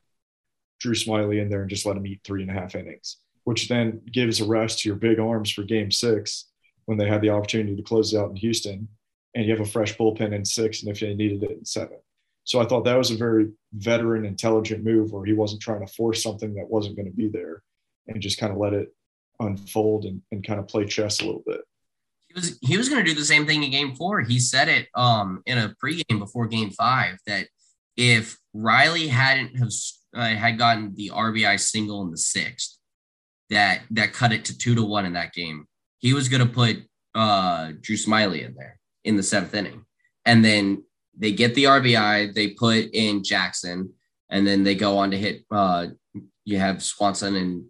Drew 0.79 0.93
Smyly 0.93 1.41
in 1.41 1.49
there 1.49 1.61
and 1.61 1.69
just 1.69 1.85
let 1.85 1.97
him 1.97 2.07
eat 2.07 2.21
three 2.23 2.41
and 2.41 2.51
a 2.51 2.53
half 2.53 2.75
innings, 2.75 3.17
which 3.43 3.67
then 3.67 4.01
gives 4.09 4.39
a 4.39 4.45
rest 4.45 4.79
to 4.79 4.89
your 4.89 4.97
big 4.97 5.19
arms 5.19 5.51
for 5.51 5.63
game 5.63 5.91
six 5.91 6.45
when 6.85 6.97
they 6.97 7.07
had 7.07 7.21
the 7.21 7.29
opportunity 7.29 7.75
to 7.75 7.83
close 7.83 8.15
out 8.15 8.29
in 8.29 8.37
Houston. 8.37 8.87
And 9.35 9.45
you 9.45 9.51
have 9.51 9.65
a 9.65 9.69
fresh 9.69 9.97
bullpen 9.97 10.33
in 10.33 10.45
six, 10.45 10.81
and 10.81 10.91
if 10.91 11.01
they 11.01 11.13
needed 11.13 11.43
it 11.43 11.51
in 11.51 11.65
seven. 11.65 11.97
So 12.45 12.61
I 12.61 12.65
thought 12.65 12.85
that 12.85 12.97
was 12.97 13.11
a 13.11 13.17
very 13.17 13.51
veteran, 13.73 14.25
intelligent 14.25 14.83
move 14.83 15.11
where 15.11 15.25
he 15.25 15.33
wasn't 15.33 15.61
trying 15.61 15.85
to 15.85 15.93
force 15.93 16.23
something 16.23 16.53
that 16.55 16.69
wasn't 16.69 16.95
going 16.95 17.09
to 17.09 17.15
be 17.15 17.27
there 17.27 17.63
and 18.07 18.21
just 18.21 18.37
kind 18.37 18.53
of 18.53 18.59
let 18.59 18.73
it 18.73 18.93
unfold 19.39 20.05
and, 20.05 20.21
and 20.31 20.45
kind 20.45 20.59
of 20.59 20.67
play 20.67 20.85
chess 20.85 21.21
a 21.21 21.25
little 21.25 21.43
bit. 21.45 21.61
He 22.27 22.33
was 22.33 22.57
he 22.61 22.77
was 22.77 22.89
going 22.89 23.03
to 23.03 23.09
do 23.09 23.17
the 23.17 23.25
same 23.25 23.45
thing 23.45 23.63
in 23.63 23.71
game 23.71 23.95
four. 23.95 24.21
He 24.21 24.39
said 24.39 24.67
it 24.67 24.87
um, 24.95 25.41
in 25.45 25.57
a 25.57 25.75
pregame 25.83 26.19
before 26.19 26.47
game 26.47 26.71
five 26.71 27.17
that 27.27 27.47
if 27.95 28.37
Riley 28.53 29.07
hadn't 29.07 29.57
have 29.57 29.69
uh, 30.15 30.25
had 30.25 30.57
gotten 30.57 30.95
the 30.95 31.11
RBI 31.13 31.59
single 31.59 32.01
in 32.01 32.11
the 32.11 32.17
sixth, 32.17 32.77
that 33.49 33.81
that 33.91 34.13
cut 34.13 34.31
it 34.31 34.45
to 34.45 34.57
two 34.57 34.75
to 34.75 34.83
one 34.83 35.05
in 35.05 35.13
that 35.13 35.33
game. 35.33 35.65
He 35.99 36.13
was 36.13 36.27
going 36.27 36.45
to 36.45 36.51
put 36.51 36.77
uh, 37.15 37.71
Drew 37.81 37.95
Smyly 37.95 38.45
in 38.45 38.55
there 38.55 38.79
in 39.03 39.15
the 39.15 39.23
seventh 39.23 39.53
inning, 39.53 39.85
and 40.25 40.43
then 40.43 40.83
they 41.17 41.31
get 41.31 41.55
the 41.55 41.65
RBI. 41.65 42.33
They 42.33 42.49
put 42.49 42.89
in 42.93 43.23
Jackson, 43.23 43.93
and 44.29 44.45
then 44.45 44.63
they 44.63 44.75
go 44.75 44.97
on 44.97 45.11
to 45.11 45.17
hit. 45.17 45.45
Uh, 45.51 45.87
you 46.45 46.57
have 46.57 46.83
Swanson 46.83 47.35
and 47.35 47.65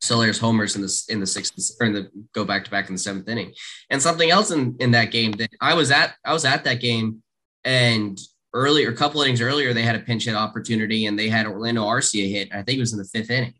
Soler's 0.00 0.38
homers 0.38 0.76
in 0.76 0.82
the 0.82 1.04
in 1.08 1.20
the 1.20 1.26
sixth 1.26 1.54
or 1.80 1.86
in 1.86 1.92
the 1.92 2.10
go 2.32 2.44
back 2.44 2.64
to 2.64 2.70
back 2.70 2.88
in 2.88 2.94
the 2.94 2.98
seventh 2.98 3.28
inning. 3.28 3.52
And 3.90 4.00
something 4.00 4.30
else 4.30 4.50
in, 4.50 4.76
in 4.78 4.90
that 4.92 5.10
game 5.10 5.32
that 5.32 5.50
I 5.60 5.74
was 5.74 5.90
at 5.90 6.14
I 6.24 6.32
was 6.32 6.44
at 6.44 6.64
that 6.64 6.80
game 6.80 7.22
and 7.64 8.18
earlier 8.52 8.90
a 8.90 8.96
couple 8.96 9.22
innings 9.22 9.40
earlier 9.40 9.72
they 9.72 9.82
had 9.82 9.96
a 9.96 10.00
pinch 10.00 10.24
hit 10.24 10.34
opportunity 10.34 11.06
and 11.06 11.18
they 11.18 11.28
had 11.28 11.46
Orlando 11.46 11.84
Arcia 11.84 12.30
hit. 12.30 12.48
I 12.52 12.62
think 12.62 12.78
it 12.78 12.80
was 12.80 12.92
in 12.92 12.98
the 12.98 13.04
fifth 13.04 13.30
inning. 13.30 13.54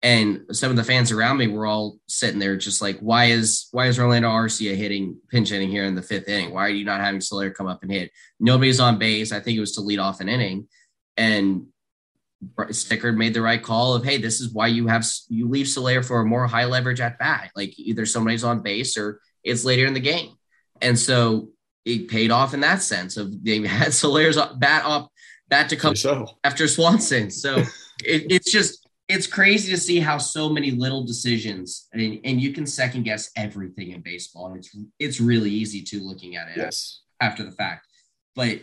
And 0.00 0.42
some 0.52 0.70
of 0.70 0.76
the 0.76 0.84
fans 0.84 1.10
around 1.10 1.38
me 1.38 1.48
were 1.48 1.66
all 1.66 1.98
sitting 2.06 2.38
there 2.38 2.56
just 2.56 2.80
like, 2.80 2.98
why 3.00 3.26
is 3.26 3.68
why 3.72 3.86
is 3.86 3.98
Orlando 3.98 4.28
Arcia 4.28 4.76
hitting 4.76 5.18
pinch 5.28 5.50
hitting 5.50 5.70
here 5.70 5.84
in 5.84 5.96
the 5.96 6.02
fifth 6.02 6.28
inning? 6.28 6.52
Why 6.52 6.66
are 6.66 6.70
you 6.70 6.84
not 6.84 7.00
having 7.00 7.20
Solaire 7.20 7.54
come 7.54 7.66
up 7.66 7.82
and 7.82 7.90
hit? 7.90 8.12
Nobody's 8.38 8.78
on 8.78 8.98
base. 8.98 9.32
I 9.32 9.40
think 9.40 9.56
it 9.56 9.60
was 9.60 9.72
to 9.72 9.80
lead 9.80 9.98
off 9.98 10.20
an 10.20 10.28
inning. 10.28 10.68
And 11.16 11.66
Snitker 12.56 13.16
made 13.16 13.34
the 13.34 13.42
right 13.42 13.62
call 13.62 13.94
of, 13.94 14.04
hey, 14.04 14.18
this 14.18 14.40
is 14.40 14.52
why 14.52 14.68
you 14.68 14.86
have 14.86 15.04
you 15.28 15.48
leave 15.48 15.68
Soler 15.68 16.02
for 16.02 16.20
a 16.20 16.24
more 16.24 16.46
high 16.46 16.66
leverage 16.66 17.00
at 17.00 17.18
bat. 17.18 17.50
Like 17.56 17.78
either 17.78 18.06
somebody's 18.06 18.44
on 18.44 18.62
base 18.62 18.96
or 18.96 19.20
it's 19.42 19.64
later 19.64 19.86
in 19.86 19.94
the 19.94 20.00
game. 20.00 20.34
And 20.80 20.98
so 20.98 21.50
it 21.84 22.08
paid 22.08 22.30
off 22.30 22.54
in 22.54 22.60
that 22.60 22.82
sense 22.82 23.16
of 23.16 23.42
they 23.44 23.58
had 23.66 23.92
Soler's 23.92 24.36
bat 24.56 24.82
up 24.84 25.10
bat 25.48 25.68
to 25.70 25.76
come 25.76 25.96
so. 25.96 26.28
after 26.44 26.68
Swanson. 26.68 27.30
So 27.30 27.56
it, 28.04 28.30
it's 28.30 28.52
just 28.52 28.88
it's 29.08 29.26
crazy 29.26 29.72
to 29.72 29.80
see 29.80 29.98
how 29.98 30.18
so 30.18 30.50
many 30.50 30.70
little 30.70 31.02
decisions 31.02 31.88
and, 31.94 32.20
and 32.24 32.40
you 32.40 32.52
can 32.52 32.66
second 32.66 33.04
guess 33.04 33.30
everything 33.36 33.92
in 33.92 34.00
baseball. 34.00 34.48
And 34.48 34.58
it's 34.58 34.76
it's 34.98 35.20
really 35.20 35.50
easy 35.50 35.82
to 35.82 36.00
looking 36.00 36.36
at 36.36 36.48
it 36.48 36.56
yes. 36.56 37.00
after 37.20 37.42
the 37.42 37.52
fact. 37.52 37.86
But 38.36 38.60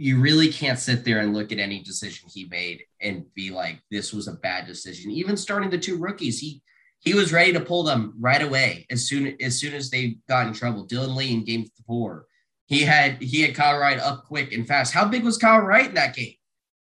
you 0.00 0.20
really 0.20 0.50
can't 0.50 0.78
sit 0.78 1.04
there 1.04 1.18
and 1.18 1.34
look 1.34 1.50
at 1.50 1.58
any 1.58 1.82
decision 1.82 2.28
he 2.32 2.44
made 2.44 2.84
and 3.02 3.24
be 3.34 3.50
like, 3.50 3.82
this 3.90 4.12
was 4.12 4.28
a 4.28 4.34
bad 4.34 4.64
decision. 4.64 5.10
Even 5.10 5.36
starting 5.36 5.70
the 5.70 5.76
two 5.76 5.98
rookies, 5.98 6.38
he 6.38 6.62
he 7.00 7.14
was 7.14 7.32
ready 7.32 7.52
to 7.52 7.60
pull 7.60 7.82
them 7.82 8.14
right 8.18 8.40
away 8.40 8.86
as 8.90 9.08
soon 9.08 9.36
as 9.40 9.58
soon 9.58 9.74
as 9.74 9.90
they 9.90 10.18
got 10.28 10.46
in 10.46 10.52
trouble. 10.52 10.86
Dylan 10.86 11.16
Lee 11.16 11.32
in 11.32 11.44
game 11.44 11.66
four. 11.84 12.26
He 12.66 12.82
had 12.82 13.20
he 13.20 13.42
had 13.42 13.56
Kyle 13.56 13.76
Wright 13.76 13.98
up 13.98 14.24
quick 14.24 14.52
and 14.52 14.66
fast. 14.66 14.94
How 14.94 15.04
big 15.04 15.24
was 15.24 15.36
Kyle 15.36 15.60
Wright 15.60 15.88
in 15.88 15.94
that 15.94 16.14
game? 16.14 16.34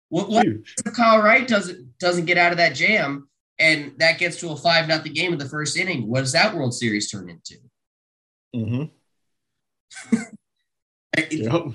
What, 0.09 0.29
what 0.29 0.45
if 0.45 0.93
Kyle 0.93 1.21
Wright 1.21 1.47
doesn't 1.47 1.97
doesn't 1.99 2.25
get 2.25 2.38
out 2.38 2.51
of 2.51 2.57
that 2.57 2.75
jam 2.75 3.29
and 3.59 3.93
that 3.99 4.19
gets 4.19 4.38
to 4.41 4.49
a 4.49 4.57
five 4.57 4.89
nothing 4.89 5.13
game 5.13 5.31
in 5.31 5.39
the 5.39 5.47
first 5.47 5.77
inning? 5.77 6.05
What 6.05 6.21
does 6.21 6.33
that 6.33 6.53
World 6.53 6.73
Series 6.73 7.09
turn 7.09 7.29
into? 7.29 7.55
Mm-hmm. 8.53 8.83
yep 11.31 11.73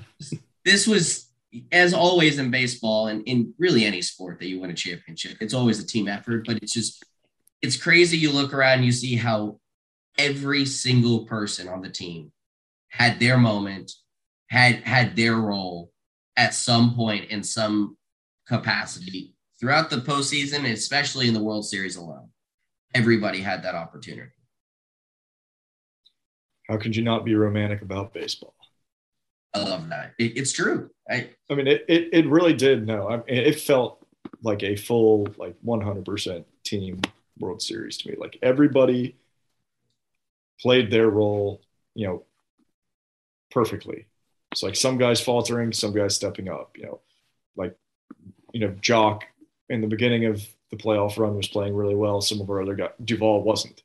this 0.65 0.87
was 0.87 1.31
as 1.71 1.93
always 1.93 2.37
in 2.37 2.51
baseball 2.51 3.07
and 3.07 3.23
in 3.27 3.53
really 3.57 3.85
any 3.85 4.01
sport 4.01 4.39
that 4.39 4.47
you 4.47 4.59
win 4.59 4.71
a 4.71 4.73
championship, 4.73 5.37
it's 5.39 5.53
always 5.53 5.79
a 5.79 5.87
team 5.87 6.07
effort, 6.07 6.45
but 6.45 6.57
it's 6.57 6.73
just 6.73 7.03
it's 7.61 7.77
crazy 7.77 8.17
you 8.17 8.31
look 8.31 8.53
around 8.53 8.79
and 8.79 8.85
you 8.85 8.91
see 8.91 9.15
how 9.15 9.59
every 10.17 10.65
single 10.65 11.25
person 11.25 11.67
on 11.67 11.81
the 11.81 11.89
team 11.89 12.31
had 12.89 13.19
their 13.19 13.37
moment, 13.37 13.91
had 14.49 14.75
had 14.75 15.15
their 15.15 15.35
role 15.35 15.91
at 16.35 16.53
some 16.53 16.95
point 16.95 17.29
in 17.29 17.43
some 17.43 17.97
capacity 18.47 19.35
throughout 19.59 19.89
the 19.89 19.97
postseason, 19.97 20.69
especially 20.71 21.27
in 21.27 21.33
the 21.33 21.43
World 21.43 21.65
Series 21.65 21.95
alone. 21.95 22.29
Everybody 22.93 23.41
had 23.41 23.63
that 23.63 23.75
opportunity. 23.75 24.31
How 26.67 26.77
could 26.77 26.95
you 26.95 27.03
not 27.03 27.25
be 27.25 27.35
romantic 27.35 27.81
about 27.81 28.13
baseball? 28.13 28.55
I 29.55 29.59
love 29.63 29.89
that. 29.89 30.13
It, 30.19 30.37
it's 30.37 30.51
true. 30.51 30.89
I, 31.09 31.29
I 31.49 31.55
mean, 31.55 31.67
it, 31.67 31.85
it, 31.87 32.09
it 32.11 32.27
really 32.27 32.53
did. 32.53 32.85
No, 32.85 33.09
I 33.09 33.17
mean, 33.17 33.23
it 33.27 33.59
felt 33.59 34.05
like 34.43 34.63
a 34.63 34.75
full, 34.75 35.27
like 35.37 35.55
100% 35.65 36.43
team 36.63 37.01
World 37.39 37.61
Series 37.61 37.97
to 37.97 38.09
me. 38.09 38.17
Like 38.17 38.37
everybody 38.41 39.15
played 40.59 40.91
their 40.91 41.09
role, 41.09 41.61
you 41.93 42.07
know, 42.07 42.23
perfectly. 43.51 44.07
It's 44.51 44.63
like 44.63 44.75
some 44.75 44.97
guys 44.97 45.21
faltering, 45.21 45.71
some 45.71 45.93
guys 45.93 46.15
stepping 46.15 46.49
up, 46.49 46.77
you 46.77 46.85
know, 46.85 47.01
like, 47.55 47.75
you 48.53 48.59
know, 48.59 48.71
Joc 48.81 49.21
in 49.69 49.81
the 49.81 49.87
beginning 49.87 50.25
of 50.25 50.45
the 50.71 50.77
playoff 50.77 51.17
run 51.17 51.35
was 51.35 51.47
playing 51.47 51.75
really 51.75 51.95
well. 51.95 52.21
Some 52.21 52.41
of 52.41 52.49
our 52.49 52.61
other 52.61 52.75
guys, 52.75 52.91
Duvall 53.03 53.41
wasn't. 53.43 53.83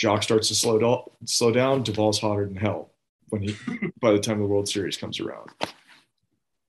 Joc 0.00 0.22
starts 0.22 0.48
to 0.48 0.54
slow 0.54 0.78
down, 0.78 1.02
slow 1.24 1.52
down. 1.52 1.82
Duvall's 1.82 2.20
hotter 2.20 2.46
than 2.46 2.56
hell 2.56 2.90
when 3.30 3.42
he, 3.42 3.56
by 4.00 4.12
the 4.12 4.18
time 4.18 4.38
the 4.38 4.46
World 4.46 4.68
Series 4.68 4.96
comes 4.96 5.20
around. 5.20 5.48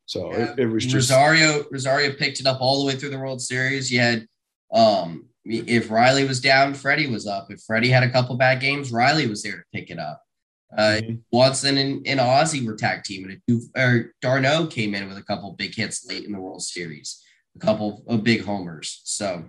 So 0.06 0.32
yeah. 0.32 0.54
it, 0.54 0.60
it, 0.60 0.66
was 0.68 0.84
just 0.84 1.10
Rosario. 1.10 1.66
Rosario 1.72 2.14
picked 2.14 2.40
it 2.40 2.46
up 2.46 2.60
all 2.60 2.80
the 2.80 2.88
way 2.88 2.96
through 2.96 3.12
the 3.12 3.20
World 3.20 3.42
Series. 3.42 3.92
You 3.92 4.00
had, 4.00 4.28
um, 4.74 5.26
if 5.46 5.90
Riley 5.90 6.26
was 6.26 6.40
down, 6.40 6.74
Freddie 6.74 7.08
was 7.08 7.28
up. 7.28 7.52
If 7.52 7.62
Freddie 7.62 7.90
had 7.90 8.04
a 8.04 8.12
couple 8.12 8.36
bad 8.38 8.60
games, 8.60 8.92
Riley 8.92 9.28
was 9.28 9.42
there 9.44 9.58
to 9.58 9.64
pick 9.74 9.90
it 9.90 10.00
up. 10.00 10.22
Uh, 10.78 11.00
mm-hmm. 11.02 11.16
Watson 11.32 11.78
and, 11.78 12.06
and 12.08 12.20
Ozzie 12.20 12.66
were 12.66 12.76
tag 12.76 13.04
teaming. 13.04 13.42
Or 13.76 14.14
d'Arnaud 14.22 14.68
came 14.68 14.96
in 14.96 15.08
with 15.08 15.18
a 15.18 15.24
couple 15.24 15.52
big 15.54 15.76
hits 15.76 16.06
late 16.08 16.26
in 16.26 16.32
the 16.32 16.40
World 16.40 16.64
Series, 16.64 17.22
a 17.56 17.60
couple 17.60 18.04
of 18.08 18.24
big 18.24 18.44
homers. 18.44 19.02
So 19.04 19.46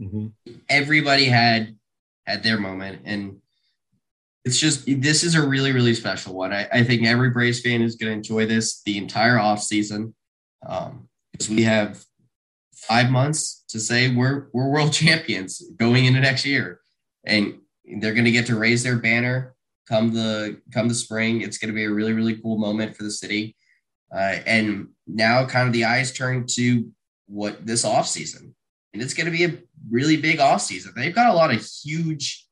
mm-hmm. 0.00 0.28
everybody 0.68 1.26
had 1.26 1.76
had 2.26 2.42
their 2.42 2.58
moment, 2.58 3.02
and 3.04 3.41
it's 4.44 4.58
just 4.58 4.86
this 4.86 5.22
is 5.22 5.34
a 5.34 5.46
really 5.46 5.72
really 5.72 5.94
special 5.94 6.34
one. 6.34 6.52
I, 6.52 6.68
I 6.72 6.84
think 6.84 7.06
every 7.06 7.30
Braves 7.30 7.60
fan 7.60 7.82
is 7.82 7.96
going 7.96 8.10
to 8.10 8.16
enjoy 8.16 8.46
this 8.46 8.82
the 8.82 8.98
entire 8.98 9.38
off 9.38 9.62
season 9.62 10.14
um, 10.66 11.08
because 11.30 11.48
we 11.48 11.62
have 11.62 12.04
five 12.74 13.10
months 13.10 13.64
to 13.68 13.78
say 13.78 14.14
we're 14.14 14.48
we're 14.52 14.68
world 14.68 14.92
champions 15.04 15.62
going 15.76 16.06
into 16.06 16.20
next 16.20 16.44
year, 16.44 16.80
and 17.24 17.58
they're 18.00 18.14
going 18.14 18.24
to 18.24 18.32
get 18.32 18.46
to 18.46 18.58
raise 18.58 18.82
their 18.82 18.96
banner 18.96 19.54
come 19.88 20.12
the 20.12 20.60
come 20.72 20.88
the 20.88 20.94
spring. 20.94 21.42
It's 21.42 21.58
going 21.58 21.68
to 21.68 21.74
be 21.74 21.84
a 21.84 21.90
really 21.90 22.12
really 22.12 22.36
cool 22.36 22.58
moment 22.58 22.96
for 22.96 23.04
the 23.04 23.10
city. 23.10 23.56
Uh, 24.14 24.40
and 24.44 24.88
now 25.06 25.46
kind 25.46 25.66
of 25.66 25.72
the 25.72 25.86
eyes 25.86 26.12
turn 26.12 26.44
to 26.46 26.90
what 27.26 27.64
this 27.64 27.84
off 27.84 28.06
season, 28.06 28.54
and 28.92 29.02
it's 29.02 29.14
going 29.14 29.24
to 29.24 29.32
be 29.32 29.44
a 29.44 29.58
really 29.90 30.16
big 30.16 30.38
off 30.38 30.60
season. 30.60 30.92
They've 30.94 31.14
got 31.14 31.30
a 31.30 31.36
lot 31.36 31.54
of 31.54 31.64
huge 31.64 32.46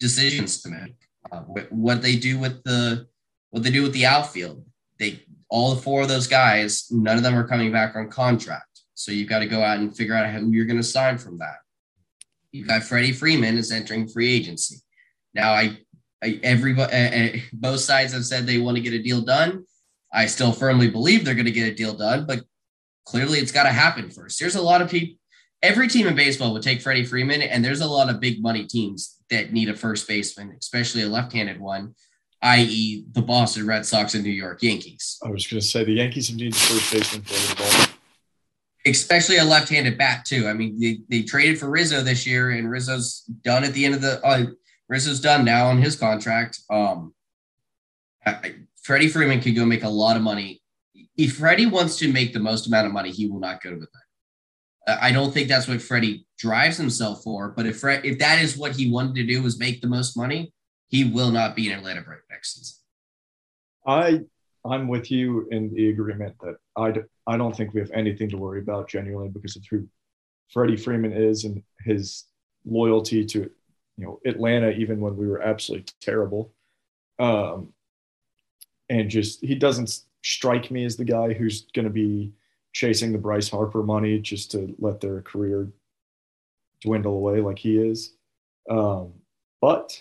decisions 0.00 0.62
to 0.62 0.68
make. 0.68 1.05
Uh, 1.32 1.40
what 1.70 2.02
they 2.02 2.16
do 2.16 2.38
with 2.38 2.62
the 2.64 3.06
what 3.50 3.62
they 3.62 3.70
do 3.70 3.82
with 3.82 3.92
the 3.92 4.06
outfield, 4.06 4.64
they 4.98 5.22
all 5.48 5.74
the 5.74 5.80
four 5.80 6.02
of 6.02 6.08
those 6.08 6.26
guys, 6.26 6.86
none 6.90 7.16
of 7.16 7.22
them 7.22 7.36
are 7.36 7.46
coming 7.46 7.72
back 7.72 7.96
on 7.96 8.08
contract. 8.08 8.82
So 8.94 9.12
you've 9.12 9.28
got 9.28 9.40
to 9.40 9.46
go 9.46 9.62
out 9.62 9.78
and 9.78 9.96
figure 9.96 10.14
out 10.14 10.28
who 10.32 10.50
you're 10.50 10.66
going 10.66 10.78
to 10.78 10.82
sign 10.82 11.18
from 11.18 11.38
that. 11.38 11.56
You've 12.50 12.68
got 12.68 12.82
Freddie 12.82 13.12
Freeman 13.12 13.58
is 13.58 13.70
entering 13.70 14.08
free 14.08 14.32
agency. 14.32 14.76
Now 15.34 15.52
I 15.52 15.78
everybody, 16.22 16.92
uh, 16.92 17.40
both 17.52 17.80
sides 17.80 18.12
have 18.12 18.24
said 18.24 18.46
they 18.46 18.58
want 18.58 18.76
to 18.76 18.82
get 18.82 18.94
a 18.94 19.02
deal 19.02 19.20
done. 19.20 19.64
I 20.12 20.26
still 20.26 20.52
firmly 20.52 20.88
believe 20.88 21.24
they're 21.24 21.34
going 21.34 21.46
to 21.46 21.52
get 21.52 21.70
a 21.70 21.74
deal 21.74 21.94
done, 21.94 22.26
but 22.26 22.42
clearly 23.04 23.38
it's 23.38 23.52
got 23.52 23.64
to 23.64 23.72
happen 23.72 24.10
first. 24.10 24.40
There's 24.40 24.54
a 24.54 24.62
lot 24.62 24.80
of 24.80 24.90
people. 24.90 25.16
Every 25.62 25.88
team 25.88 26.06
in 26.06 26.14
baseball 26.14 26.52
would 26.52 26.62
take 26.62 26.80
Freddie 26.80 27.04
Freeman, 27.04 27.42
and 27.42 27.64
there's 27.64 27.80
a 27.80 27.86
lot 27.86 28.10
of 28.10 28.20
big 28.20 28.40
money 28.40 28.64
teams 28.64 29.15
that 29.30 29.52
need 29.52 29.68
a 29.68 29.74
first 29.74 30.06
baseman, 30.06 30.56
especially 30.58 31.02
a 31.02 31.08
left-handed 31.08 31.60
one, 31.60 31.94
i.e., 32.42 33.04
the 33.12 33.22
Boston 33.22 33.66
Red 33.66 33.86
Sox 33.86 34.14
and 34.14 34.24
New 34.24 34.30
York 34.30 34.62
Yankees. 34.62 35.18
I 35.24 35.30
was 35.30 35.46
going 35.46 35.60
to 35.60 35.66
say 35.66 35.84
the 35.84 35.92
Yankees 35.92 36.28
have 36.28 36.36
needed 36.36 36.54
a 36.54 36.56
first 36.56 36.92
baseman 36.92 37.22
for 37.22 37.34
the 37.34 37.56
ball. 37.56 37.96
Especially 38.86 39.38
a 39.38 39.44
left-handed 39.44 39.98
bat 39.98 40.24
too. 40.24 40.46
I 40.46 40.52
mean, 40.52 40.78
they, 40.78 40.98
they 41.08 41.22
traded 41.22 41.58
for 41.58 41.68
Rizzo 41.68 42.02
this 42.02 42.26
year, 42.26 42.50
and 42.50 42.70
Rizzo's 42.70 43.22
done 43.42 43.64
at 43.64 43.72
the 43.72 43.84
end 43.84 43.94
of 43.94 44.00
the. 44.00 44.24
Uh, 44.24 44.46
Rizzo's 44.88 45.20
done 45.20 45.44
now 45.44 45.66
on 45.66 45.82
his 45.82 45.96
contract. 45.96 46.60
Um, 46.70 47.12
I, 48.24 48.54
Freddie 48.80 49.08
Freeman 49.08 49.40
could 49.40 49.56
go 49.56 49.66
make 49.66 49.82
a 49.82 49.88
lot 49.88 50.16
of 50.16 50.22
money. 50.22 50.62
If 51.16 51.38
Freddie 51.38 51.66
wants 51.66 51.96
to 51.98 52.12
make 52.12 52.32
the 52.32 52.38
most 52.38 52.68
amount 52.68 52.86
of 52.86 52.92
money, 52.92 53.10
he 53.10 53.26
will 53.26 53.40
not 53.40 53.60
go 53.60 53.70
to 53.70 53.76
the 53.76 53.80
bank. 53.80 54.05
I 54.86 55.10
don't 55.10 55.32
think 55.32 55.48
that's 55.48 55.66
what 55.66 55.82
Freddie 55.82 56.26
drives 56.38 56.76
himself 56.76 57.22
for. 57.22 57.50
But 57.50 57.66
if 57.66 57.80
Fred, 57.80 58.04
if 58.04 58.18
that 58.20 58.40
is 58.40 58.56
what 58.56 58.76
he 58.76 58.90
wanted 58.90 59.16
to 59.16 59.26
do 59.26 59.42
was 59.42 59.58
make 59.58 59.80
the 59.80 59.88
most 59.88 60.16
money, 60.16 60.52
he 60.88 61.04
will 61.04 61.32
not 61.32 61.56
be 61.56 61.70
an 61.70 61.78
Atlanta 61.78 62.02
Brave 62.02 62.20
next 62.30 62.54
season. 62.54 62.76
I 63.86 64.20
I'm 64.64 64.88
with 64.88 65.10
you 65.10 65.48
in 65.50 65.72
the 65.74 65.90
agreement 65.90 66.34
that 66.40 66.56
I 66.76 67.36
don't 67.36 67.56
think 67.56 67.72
we 67.72 67.80
have 67.80 67.90
anything 67.92 68.28
to 68.30 68.36
worry 68.36 68.60
about 68.60 68.88
genuinely 68.88 69.28
because 69.28 69.56
of 69.56 69.64
who 69.70 69.88
Freddie 70.52 70.76
Freeman 70.76 71.12
is 71.12 71.44
and 71.44 71.62
his 71.80 72.24
loyalty 72.64 73.24
to 73.24 73.50
you 73.96 74.04
know 74.04 74.20
Atlanta 74.24 74.70
even 74.70 75.00
when 75.00 75.16
we 75.16 75.26
were 75.26 75.42
absolutely 75.42 75.86
terrible. 76.00 76.52
Um, 77.18 77.72
and 78.88 79.10
just 79.10 79.40
he 79.40 79.54
doesn't 79.54 80.00
strike 80.22 80.70
me 80.70 80.84
as 80.84 80.96
the 80.96 81.04
guy 81.04 81.32
who's 81.32 81.66
going 81.74 81.86
to 81.86 81.90
be 81.90 82.32
chasing 82.76 83.10
the 83.10 83.16
Bryce 83.16 83.48
Harper 83.48 83.82
money 83.82 84.18
just 84.18 84.50
to 84.50 84.74
let 84.78 85.00
their 85.00 85.22
career 85.22 85.72
dwindle 86.82 87.14
away 87.14 87.40
like 87.40 87.58
he 87.58 87.78
is. 87.78 88.12
Um, 88.68 89.14
but 89.62 89.98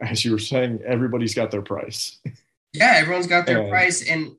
as 0.00 0.24
you 0.24 0.30
were 0.30 0.38
saying, 0.38 0.78
everybody's 0.86 1.34
got 1.34 1.50
their 1.50 1.60
price. 1.60 2.20
Yeah, 2.72 2.92
everyone's 2.98 3.26
got 3.26 3.46
their 3.46 3.62
and 3.62 3.68
price, 3.68 4.08
and 4.08 4.36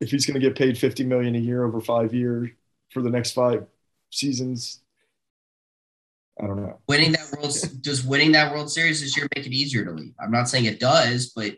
if 0.00 0.12
he's 0.12 0.26
going 0.26 0.40
to 0.40 0.46
get 0.46 0.56
paid 0.56 0.78
fifty 0.78 1.02
million 1.02 1.34
a 1.34 1.38
year 1.38 1.64
over 1.64 1.80
five 1.80 2.14
years 2.14 2.50
for 2.90 3.02
the 3.02 3.10
next 3.10 3.32
five 3.32 3.66
seasons, 4.10 4.80
I 6.40 6.46
don't 6.46 6.62
know. 6.62 6.78
Winning 6.86 7.12
that 7.12 7.32
world, 7.32 7.52
does 7.80 8.04
winning 8.04 8.30
that 8.32 8.52
World 8.52 8.70
Series 8.70 9.00
this 9.00 9.16
year 9.16 9.26
make 9.34 9.44
it 9.44 9.52
easier 9.52 9.84
to 9.84 9.90
leave? 9.90 10.14
I'm 10.22 10.30
not 10.30 10.48
saying 10.48 10.66
it 10.66 10.78
does, 10.78 11.32
but 11.34 11.56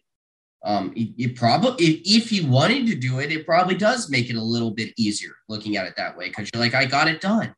um, 0.66 0.92
it, 0.96 1.37
probably 1.37 1.87
if, 1.87 2.24
if 2.24 2.33
you 2.33 2.48
wanted 2.48 2.88
to 2.88 2.96
do 2.96 3.20
it, 3.20 3.31
it 3.31 3.46
probably 3.46 3.76
does 3.76 4.11
make 4.11 4.29
it 4.29 4.35
a 4.35 4.42
little 4.42 4.72
bit 4.72 4.92
easier 4.96 5.31
looking 5.48 5.76
at 5.76 5.87
it 5.87 5.94
that 5.96 6.16
way 6.16 6.29
because 6.29 6.50
you're 6.52 6.62
like, 6.62 6.74
I 6.74 6.85
got 6.85 7.07
it 7.07 7.20
done. 7.20 7.55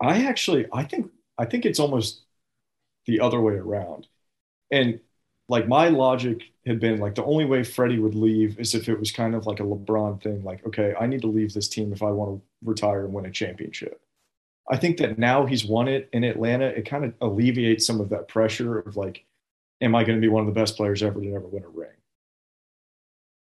I 0.00 0.24
actually, 0.24 0.66
I 0.72 0.84
think, 0.84 1.10
I 1.36 1.44
think 1.44 1.66
it's 1.66 1.80
almost 1.80 2.22
the 3.06 3.18
other 3.18 3.40
way 3.40 3.54
around, 3.54 4.06
and 4.70 5.00
like 5.48 5.66
my 5.66 5.88
logic 5.88 6.42
had 6.64 6.78
been 6.78 7.00
like 7.00 7.16
the 7.16 7.24
only 7.24 7.44
way 7.44 7.64
Freddie 7.64 7.98
would 7.98 8.14
leave 8.14 8.60
is 8.60 8.76
if 8.76 8.88
it 8.88 8.98
was 8.98 9.10
kind 9.10 9.34
of 9.34 9.46
like 9.46 9.58
a 9.58 9.64
LeBron 9.64 10.22
thing, 10.22 10.44
like 10.44 10.64
okay, 10.66 10.94
I 10.98 11.06
need 11.06 11.22
to 11.22 11.26
leave 11.26 11.52
this 11.52 11.68
team 11.68 11.92
if 11.92 12.02
I 12.02 12.12
want 12.12 12.30
to 12.30 12.42
retire 12.64 13.04
and 13.04 13.12
win 13.12 13.26
a 13.26 13.30
championship. 13.30 14.00
I 14.70 14.76
think 14.76 14.98
that 14.98 15.18
now 15.18 15.46
he's 15.46 15.64
won 15.64 15.88
it 15.88 16.08
in 16.12 16.22
Atlanta, 16.22 16.66
it 16.66 16.86
kind 16.86 17.04
of 17.04 17.14
alleviates 17.20 17.84
some 17.84 18.00
of 18.00 18.10
that 18.10 18.28
pressure 18.28 18.78
of 18.78 18.96
like, 18.96 19.24
am 19.80 19.96
I 19.96 20.04
going 20.04 20.16
to 20.16 20.24
be 20.24 20.28
one 20.28 20.46
of 20.46 20.54
the 20.54 20.58
best 20.60 20.76
players 20.76 21.02
ever 21.02 21.20
to 21.20 21.34
ever 21.34 21.48
win 21.48 21.64
a 21.64 21.68
ring? 21.68 21.90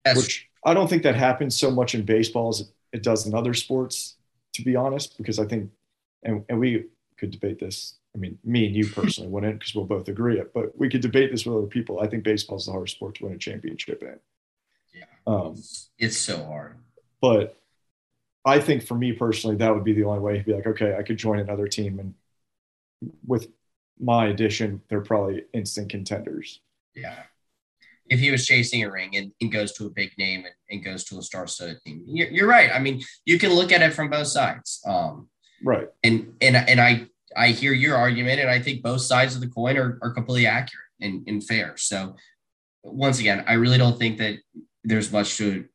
That's 0.05 0.17
Which 0.17 0.49
I 0.65 0.73
don't 0.73 0.89
think 0.89 1.03
that 1.03 1.15
happens 1.15 1.55
so 1.55 1.71
much 1.71 1.95
in 1.95 2.03
baseball 2.03 2.49
as 2.49 2.71
it 2.91 3.03
does 3.03 3.25
in 3.25 3.33
other 3.33 3.53
sports, 3.53 4.15
to 4.53 4.63
be 4.63 4.75
honest, 4.75 5.17
because 5.17 5.39
I 5.39 5.45
think, 5.45 5.71
and, 6.23 6.43
and 6.49 6.59
we 6.59 6.85
could 7.17 7.31
debate 7.31 7.59
this. 7.59 7.95
I 8.15 8.19
mean, 8.19 8.37
me 8.43 8.67
and 8.67 8.75
you 8.75 8.87
personally 8.87 9.29
wouldn't 9.31 9.59
because 9.59 9.73
we'll 9.73 9.85
both 9.85 10.07
agree 10.07 10.39
it, 10.39 10.53
but 10.53 10.77
we 10.77 10.89
could 10.89 11.01
debate 11.01 11.31
this 11.31 11.45
with 11.45 11.57
other 11.57 11.67
people. 11.67 11.99
I 11.99 12.07
think 12.07 12.23
baseball 12.23 12.57
is 12.57 12.65
the 12.65 12.71
hardest 12.71 12.95
sport 12.95 13.15
to 13.15 13.25
win 13.25 13.33
a 13.33 13.37
championship 13.37 14.03
in. 14.03 14.19
Yeah. 14.93 15.05
Um, 15.25 15.61
it's 15.97 16.17
so 16.17 16.43
hard. 16.43 16.75
But 17.21 17.57
I 18.45 18.59
think 18.59 18.83
for 18.83 18.95
me 18.95 19.13
personally, 19.13 19.55
that 19.57 19.73
would 19.73 19.83
be 19.83 19.93
the 19.93 20.03
only 20.03 20.19
way. 20.19 20.35
He'd 20.35 20.45
be 20.45 20.53
like, 20.53 20.67
okay, 20.67 20.95
I 20.97 21.03
could 21.03 21.17
join 21.17 21.39
another 21.39 21.67
team, 21.67 21.99
and 21.99 22.13
with 23.25 23.47
my 23.99 24.27
addition, 24.27 24.81
they're 24.89 25.01
probably 25.01 25.45
instant 25.53 25.89
contenders. 25.89 26.59
Yeah. 26.93 27.15
If 28.13 28.19
he 28.19 28.31
was 28.31 28.45
chasing 28.45 28.83
a 28.83 28.91
ring 28.91 29.15
and, 29.15 29.31
and 29.41 29.51
goes 29.51 29.73
to 29.73 29.87
a 29.87 29.89
big 29.89 30.11
name 30.17 30.45
and, 30.45 30.53
and 30.69 30.85
goes 30.85 31.03
to 31.05 31.17
a 31.17 31.21
star-studded 31.21 31.81
team, 31.83 32.03
you're, 32.07 32.29
you're, 32.29 32.47
right. 32.47 32.69
I 32.73 32.79
mean, 32.79 33.01
you 33.25 33.39
can 33.39 33.51
look 33.51 33.71
at 33.71 33.81
it 33.81 33.93
from 33.93 34.09
both 34.09 34.27
sides. 34.27 34.81
Um, 34.85 35.27
right. 35.63 35.87
And 36.03 36.33
and 36.41 36.55
and 36.55 36.79
I 36.79 37.07
I 37.35 37.49
hear 37.49 37.73
your 37.73 37.95
argument, 37.95 38.39
and 38.39 38.49
I 38.49 38.59
think 38.59 38.83
both 38.83 39.01
sides 39.01 39.35
of 39.35 39.41
the 39.41 39.47
coin 39.47 39.77
are, 39.77 39.99
are 40.01 40.11
completely 40.11 40.47
accurate 40.47 40.85
and, 41.01 41.27
and 41.27 41.43
fair. 41.43 41.75
So 41.77 42.15
once 42.83 43.19
again, 43.19 43.43
I 43.47 43.53
really 43.53 43.77
don't 43.77 43.97
think 43.97 44.17
that 44.19 44.37
there's 44.83 45.11
much 45.11 45.37
to 45.37 45.65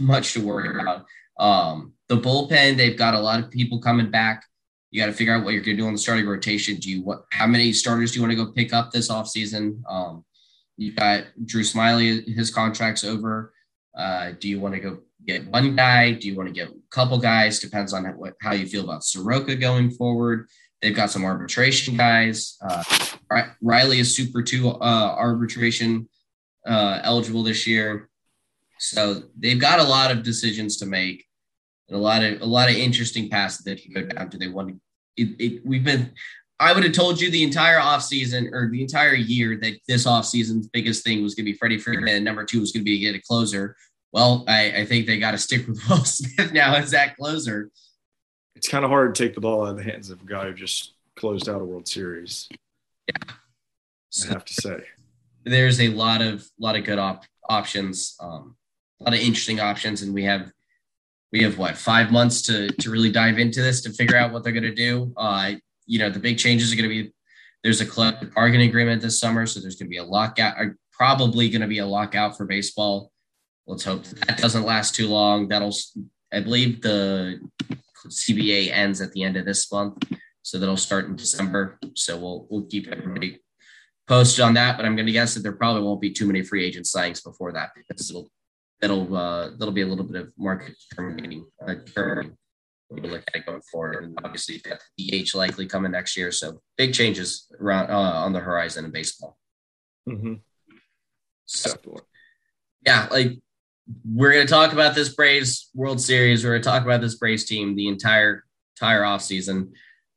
much 0.00 0.34
to 0.34 0.40
worry 0.40 0.68
about. 0.80 1.06
Um, 1.38 1.94
the 2.08 2.18
bullpen, 2.18 2.76
they've 2.76 2.96
got 2.96 3.14
a 3.14 3.20
lot 3.20 3.40
of 3.40 3.50
people 3.50 3.80
coming 3.80 4.10
back. 4.10 4.44
You 4.90 5.00
got 5.00 5.06
to 5.06 5.12
figure 5.12 5.34
out 5.34 5.44
what 5.44 5.54
you're 5.54 5.62
going 5.62 5.76
to 5.76 5.82
do 5.82 5.86
on 5.86 5.94
the 5.94 5.98
starting 5.98 6.26
rotation. 6.26 6.76
Do 6.76 6.90
you 6.90 7.02
what? 7.02 7.24
How 7.32 7.46
many 7.46 7.72
starters 7.72 8.12
do 8.12 8.16
you 8.16 8.22
want 8.22 8.32
to 8.32 8.44
go 8.44 8.52
pick 8.52 8.72
up 8.74 8.90
this 8.90 9.10
offseason? 9.10 9.80
Um, 9.88 10.24
you've 10.82 10.96
got 10.96 11.24
Drew 11.44 11.62
Smyly, 11.62 12.26
his 12.34 12.50
contract's 12.50 13.04
over. 13.04 13.52
Uh, 13.96 14.32
do 14.38 14.48
you 14.48 14.60
want 14.60 14.74
to 14.74 14.80
go 14.80 14.98
get 15.26 15.46
one 15.48 15.76
guy? 15.76 16.12
Do 16.12 16.26
you 16.26 16.34
want 16.34 16.48
to 16.48 16.54
get 16.54 16.68
a 16.68 16.74
couple 16.90 17.18
guys? 17.18 17.60
Depends 17.60 17.92
on 17.92 18.04
what, 18.16 18.34
how 18.40 18.52
you 18.52 18.66
feel 18.66 18.84
about 18.84 19.04
Soroka 19.04 19.54
going 19.54 19.90
forward. 19.90 20.48
They've 20.80 20.96
got 20.96 21.10
some 21.10 21.24
arbitration 21.24 21.96
guys. 21.96 22.56
Uh, 22.60 22.82
Riley 23.60 24.00
is 24.00 24.14
Super 24.14 24.42
Two 24.42 24.70
uh, 24.70 25.14
arbitration 25.16 26.08
uh, 26.66 27.00
eligible 27.04 27.44
this 27.44 27.66
year, 27.66 28.10
so 28.78 29.22
they've 29.38 29.60
got 29.60 29.78
a 29.78 29.84
lot 29.84 30.10
of 30.10 30.24
decisions 30.24 30.76
to 30.78 30.86
make, 30.86 31.24
and 31.88 31.96
a 31.96 32.00
lot 32.00 32.24
of 32.24 32.42
a 32.42 32.46
lot 32.46 32.68
of 32.68 32.74
interesting 32.74 33.30
paths 33.30 33.62
that 33.62 33.80
can 33.80 33.92
go 33.92 34.02
down. 34.02 34.28
Do 34.28 34.38
they 34.38 34.48
want 34.48 34.70
to? 34.70 34.80
It, 35.16 35.36
it, 35.38 35.66
we've 35.66 35.84
been. 35.84 36.12
I 36.62 36.72
would 36.72 36.84
have 36.84 36.92
told 36.92 37.20
you 37.20 37.30
the 37.30 37.42
entire 37.42 37.78
offseason 37.78 38.50
or 38.52 38.70
the 38.70 38.82
entire 38.82 39.14
year 39.14 39.58
that 39.62 39.74
this 39.88 40.06
offseason's 40.06 40.68
biggest 40.68 41.04
thing 41.04 41.22
was 41.22 41.34
going 41.34 41.44
to 41.44 41.52
be 41.52 41.58
Freddie 41.58 41.78
Freeman, 41.78 42.08
and 42.08 42.24
number 42.24 42.44
two 42.44 42.60
was 42.60 42.72
going 42.72 42.82
to 42.82 42.84
be 42.84 42.98
get 43.00 43.14
a 43.14 43.20
closer. 43.20 43.76
Well, 44.12 44.44
I, 44.46 44.72
I 44.80 44.84
think 44.86 45.06
they 45.06 45.18
got 45.18 45.32
to 45.32 45.38
stick 45.38 45.66
with 45.66 45.80
Will 45.88 46.04
Smith 46.04 46.52
now 46.52 46.74
as 46.74 46.90
that 46.92 47.16
closer 47.16 47.70
it's 48.62 48.68
kind 48.68 48.84
of 48.84 48.92
hard 48.92 49.12
to 49.12 49.24
take 49.24 49.34
the 49.34 49.40
ball 49.40 49.66
out 49.66 49.70
of 49.70 49.76
the 49.76 49.82
hands 49.82 50.08
of 50.08 50.22
a 50.22 50.24
guy 50.24 50.46
who 50.46 50.54
just 50.54 50.94
closed 51.16 51.48
out 51.48 51.60
a 51.60 51.64
World 51.64 51.88
Series. 51.88 52.48
Yeah, 53.08 53.34
so 54.10 54.28
I 54.28 54.32
have 54.34 54.44
to 54.44 54.54
say 54.54 54.84
there's 55.42 55.80
a 55.80 55.88
lot 55.88 56.22
of 56.22 56.46
lot 56.60 56.76
of 56.76 56.84
good 56.84 57.00
op- 57.00 57.24
options, 57.48 58.14
um, 58.20 58.54
a 59.00 59.04
lot 59.04 59.14
of 59.14 59.20
interesting 59.20 59.58
options, 59.58 60.02
and 60.02 60.14
we 60.14 60.22
have 60.22 60.52
we 61.32 61.42
have 61.42 61.58
what 61.58 61.76
five 61.76 62.12
months 62.12 62.40
to 62.42 62.68
to 62.68 62.90
really 62.90 63.10
dive 63.10 63.40
into 63.40 63.60
this 63.62 63.80
to 63.82 63.90
figure 63.90 64.16
out 64.16 64.32
what 64.32 64.44
they're 64.44 64.52
going 64.52 64.62
to 64.62 64.74
do. 64.74 65.12
Uh, 65.16 65.54
you 65.92 65.98
know, 65.98 66.08
the 66.08 66.18
big 66.18 66.38
changes 66.38 66.72
are 66.72 66.76
going 66.76 66.88
to 66.88 67.02
be 67.02 67.12
there's 67.62 67.82
a 67.82 67.86
collective 67.86 68.32
bargaining 68.34 68.70
agreement 68.70 69.02
this 69.02 69.20
summer, 69.20 69.44
so 69.44 69.60
there's 69.60 69.76
going 69.76 69.88
to 69.88 69.90
be 69.90 69.98
a 69.98 70.04
lockout. 70.04 70.56
Probably 70.90 71.50
going 71.50 71.60
to 71.60 71.68
be 71.68 71.80
a 71.80 71.86
lockout 71.86 72.34
for 72.34 72.46
baseball. 72.46 73.12
Let's 73.66 73.84
hope 73.84 74.04
that, 74.04 74.38
doesn't 74.38 74.64
last 74.64 74.94
too 74.94 75.06
long. 75.06 75.48
That'll, 75.48 75.76
I 76.32 76.40
believe, 76.40 76.80
the 76.80 77.40
CBA 78.08 78.72
ends 78.72 79.02
at 79.02 79.12
the 79.12 79.22
end 79.22 79.36
of 79.36 79.44
this 79.44 79.70
month, 79.70 80.02
so 80.40 80.58
that'll 80.58 80.78
start 80.78 81.08
in 81.08 81.14
December. 81.14 81.78
So 81.94 82.16
we'll 82.16 82.46
we'll 82.48 82.64
keep 82.64 82.88
everybody 82.88 83.42
posted 84.08 84.44
on 84.44 84.54
that. 84.54 84.78
But 84.78 84.86
I'm 84.86 84.96
going 84.96 85.06
to 85.06 85.12
guess 85.12 85.34
that 85.34 85.42
there 85.42 85.52
probably 85.52 85.82
won't 85.82 86.00
be 86.00 86.10
too 86.10 86.26
many 86.26 86.42
free 86.42 86.64
agent 86.64 86.86
signings 86.86 87.22
before 87.22 87.52
that 87.52 87.72
because 87.76 88.08
it'll 88.08 88.30
that'll 88.80 89.14
uh, 89.14 89.50
that'll 89.58 89.74
be 89.74 89.82
a 89.82 89.86
little 89.86 90.06
bit 90.06 90.22
of 90.22 90.32
market 90.38 90.74
determining 90.88 91.44
uh, 91.68 91.74
term 91.94 92.38
when 92.92 93.04
you 93.04 93.10
look 93.10 93.24
at 93.28 93.40
it 93.40 93.46
going 93.46 93.62
forward. 93.62 94.04
And 94.04 94.18
obviously, 94.24 94.54
you've 94.54 94.64
got 94.64 94.80
the 94.96 95.24
DH 95.24 95.34
likely 95.34 95.66
coming 95.66 95.92
next 95.92 96.16
year, 96.16 96.30
so 96.30 96.60
big 96.76 96.94
changes 96.94 97.46
around 97.60 97.90
uh, 97.90 97.94
on 97.94 98.32
the 98.32 98.40
horizon 98.40 98.84
in 98.84 98.90
baseball. 98.90 99.38
Mm-hmm. 100.08 100.34
So, 101.46 101.74
yeah, 102.84 103.08
like 103.10 103.38
we're 104.04 104.32
going 104.32 104.46
to 104.46 104.52
talk 104.52 104.72
about 104.72 104.94
this 104.94 105.14
Braves 105.14 105.70
World 105.74 106.00
Series. 106.00 106.44
We're 106.44 106.52
going 106.52 106.62
to 106.62 106.68
talk 106.68 106.84
about 106.84 107.00
this 107.00 107.16
Braves 107.16 107.44
team 107.44 107.74
the 107.76 107.88
entire 107.88 108.44
entire 108.76 109.02
offseason. 109.02 109.72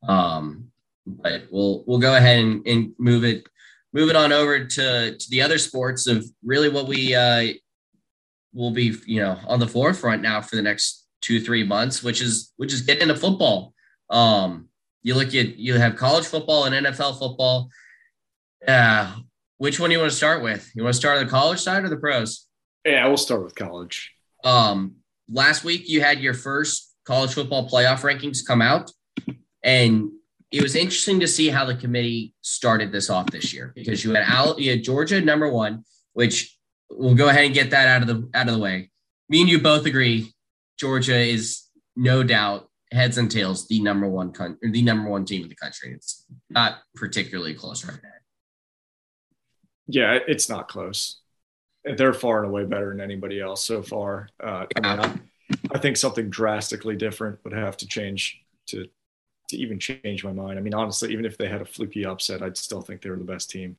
Um, 0.07 0.71
but 1.05 1.43
we'll 1.51 1.83
we'll 1.87 1.99
go 1.99 2.15
ahead 2.15 2.39
and, 2.39 2.67
and 2.67 2.93
move 2.97 3.23
it 3.23 3.47
move 3.93 4.09
it 4.09 4.15
on 4.15 4.31
over 4.31 4.65
to 4.65 5.17
to 5.17 5.29
the 5.29 5.41
other 5.41 5.57
sports 5.57 6.07
of 6.07 6.25
really 6.43 6.69
what 6.69 6.87
we 6.87 7.15
uh, 7.15 7.53
will 8.53 8.71
be 8.71 8.95
you 9.05 9.21
know 9.21 9.37
on 9.47 9.59
the 9.59 9.67
forefront 9.67 10.21
now 10.21 10.41
for 10.41 10.55
the 10.55 10.61
next 10.61 11.04
two 11.25 11.41
three 11.41 11.63
months, 11.63 12.03
which 12.03 12.21
is 12.21 12.53
which 12.57 12.71
is 12.71 12.81
getting 12.81 13.03
into 13.03 13.15
football. 13.15 13.73
Um, 14.09 14.69
you 15.01 15.15
look 15.15 15.29
at 15.29 15.57
you 15.57 15.75
have 15.75 15.95
college 15.95 16.25
football 16.25 16.65
and 16.65 16.85
NFL 16.85 17.17
football. 17.17 17.69
Uh, 18.67 19.15
which 19.57 19.79
one 19.79 19.89
do 19.89 19.95
you 19.95 19.99
want 19.99 20.11
to 20.11 20.17
start 20.17 20.43
with? 20.43 20.71
You 20.75 20.83
want 20.83 20.93
to 20.93 20.99
start 20.99 21.17
on 21.17 21.25
the 21.25 21.29
college 21.29 21.59
side 21.59 21.83
or 21.83 21.89
the 21.89 21.97
pros? 21.97 22.47
Yeah, 22.83 23.07
we'll 23.07 23.17
start 23.17 23.43
with 23.43 23.55
college. 23.55 24.13
Um, 24.43 24.95
last 25.29 25.63
week 25.63 25.89
you 25.89 26.01
had 26.01 26.19
your 26.19 26.33
first 26.33 26.93
college 27.05 27.33
football 27.33 27.67
playoff 27.67 28.01
rankings 28.01 28.45
come 28.45 28.61
out, 28.61 28.91
and 29.63 30.11
it 30.51 30.61
was 30.61 30.75
interesting 30.75 31.19
to 31.21 31.27
see 31.27 31.49
how 31.49 31.65
the 31.65 31.75
committee 31.75 32.33
started 32.41 32.91
this 32.91 33.09
off 33.09 33.27
this 33.27 33.53
year 33.53 33.71
because 33.75 34.03
you 34.03 34.13
had 34.13 34.23
Al, 34.27 34.59
you 34.59 34.71
had 34.71 34.83
Georgia 34.83 35.21
number 35.21 35.51
one, 35.51 35.83
which 36.13 36.55
we'll 36.91 37.15
go 37.15 37.29
ahead 37.29 37.45
and 37.45 37.53
get 37.53 37.71
that 37.71 37.87
out 37.87 38.01
of 38.01 38.07
the 38.07 38.29
out 38.37 38.47
of 38.47 38.53
the 38.53 38.59
way. 38.59 38.91
Me 39.27 39.41
and 39.41 39.49
you 39.49 39.59
both 39.59 39.87
agree 39.87 40.34
Georgia 40.79 41.17
is 41.17 41.63
no 41.95 42.23
doubt 42.23 42.69
heads 42.91 43.17
and 43.17 43.31
tails 43.31 43.67
the 43.67 43.81
number 43.81 44.07
one 44.07 44.31
con- 44.31 44.57
the 44.61 44.81
number 44.81 45.09
one 45.09 45.25
team 45.25 45.43
in 45.43 45.49
the 45.49 45.55
country. 45.55 45.93
It's 45.93 46.25
not 46.49 46.79
particularly 46.95 47.53
close 47.53 47.85
right 47.85 47.99
now. 48.01 48.09
Yeah, 49.87 50.19
it's 50.27 50.49
not 50.49 50.67
close 50.67 51.21
they're 51.85 52.13
far 52.13 52.43
and 52.43 52.47
away 52.47 52.65
better 52.65 52.89
than 52.89 53.01
anybody 53.01 53.39
else 53.39 53.63
so 53.63 53.81
far. 53.81 54.29
Uh, 54.43 54.65
I 54.75 54.79
mean, 54.79 54.99
I, 54.99 55.19
I, 55.75 55.77
think 55.77 55.97
something 55.97 56.29
drastically 56.29 56.95
different 56.95 57.39
would 57.43 57.53
have 57.53 57.77
to 57.77 57.87
change 57.87 58.41
to 58.67 58.87
to 59.49 59.57
even 59.57 59.77
change 59.77 60.23
my 60.23 60.31
mind. 60.31 60.57
I 60.57 60.61
mean, 60.63 60.73
honestly, 60.73 61.11
even 61.13 61.25
if 61.25 61.37
they 61.37 61.47
had 61.47 61.61
a 61.61 61.65
fluky 61.65 62.03
upset, 62.03 62.41
I'd 62.41 62.57
still 62.57 62.81
think 62.81 63.01
they 63.01 63.11
were 63.11 63.17
the 63.17 63.23
best 63.23 63.51
team. 63.51 63.77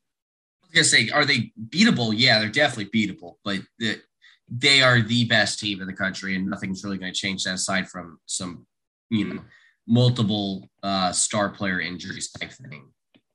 I 0.62 0.66
was 0.66 0.72
gonna 0.72 0.85
say, 0.85 1.11
are 1.11 1.24
they 1.24 1.52
beatable? 1.68 2.14
Yeah, 2.16 2.38
they're 2.38 2.48
definitely 2.48 2.90
beatable, 2.96 3.37
but 3.44 3.59
the, 3.78 4.00
they 4.48 4.82
are 4.82 5.00
the 5.00 5.24
best 5.24 5.59
team 5.59 5.80
in 5.80 5.87
the 5.87 5.92
country, 5.92 6.37
and 6.37 6.46
nothing's 6.46 6.85
really 6.85 6.98
going 6.98 7.12
to 7.12 7.18
change 7.18 7.44
that 7.44 7.54
aside 7.54 7.88
from 7.88 8.18
some, 8.26 8.66
you 9.11 9.26
know, 9.26 9.40
multiple 9.87 10.68
uh, 10.82 11.12
star 11.12 11.50
player 11.50 11.80
injuries 11.80 12.30
type 12.30 12.52
thing. 12.52 12.87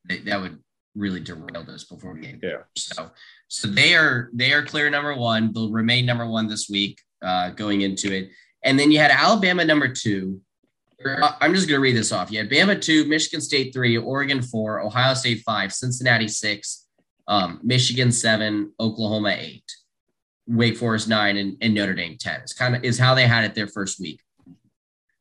That, 0.05 0.25
that 0.25 0.41
would 0.41 0.59
really 0.95 1.19
derail 1.19 1.63
this 1.65 1.85
before 1.85 2.15
game. 2.15 2.39
Yeah. 2.41 2.63
So 2.75 3.11
so 3.47 3.67
they 3.67 3.95
are 3.95 4.29
they 4.33 4.51
are 4.53 4.63
clear 4.63 4.89
number 4.89 5.15
one. 5.15 5.51
They'll 5.53 5.71
remain 5.71 6.05
number 6.05 6.27
one 6.27 6.47
this 6.47 6.69
week 6.69 6.99
uh, 7.21 7.51
going 7.51 7.81
into 7.81 8.13
it. 8.13 8.31
And 8.63 8.77
then 8.77 8.91
you 8.91 8.99
had 8.99 9.11
Alabama 9.11 9.65
number 9.65 9.87
two. 9.87 10.41
Uh, 11.03 11.31
I'm 11.39 11.55
just 11.55 11.67
going 11.67 11.79
to 11.79 11.81
read 11.81 11.95
this 11.95 12.11
off. 12.11 12.31
You 12.31 12.37
had 12.37 12.49
Bama 12.49 12.79
two, 12.79 13.05
Michigan 13.05 13.41
State 13.41 13.73
three, 13.73 13.97
Oregon 13.97 14.41
four, 14.41 14.81
Ohio 14.81 15.15
State 15.15 15.41
five, 15.43 15.73
Cincinnati 15.73 16.27
six, 16.27 16.87
um, 17.27 17.59
Michigan 17.63 18.11
seven, 18.11 18.71
Oklahoma 18.79 19.35
eight, 19.39 19.65
Wake 20.47 20.77
Forest 20.77 21.07
nine, 21.07 21.37
and, 21.37 21.57
and 21.61 21.73
Notre 21.73 21.93
Dame 21.93 22.17
ten. 22.19 22.41
It's 22.41 22.53
kind 22.53 22.75
of 22.75 22.83
is 22.83 22.99
how 22.99 23.15
they 23.15 23.27
had 23.27 23.45
it 23.45 23.55
their 23.55 23.67
first 23.67 23.99
week. 23.99 24.21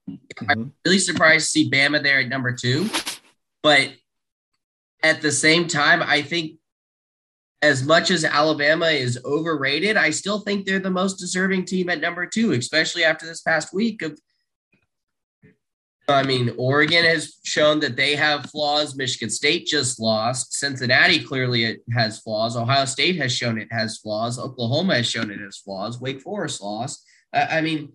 Mm-hmm. 0.09 0.51
I'm 0.51 0.73
really 0.85 0.99
surprised 0.99 1.47
to 1.47 1.51
see 1.51 1.71
Bama 1.71 2.03
there 2.03 2.21
at 2.21 2.29
number 2.29 2.53
two, 2.53 2.89
but 3.63 3.93
at 5.03 5.23
the 5.23 5.33
same 5.33 5.67
time, 5.67 6.03
I 6.03 6.23
think 6.23 6.59
as 7.63 7.85
much 7.85 8.11
as 8.11 8.25
Alabama 8.25 8.87
is 8.87 9.19
overrated, 9.25 9.97
I 9.97 10.11
still 10.11 10.41
think 10.41 10.65
they're 10.65 10.79
the 10.79 10.91
most 10.91 11.19
deserving 11.19 11.67
team 11.67 11.91
at 11.91 12.01
number 12.01 12.27
two, 12.27 12.53
especially 12.53 13.05
after 13.05 13.27
this 13.27 13.43
past 13.43 13.75
week 13.75 14.03
of 14.03 14.19
I 16.11 16.23
mean, 16.23 16.55
Oregon 16.57 17.05
has 17.05 17.39
shown 17.45 17.81
that 17.81 17.97
they 17.97 18.15
have 18.15 18.47
flaws. 18.47 18.97
Michigan 18.97 19.31
State 19.31 19.67
just 19.67 20.01
lost. 20.01 20.55
Cincinnati 20.55 21.23
clearly 21.23 21.79
has 21.93 22.21
flaws. 22.21 22.57
Ohio 22.57 22.85
State 22.85 23.17
has 23.17 23.33
shown 23.33 23.59
it 23.59 23.69
has 23.71 23.99
flaws. 23.99 24.39
Oklahoma 24.39 24.97
has 24.97 25.09
shown 25.11 25.31
it 25.31 25.41
has 25.41 25.59
flaws. 25.59 26.01
Wake 26.01 26.21
Forest 26.21 26.63
lost. 26.63 27.05
I 27.33 27.61
mean, 27.61 27.93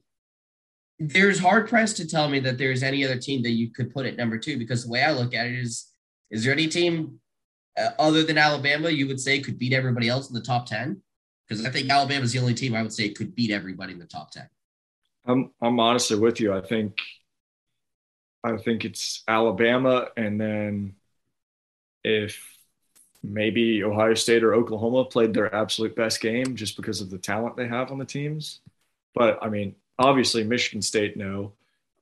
there's 1.00 1.40
hard 1.40 1.68
pressed 1.68 1.98
to 1.98 2.08
tell 2.08 2.30
me 2.30 2.40
that 2.40 2.58
there's 2.58 2.84
any 2.84 3.04
other 3.04 3.18
team 3.18 3.44
that 3.44 3.52
you 3.52 3.70
could 3.70 3.94
put 3.94 4.06
at 4.06 4.16
number 4.16 4.38
two 4.38 4.58
because 4.58 4.86
the 4.86 4.92
way 4.92 5.04
I 5.04 5.12
look 5.12 5.34
at 5.34 5.48
it 5.48 5.56
is, 5.56 5.92
is 6.32 6.44
there 6.44 6.54
any 6.54 6.68
team 6.68 7.20
uh, 7.78 7.90
other 8.00 8.24
than 8.24 8.38
Alabama, 8.38 8.90
you 8.90 9.08
would 9.08 9.20
say 9.20 9.40
could 9.40 9.60
beat 9.60 9.74
everybody 9.74 10.08
else 10.08 10.30
in 10.30 10.34
the 10.34 10.42
top 10.42 10.66
10? 10.66 11.02
Because 11.48 11.66
I 11.66 11.70
think 11.70 11.90
Alabama 11.90 12.24
is 12.24 12.32
the 12.32 12.40
only 12.40 12.54
team 12.54 12.76
I 12.76 12.82
would 12.82 12.94
say 12.94 13.10
could 13.10 13.36
beat 13.36 13.52
everybody 13.52 13.94
in 13.94 14.00
the 14.00 14.06
top 14.06 14.32
10. 14.32 14.48
I'm, 15.26 15.52
I'm 15.62 15.80
honestly 15.80 16.18
with 16.18 16.40
you. 16.40 16.54
I 16.54 16.62
think, 16.62 16.98
I 18.46 18.58
think 18.58 18.86
it's 18.86 19.24
Alabama. 19.28 20.10
And 20.16 20.40
then 20.40 20.96
if 22.04 22.58
maybe 23.24 23.84
Ohio 23.84 24.14
State 24.14 24.44
or 24.44 24.54
Oklahoma 24.54 25.06
played 25.06 25.34
their 25.34 25.54
absolute 25.54 25.96
best 25.96 26.22
game 26.22 26.56
just 26.56 26.76
because 26.76 27.02
of 27.02 27.10
the 27.10 27.18
talent 27.18 27.58
they 27.58 27.68
have 27.68 27.92
on 27.92 27.98
the 27.98 28.06
teams. 28.06 28.60
But 29.16 29.40
I 29.42 29.50
mean, 29.50 29.76
obviously 29.98 30.44
Michigan 30.44 30.82
State, 30.82 31.18
no. 31.18 31.54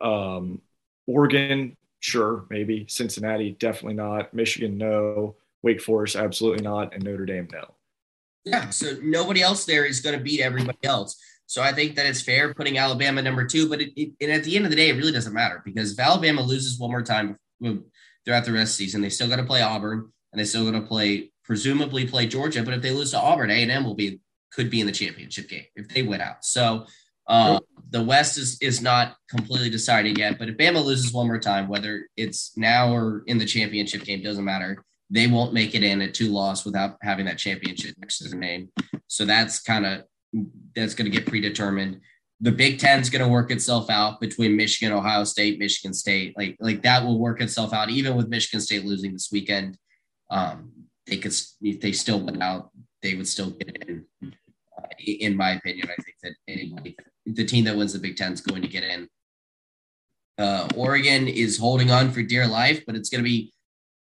Um, 0.02 0.62
Oregon, 1.08 1.78
sure, 2.02 2.46
maybe. 2.50 2.86
Cincinnati, 2.90 3.52
definitely 3.52 3.96
not. 3.96 4.34
Michigan, 4.34 4.78
no. 4.78 5.36
Wake 5.62 5.82
Forest, 5.82 6.18
absolutely 6.18 6.62
not, 6.62 6.94
and 6.94 7.04
Notre 7.04 7.26
Dame, 7.26 7.48
no. 7.54 7.74
Yeah, 8.44 8.70
so 8.70 8.98
nobody 9.02 9.42
else 9.42 9.66
there 9.66 9.86
is 9.86 10.02
going 10.02 10.18
to 10.18 10.22
beat 10.22 10.42
everybody 10.42 10.78
else. 10.84 11.18
So 11.46 11.62
I 11.62 11.72
think 11.74 11.96
that 11.96 12.06
it's 12.06 12.22
fair 12.22 12.54
putting 12.54 12.78
Alabama 12.78 13.22
number 13.22 13.46
two, 13.46 13.70
but 13.70 13.82
it, 13.82 13.92
it, 13.96 14.14
and 14.22 14.32
at 14.32 14.44
the 14.44 14.56
end 14.56 14.66
of 14.66 14.72
the 14.72 14.78
day, 14.78 14.90
it 14.90 14.96
really 14.96 15.12
doesn't 15.12 15.34
matter 15.34 15.62
because 15.64 15.94
if 15.94 16.00
Alabama 16.00 16.42
loses 16.42 16.80
one 16.80 16.92
more 16.92 17.02
time 17.02 17.38
throughout 17.62 18.46
the 18.46 18.52
rest 18.52 18.52
of 18.52 18.56
the 18.56 18.66
season, 18.66 19.02
they 19.02 19.10
still 19.10 19.28
got 19.28 19.36
to 19.38 19.44
play 19.44 19.62
Auburn 19.62 20.12
and 20.32 20.40
they 20.40 20.46
still 20.46 20.70
going 20.70 20.82
to 20.82 20.88
play 20.88 21.32
presumably 21.44 22.08
play 22.08 22.26
Georgia. 22.26 22.64
But 22.64 22.74
if 22.74 22.82
they 22.82 22.92
lose 22.92 23.12
to 23.12 23.20
Auburn, 23.20 23.52
A 23.52 23.62
and 23.62 23.72
M 23.72 23.84
will 23.84 23.96
be 23.96 24.20
could 24.52 24.70
be 24.70 24.82
in 24.82 24.88
the 24.88 24.94
championship 24.94 25.50
game 25.50 25.66
if 25.76 25.90
they 25.90 26.02
win 26.04 26.22
out. 26.22 26.46
So 26.46 26.86
uh, 27.28 27.60
the 27.90 28.04
West 28.04 28.38
is 28.38 28.58
is 28.62 28.82
not 28.82 29.16
completely 29.30 29.70
decided 29.70 30.18
yet. 30.18 30.40
But 30.40 30.50
if 30.50 30.58
Bama 30.58 30.84
loses 30.84 31.14
one 31.14 31.28
more 31.28 31.40
time, 31.40 31.68
whether 31.68 32.08
it's 32.18 32.58
now 32.58 32.94
or 32.94 33.24
in 33.28 33.38
the 33.38 33.46
championship 33.46 34.04
game, 34.04 34.24
doesn't 34.24 34.44
matter 34.44 34.84
they 35.14 35.28
won't 35.28 35.54
make 35.54 35.76
it 35.76 35.84
in 35.84 36.02
at 36.02 36.16
two 36.16 36.32
loss 36.32 36.66
without 36.66 36.98
having 37.04 37.26
that 37.26 37.38
championship 37.38 37.96
next 38.00 38.18
to 38.18 38.28
their 38.28 38.40
name. 38.40 38.70
So 39.08 39.26
that's 39.26 39.62
kind 39.62 39.86
of 39.86 40.04
that's 40.76 40.94
going 40.96 41.10
to 41.10 41.16
get 41.16 41.28
predetermined. 41.28 42.02
The 42.42 42.52
Big 42.52 42.80
Ten 42.80 43.00
is 43.00 43.10
going 43.10 43.24
to 43.24 43.32
work 43.32 43.52
itself 43.52 43.90
out 43.90 44.20
between 44.20 44.58
Michigan, 44.58 44.94
Ohio 44.94 45.24
State, 45.24 45.60
Michigan 45.60 45.94
State. 45.94 46.36
Like 46.38 46.58
like 46.60 46.82
that 46.84 47.04
will 47.04 47.20
work 47.20 47.42
itself 47.42 47.74
out. 47.74 47.90
Even 47.90 48.16
with 48.16 48.28
Michigan 48.28 48.60
State 48.60 48.84
losing 48.84 49.14
this 49.14 49.30
weekend, 49.32 49.78
um, 50.30 50.72
they 51.08 51.18
could 51.18 51.34
if 51.62 51.80
they 51.80 51.92
still 51.92 52.20
went 52.20 52.42
out, 52.42 52.72
they 53.02 53.16
would 53.16 53.28
still 53.28 53.52
get 53.52 53.84
in. 53.88 54.06
Uh, 54.24 54.88
in 55.06 55.38
my 55.38 55.52
opinion, 55.52 55.90
I 55.90 56.02
think 56.02 56.18
that 56.24 56.34
anybody, 56.48 56.98
the 57.26 57.46
team 57.46 57.66
that 57.66 57.78
wins 57.78 57.94
the 57.94 58.00
Big 58.00 58.18
Ten 58.18 58.34
is 58.34 58.42
going 58.42 58.62
to 58.62 58.68
get 58.68 58.84
in. 58.84 59.08
Uh, 60.38 60.68
Oregon 60.76 61.28
is 61.28 61.60
holding 61.60 61.92
on 61.92 62.12
for 62.12 62.24
dear 62.24 62.48
life, 62.48 62.84
but 62.86 62.96
it's 62.96 63.10
going 63.10 63.24
to 63.24 63.30
be. 63.30 63.54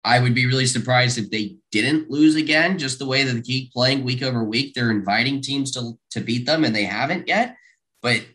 I 0.03 0.19
would 0.19 0.33
be 0.33 0.45
really 0.45 0.65
surprised 0.65 1.17
if 1.17 1.29
they 1.29 1.57
didn't 1.71 2.09
lose 2.09 2.35
again. 2.35 2.77
Just 2.77 2.99
the 2.99 3.05
way 3.05 3.23
that 3.23 3.33
they 3.33 3.41
keep 3.41 3.73
playing 3.73 4.03
week 4.03 4.23
over 4.23 4.43
week, 4.43 4.73
they're 4.73 4.91
inviting 4.91 5.41
teams 5.41 5.71
to 5.71 5.97
to 6.11 6.21
beat 6.21 6.45
them, 6.45 6.63
and 6.63 6.75
they 6.75 6.85
haven't 6.85 7.27
yet. 7.27 7.55
But 8.01 8.25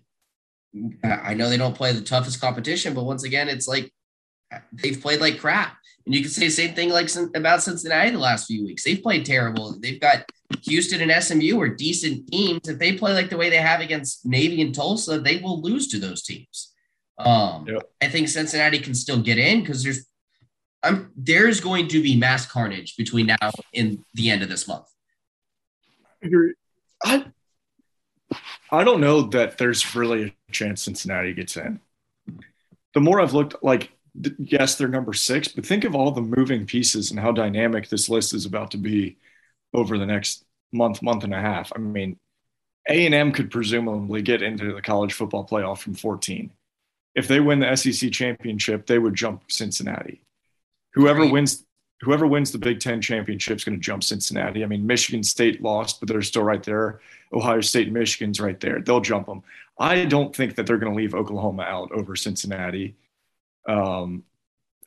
I 1.04 1.34
know 1.34 1.48
they 1.48 1.56
don't 1.56 1.76
play 1.76 1.92
the 1.92 2.00
toughest 2.00 2.40
competition, 2.40 2.94
but 2.94 3.04
once 3.04 3.24
again, 3.24 3.48
it's 3.48 3.68
like 3.68 3.92
they've 4.72 5.00
played 5.00 5.20
like 5.20 5.38
crap. 5.38 5.76
And 6.04 6.14
you 6.14 6.22
can 6.22 6.30
say 6.30 6.46
the 6.46 6.50
same 6.50 6.74
thing 6.74 6.90
like 6.90 7.08
about 7.34 7.62
Cincinnati 7.62 8.10
the 8.10 8.18
last 8.18 8.46
few 8.46 8.64
weeks. 8.64 8.82
They've 8.82 9.02
played 9.02 9.24
terrible. 9.24 9.78
They've 9.78 10.00
got 10.00 10.24
Houston 10.62 11.00
and 11.00 11.22
SMU 11.22 11.60
are 11.60 11.68
decent 11.68 12.26
teams. 12.28 12.68
If 12.68 12.78
they 12.78 12.94
play 12.94 13.12
like 13.12 13.30
the 13.30 13.36
way 13.36 13.50
they 13.50 13.56
have 13.56 13.80
against 13.80 14.26
Navy 14.26 14.60
and 14.62 14.74
Tulsa, 14.74 15.20
they 15.20 15.38
will 15.38 15.60
lose 15.60 15.88
to 15.88 15.98
those 15.98 16.22
teams. 16.22 16.72
Um, 17.18 17.66
yep. 17.68 17.82
I 18.00 18.08
think 18.08 18.28
Cincinnati 18.28 18.80
can 18.80 18.94
still 18.94 19.22
get 19.22 19.38
in 19.38 19.60
because 19.60 19.84
there's 19.84 20.06
I'm 20.82 21.12
there's 21.16 21.60
going 21.60 21.88
to 21.88 22.02
be 22.02 22.16
mass 22.16 22.46
carnage 22.46 22.96
between 22.96 23.26
now 23.26 23.50
and 23.74 24.04
the 24.14 24.30
end 24.30 24.42
of 24.42 24.48
this 24.48 24.66
month. 24.66 24.86
I 27.04 27.26
I 28.70 28.84
don't 28.84 29.00
know 29.00 29.22
that 29.22 29.58
there's 29.58 29.94
really 29.94 30.34
a 30.48 30.52
chance 30.52 30.82
Cincinnati 30.82 31.34
gets 31.34 31.56
in. 31.56 31.80
The 32.94 33.00
more 33.00 33.20
I've 33.20 33.34
looked, 33.34 33.62
like 33.62 33.90
yes, 34.38 34.76
they're 34.76 34.88
number 34.88 35.12
six, 35.12 35.48
but 35.48 35.66
think 35.66 35.84
of 35.84 35.94
all 35.94 36.10
the 36.10 36.20
moving 36.20 36.66
pieces 36.66 37.10
and 37.10 37.20
how 37.20 37.32
dynamic 37.32 37.88
this 37.88 38.08
list 38.08 38.34
is 38.34 38.44
about 38.44 38.70
to 38.72 38.76
be 38.76 39.16
over 39.74 39.98
the 39.98 40.06
next 40.06 40.44
month, 40.72 41.02
month 41.02 41.24
and 41.24 41.34
a 41.34 41.40
half. 41.40 41.72
I 41.74 41.78
mean, 41.78 42.18
A 42.88 43.06
and 43.06 43.14
M 43.14 43.32
could 43.32 43.50
presumably 43.50 44.22
get 44.22 44.42
into 44.42 44.74
the 44.74 44.82
college 44.82 45.12
football 45.12 45.46
playoff 45.46 45.78
from 45.78 45.94
14. 45.94 46.50
If 47.14 47.28
they 47.28 47.40
win 47.40 47.60
the 47.60 47.76
SEC 47.76 48.10
championship, 48.10 48.86
they 48.86 48.98
would 48.98 49.14
jump 49.14 49.44
Cincinnati. 49.50 50.22
Whoever 50.94 51.26
wins, 51.26 51.64
whoever 52.00 52.26
wins 52.26 52.52
the 52.52 52.58
Big 52.58 52.80
Ten 52.80 53.00
championship 53.00 53.56
is 53.56 53.64
going 53.64 53.78
to 53.78 53.80
jump 53.80 54.04
Cincinnati. 54.04 54.62
I 54.62 54.66
mean, 54.66 54.86
Michigan 54.86 55.22
State 55.22 55.62
lost, 55.62 56.00
but 56.00 56.08
they're 56.08 56.22
still 56.22 56.42
right 56.42 56.62
there. 56.62 57.00
Ohio 57.32 57.60
State 57.60 57.86
and 57.86 57.94
Michigan's 57.94 58.40
right 58.40 58.60
there. 58.60 58.80
They'll 58.80 59.00
jump 59.00 59.26
them. 59.26 59.42
I 59.78 60.04
don't 60.04 60.34
think 60.34 60.54
that 60.56 60.66
they're 60.66 60.78
going 60.78 60.92
to 60.92 60.96
leave 60.96 61.14
Oklahoma 61.14 61.62
out 61.62 61.90
over 61.92 62.14
Cincinnati. 62.14 62.94
Um, 63.66 64.24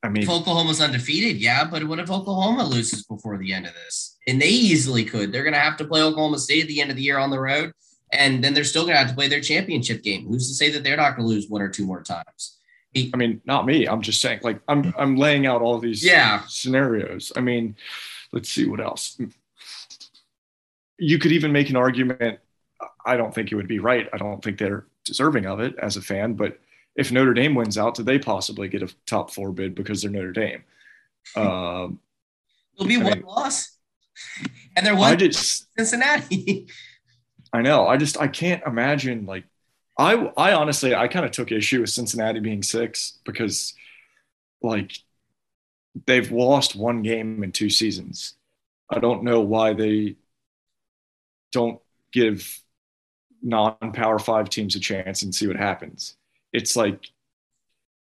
I 0.04 0.10
mean, 0.10 0.24
if 0.24 0.30
Oklahoma's 0.30 0.82
undefeated, 0.82 1.38
yeah, 1.38 1.66
but 1.66 1.84
what 1.86 2.00
if 2.00 2.12
Oklahoma 2.12 2.64
loses 2.64 3.04
before 3.04 3.38
the 3.38 3.52
end 3.52 3.66
of 3.66 3.74
this? 3.74 4.18
And 4.28 4.40
they 4.40 4.50
easily 4.50 5.04
could. 5.04 5.32
They're 5.32 5.44
going 5.44 5.54
to 5.56 5.60
have 5.60 5.78
to 5.78 5.86
play 5.86 6.02
Oklahoma 6.04 6.38
State 6.38 6.62
at 6.62 6.68
the 6.68 6.80
end 6.80 6.92
of 6.92 6.98
the 6.98 7.02
year 7.02 7.18
on 7.18 7.32
the 7.32 7.40
road, 7.40 7.72
and 8.14 8.44
then 8.44 8.54
they're 8.54 8.64
still 8.64 8.84
going 8.84 8.94
to 8.94 9.00
have 9.00 9.10
to 9.10 9.16
play 9.16 9.28
their 9.28 9.42
championship 9.42 10.04
game. 10.04 10.28
Who's 10.28 10.48
to 10.48 10.54
say 10.54 10.70
that 10.72 10.84
they're 10.84 10.98
not 10.98 11.16
going 11.16 11.28
to 11.28 11.34
lose 11.34 11.50
one 11.50 11.62
or 11.62 11.70
two 11.70 11.86
more 11.88 12.04
times? 12.04 12.58
I 12.96 13.18
mean, 13.18 13.42
not 13.46 13.66
me. 13.66 13.88
I'm 13.88 14.02
just 14.02 14.22
saying, 14.22 14.40
like, 14.44 14.60
I'm 14.68 14.94
I'm 14.98 15.18
laying 15.18 15.46
out 15.46 15.62
all 15.62 15.80
these 15.80 16.04
yeah. 16.04 16.44
scenarios. 16.48 17.32
I 17.36 17.42
mean, 17.42 17.76
let's 18.32 18.50
see 18.50 18.68
what 18.68 18.80
else. 18.80 19.20
You 20.98 21.20
could 21.20 21.34
even 21.34 21.52
make 21.52 21.70
an 21.70 21.76
argument. 21.76 22.40
I 23.06 23.18
don't 23.18 23.36
think 23.36 23.52
it 23.52 23.56
would 23.56 23.68
be 23.68 23.80
right. 23.80 24.08
I 24.14 24.18
don't 24.18 24.44
think 24.44 24.58
they're 24.58 24.86
deserving 25.04 25.46
of 25.46 25.60
it 25.60 25.76
as 25.80 25.98
a 25.98 26.02
fan, 26.02 26.34
but 26.34 26.60
if 26.96 27.12
Notre 27.12 27.34
Dame 27.34 27.56
wins 27.56 27.78
out, 27.78 27.96
do 27.96 28.04
they 28.04 28.18
possibly 28.18 28.70
get 28.70 28.82
a 28.82 28.94
top 29.06 29.32
four 29.32 29.52
bid 29.52 29.76
because 29.76 30.02
they're 30.02 30.12
Notre 30.12 30.32
Dame? 30.32 30.64
Um, 31.36 32.00
It'll 32.76 32.88
be 32.88 32.98
I 32.98 33.04
one 33.04 33.14
mean, 33.14 33.24
loss, 33.24 33.78
and 34.76 34.86
they're 34.86 34.96
one 34.96 35.18
just, 35.18 35.74
Cincinnati. 35.76 36.68
I 37.54 37.64
know. 37.64 37.88
I 37.88 37.98
just 37.98 38.22
I 38.22 38.28
can't 38.28 38.62
imagine 38.64 39.26
like 39.26 39.46
I 39.98 40.14
I 40.38 40.54
honestly 40.54 40.94
I 40.96 41.08
kind 41.08 41.26
of 41.26 41.32
took 41.32 41.52
issue 41.52 41.82
with 41.82 41.90
Cincinnati 41.90 42.40
being 42.40 42.64
six 42.64 43.20
because 43.26 43.74
like 44.62 44.92
they've 46.06 46.32
lost 46.32 46.76
one 46.76 47.02
game 47.02 47.44
in 47.44 47.52
two 47.52 47.70
seasons. 47.70 48.36
I 48.90 49.00
don't 49.00 49.24
know 49.24 49.42
why 49.42 49.74
they 49.74 50.18
don't 51.52 51.80
give 52.12 52.62
non-power 53.42 54.20
five 54.20 54.50
teams 54.50 54.76
a 54.76 54.80
chance 54.80 55.22
and 55.22 55.34
see 55.34 55.48
what 55.48 55.56
happens 55.56 56.16
it's 56.56 56.76
like 56.76 57.12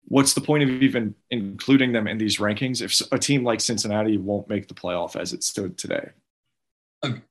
what's 0.05 0.33
the 0.35 0.41
point 0.41 0.63
of 0.63 0.71
even 0.83 1.15
including 1.31 1.93
them 1.93 2.07
in 2.07 2.19
these 2.19 2.39
rankings 2.39 2.81
if 2.81 3.03
a 3.13 3.19
team 3.19 3.45
like 3.45 3.61
Cincinnati 3.61 4.17
won't 4.17 4.49
make 4.49 4.69
the 4.69 4.75
playoff 4.75 5.17
as 5.17 5.35
it 5.35 5.43
stood 5.43 5.77
today? 5.77 6.11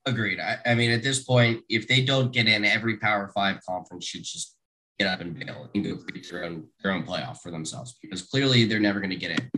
Agreed. 0.06 0.40
I, 0.40 0.58
I, 0.64 0.74
mean, 0.74 0.90
at 0.90 1.02
this 1.02 1.24
point, 1.24 1.62
if 1.68 1.86
they 1.86 2.02
don't 2.02 2.32
get 2.32 2.46
in, 2.46 2.64
every 2.64 2.96
Power 2.96 3.30
Five 3.34 3.60
conference 3.68 4.06
should 4.06 4.24
just 4.24 4.56
get 4.98 5.08
up 5.08 5.20
and 5.20 5.38
bail 5.38 5.68
and 5.74 5.84
go 5.84 5.96
create 5.96 6.28
their 6.30 6.44
own 6.44 6.66
their 6.82 6.92
own 6.92 7.04
playoff 7.04 7.38
for 7.38 7.50
themselves 7.50 7.96
because 8.02 8.22
clearly 8.22 8.64
they're 8.64 8.80
never 8.80 9.00
going 9.00 9.10
to 9.10 9.16
get 9.16 9.32
in. 9.32 9.50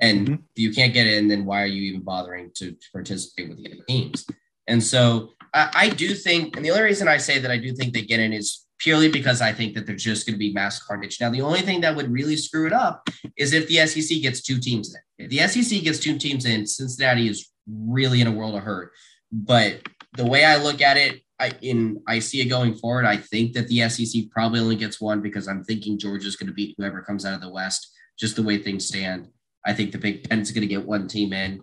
And 0.00 0.26
mm-hmm. 0.26 0.34
if 0.34 0.62
you 0.62 0.72
can't 0.72 0.92
get 0.92 1.06
in, 1.06 1.28
then 1.28 1.44
why 1.44 1.62
are 1.62 1.66
you 1.66 1.82
even 1.82 2.02
bothering 2.02 2.50
to, 2.56 2.72
to 2.72 2.90
participate 2.92 3.48
with 3.48 3.58
the 3.62 3.72
other 3.72 3.82
teams? 3.88 4.26
And 4.66 4.82
so 4.82 5.30
I, 5.54 5.70
I 5.74 5.88
do 5.90 6.14
think, 6.14 6.56
and 6.56 6.64
the 6.64 6.70
only 6.70 6.82
reason 6.82 7.08
I 7.08 7.18
say 7.18 7.38
that 7.38 7.50
I 7.50 7.58
do 7.58 7.72
think 7.72 7.94
they 7.94 8.02
get 8.02 8.20
in 8.20 8.32
is 8.32 8.66
purely 8.78 9.08
because 9.08 9.40
I 9.40 9.52
think 9.52 9.74
that 9.74 9.86
there's 9.86 10.02
just 10.02 10.26
going 10.26 10.34
to 10.34 10.38
be 10.38 10.52
mass 10.52 10.82
carnage. 10.82 11.20
Now, 11.20 11.30
the 11.30 11.42
only 11.42 11.60
thing 11.60 11.80
that 11.82 11.94
would 11.94 12.10
really 12.10 12.36
screw 12.36 12.66
it 12.66 12.72
up 12.72 13.08
is 13.36 13.52
if 13.52 13.68
the 13.68 13.86
SEC 13.86 14.20
gets 14.20 14.42
two 14.42 14.58
teams 14.58 14.94
in. 14.94 15.24
If 15.24 15.30
the 15.30 15.62
SEC 15.62 15.82
gets 15.82 16.00
two 16.00 16.18
teams 16.18 16.46
in, 16.46 16.66
Cincinnati 16.66 17.28
is 17.28 17.48
really 17.68 18.20
in 18.20 18.26
a 18.26 18.32
world 18.32 18.56
of 18.56 18.62
hurt. 18.62 18.92
But 19.32 19.88
the 20.16 20.26
way 20.26 20.44
I 20.44 20.62
look 20.62 20.82
at 20.82 20.96
it, 20.96 21.22
I 21.40 21.52
in 21.62 22.02
I 22.06 22.18
see 22.18 22.40
it 22.40 22.46
going 22.46 22.74
forward. 22.74 23.06
I 23.06 23.16
think 23.16 23.54
that 23.54 23.66
the 23.68 23.88
SEC 23.88 24.30
probably 24.30 24.60
only 24.60 24.76
gets 24.76 25.00
one 25.00 25.22
because 25.22 25.48
I'm 25.48 25.64
thinking 25.64 25.98
Georgia's 25.98 26.36
going 26.36 26.48
to 26.48 26.52
beat 26.52 26.74
whoever 26.76 27.02
comes 27.02 27.24
out 27.24 27.34
of 27.34 27.40
the 27.40 27.50
West. 27.50 27.90
Just 28.18 28.36
the 28.36 28.42
way 28.42 28.58
things 28.58 28.86
stand, 28.86 29.28
I 29.66 29.72
think 29.72 29.90
the 29.90 29.98
Big 29.98 30.28
Ten 30.28 30.40
is 30.40 30.52
going 30.52 30.62
to 30.62 30.66
get 30.68 30.86
one 30.86 31.08
team 31.08 31.32
in. 31.32 31.62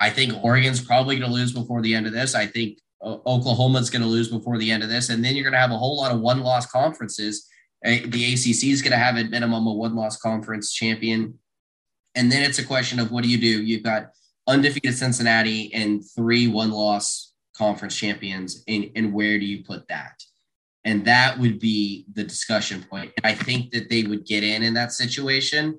I 0.00 0.08
think 0.08 0.32
Oregon's 0.42 0.80
probably 0.80 1.16
going 1.18 1.30
to 1.30 1.34
lose 1.34 1.52
before 1.52 1.82
the 1.82 1.94
end 1.94 2.06
of 2.06 2.12
this. 2.12 2.34
I 2.34 2.46
think 2.46 2.78
uh, 3.02 3.18
Oklahoma's 3.26 3.90
going 3.90 4.02
to 4.02 4.08
lose 4.08 4.28
before 4.28 4.56
the 4.56 4.70
end 4.70 4.82
of 4.82 4.88
this, 4.88 5.10
and 5.10 5.22
then 5.22 5.36
you're 5.36 5.44
going 5.44 5.52
to 5.52 5.60
have 5.60 5.70
a 5.70 5.78
whole 5.78 5.98
lot 5.98 6.10
of 6.10 6.20
one-loss 6.20 6.66
conferences. 6.66 7.46
The 7.82 8.32
ACC 8.32 8.64
is 8.64 8.82
going 8.82 8.92
to 8.92 8.96
have 8.96 9.16
at 9.16 9.30
minimum 9.30 9.66
a 9.66 9.74
one-loss 9.74 10.16
conference 10.18 10.72
champion, 10.72 11.38
and 12.14 12.32
then 12.32 12.42
it's 12.42 12.58
a 12.58 12.64
question 12.64 12.98
of 12.98 13.12
what 13.12 13.22
do 13.22 13.28
you 13.28 13.38
do? 13.38 13.62
You've 13.62 13.82
got 13.82 14.10
undefeated 14.50 14.96
Cincinnati 14.96 15.72
and 15.72 16.02
three 16.16 16.48
one-loss 16.48 17.32
conference 17.56 17.96
champions, 17.96 18.64
and, 18.68 18.90
and 18.96 19.12
where 19.12 19.38
do 19.38 19.44
you 19.44 19.64
put 19.64 19.86
that? 19.88 20.22
And 20.84 21.04
that 21.04 21.38
would 21.38 21.60
be 21.60 22.06
the 22.14 22.24
discussion 22.24 22.84
point. 22.88 23.12
I 23.22 23.34
think 23.34 23.70
that 23.72 23.90
they 23.90 24.02
would 24.02 24.24
get 24.24 24.42
in 24.42 24.62
in 24.62 24.74
that 24.74 24.92
situation, 24.92 25.78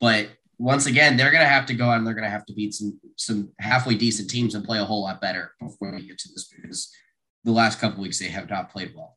but 0.00 0.28
once 0.58 0.84
again, 0.84 1.16
they're 1.16 1.30
going 1.30 1.42
to 1.42 1.48
have 1.48 1.64
to 1.66 1.74
go 1.74 1.86
out 1.86 1.96
and 1.96 2.06
they're 2.06 2.14
going 2.14 2.24
to 2.24 2.30
have 2.30 2.44
to 2.46 2.52
beat 2.52 2.74
some 2.74 3.00
some 3.16 3.50
halfway 3.60 3.94
decent 3.94 4.28
teams 4.28 4.54
and 4.54 4.64
play 4.64 4.78
a 4.78 4.84
whole 4.84 5.02
lot 5.02 5.20
better 5.20 5.52
before 5.58 5.92
we 5.92 6.06
get 6.06 6.18
to 6.18 6.28
this 6.34 6.52
because 6.54 6.92
the 7.44 7.52
last 7.52 7.80
couple 7.80 8.02
weeks 8.02 8.18
they 8.18 8.28
have 8.28 8.50
not 8.50 8.70
played 8.70 8.92
well. 8.94 9.16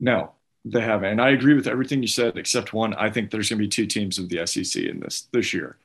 No, 0.00 0.32
they 0.64 0.80
haven't, 0.80 1.10
and 1.10 1.20
I 1.20 1.30
agree 1.30 1.54
with 1.54 1.66
everything 1.66 2.00
you 2.00 2.08
said 2.08 2.38
except 2.38 2.72
one. 2.72 2.94
I 2.94 3.10
think 3.10 3.30
there's 3.30 3.50
going 3.50 3.58
to 3.58 3.64
be 3.64 3.68
two 3.68 3.86
teams 3.86 4.18
of 4.18 4.30
the 4.30 4.46
SEC 4.46 4.82
in 4.82 5.00
this 5.00 5.28
this 5.32 5.52
year. 5.52 5.76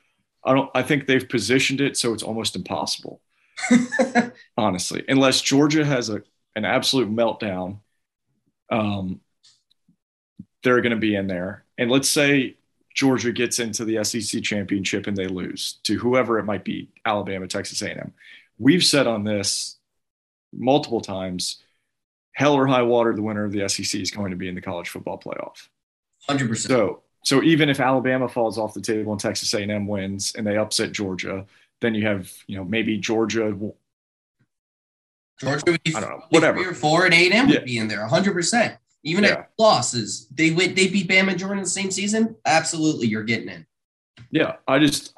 I 0.50 0.54
don't. 0.54 0.72
I 0.74 0.82
think 0.82 1.06
they've 1.06 1.30
positioned 1.30 1.80
it 1.80 1.96
so 1.96 2.12
it's 2.12 2.24
almost 2.24 2.56
impossible, 2.56 3.22
honestly, 4.58 5.06
unless 5.08 5.42
Georgia 5.42 5.86
has 5.86 6.10
a 6.10 6.24
an 6.56 6.66
absolute 6.66 7.10
meltdown. 7.10 7.78
Um, 8.72 9.22
they're 10.64 10.82
going 10.82 10.92
to 10.92 10.98
be 10.98 11.16
in 11.16 11.28
there, 11.28 11.66
and 11.78 11.92
let's 11.92 12.10
say 12.10 12.58
Georgia 12.96 13.32
gets 13.32 13.60
into 13.60 13.86
the 13.86 14.04
SEC 14.04 14.42
championship 14.42 15.06
and 15.06 15.16
they 15.16 15.28
lose 15.28 15.80
to 15.84 15.98
whoever 16.00 16.40
it 16.40 16.46
might 16.46 16.66
be, 16.66 16.90
Alabama, 17.06 17.48
Texas 17.48 17.82
A&M. 17.84 18.12
We've 18.58 18.84
said 18.84 19.06
on 19.06 19.24
this 19.24 19.78
multiple 20.52 21.00
times, 21.00 21.62
hell 22.34 22.56
or 22.56 22.66
high 22.66 22.82
water, 22.82 23.14
the 23.14 23.22
winner 23.22 23.46
of 23.46 23.52
the 23.52 23.70
SEC 23.70 24.02
is 24.02 24.10
going 24.10 24.32
to 24.32 24.38
be 24.38 24.50
in 24.50 24.56
the 24.56 24.62
college 24.62 24.90
football 24.90 25.20
playoff. 25.20 25.68
Hundred 26.28 26.50
percent. 26.50 26.72
So, 26.72 27.04
so 27.24 27.44
even 27.44 27.70
if 27.70 27.80
Alabama 27.80 28.30
falls 28.30 28.58
off 28.58 28.74
the 28.74 28.82
table 28.82 29.12
and 29.12 29.20
Texas 29.20 29.54
A&M 29.54 29.88
wins 29.88 30.34
and 30.36 30.48
they 30.48 30.58
upset 30.58 30.92
Georgia, 30.92 31.46
then 31.82 31.94
you 31.96 32.06
have 32.06 32.32
you 32.48 32.56
know 32.56 32.64
maybe 32.64 32.98
Georgia. 32.98 33.56
Georgia 35.40 35.64
would 35.68 35.84
be 35.84 35.96
I 35.96 36.00
don't 36.00 36.10
know, 36.10 36.24
whatever. 36.30 36.58
Three 36.58 36.68
or 36.68 36.74
four, 36.74 37.06
and 37.06 37.14
A&M 37.14 37.32
yeah. 37.32 37.56
would 37.56 37.66
be 37.66 37.78
in 37.78 37.88
there, 37.88 38.06
hundred 38.08 38.34
percent. 38.34 38.76
Even 39.04 39.24
yeah. 39.24 39.32
at 39.32 39.52
losses, 39.58 40.28
they 40.32 40.52
went 40.52 40.76
they 40.76 40.88
beat 40.88 41.10
Bama 41.10 41.30
and 41.30 41.40
Jordan 41.40 41.64
the 41.64 41.70
same 41.70 41.92
season. 41.92 42.36
Absolutely, 42.46 43.08
you're 43.08 43.24
getting 43.24 43.50
in. 43.50 43.66
Yeah, 44.32 44.56
I 44.68 44.80
just 44.80 45.14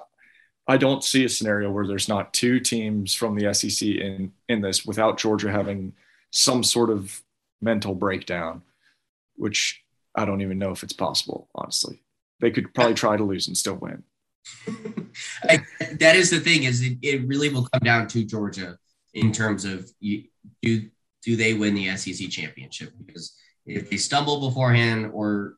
I 0.68 0.78
don't 0.78 1.04
see 1.04 1.26
a 1.26 1.30
scenario 1.30 1.72
where 1.72 1.88
there's 1.88 2.08
not 2.08 2.34
two 2.34 2.60
teams 2.60 3.14
from 3.14 3.36
the 3.36 3.54
SEC 3.54 3.88
in 3.88 4.32
in 4.48 4.62
this 4.62 4.86
without 4.86 5.18
Georgia 5.18 5.52
having 5.52 5.94
some 6.32 6.64
sort 6.64 6.90
of 6.90 7.22
mental 7.62 7.96
breakdown, 7.96 8.62
which 9.36 9.81
I 10.16 10.26
don't 10.26 10.42
even 10.42 10.60
know 10.60 10.72
if 10.72 10.84
it's 10.84 10.94
possible, 10.94 11.50
honestly. 11.56 12.04
They 12.40 12.52
could 12.52 12.74
probably 12.74 12.96
try 12.96 13.18
to 13.18 13.24
lose 13.24 13.48
and 13.48 13.58
still 13.58 13.76
win. 13.76 14.04
I, 15.44 15.64
that 16.00 16.16
is 16.16 16.32
the 16.32 16.40
thing 16.40 16.64
is 16.64 16.82
it, 16.82 16.98
it 17.02 17.28
really 17.28 17.50
will 17.50 17.68
come 17.72 17.82
down 17.84 18.08
to 18.08 18.26
Georgia 18.26 18.78
in 19.14 19.32
terms 19.32 19.66
of 19.66 19.90
you, 20.00 20.24
do 20.62 20.90
do 21.24 21.36
they 21.36 21.54
win 21.54 21.76
the 21.76 21.96
SEC 21.96 22.30
championship? 22.30 22.94
Because 23.06 23.36
if 23.66 23.90
they 23.90 23.98
stumble 23.98 24.50
beforehand 24.50 25.12
or 25.14 25.56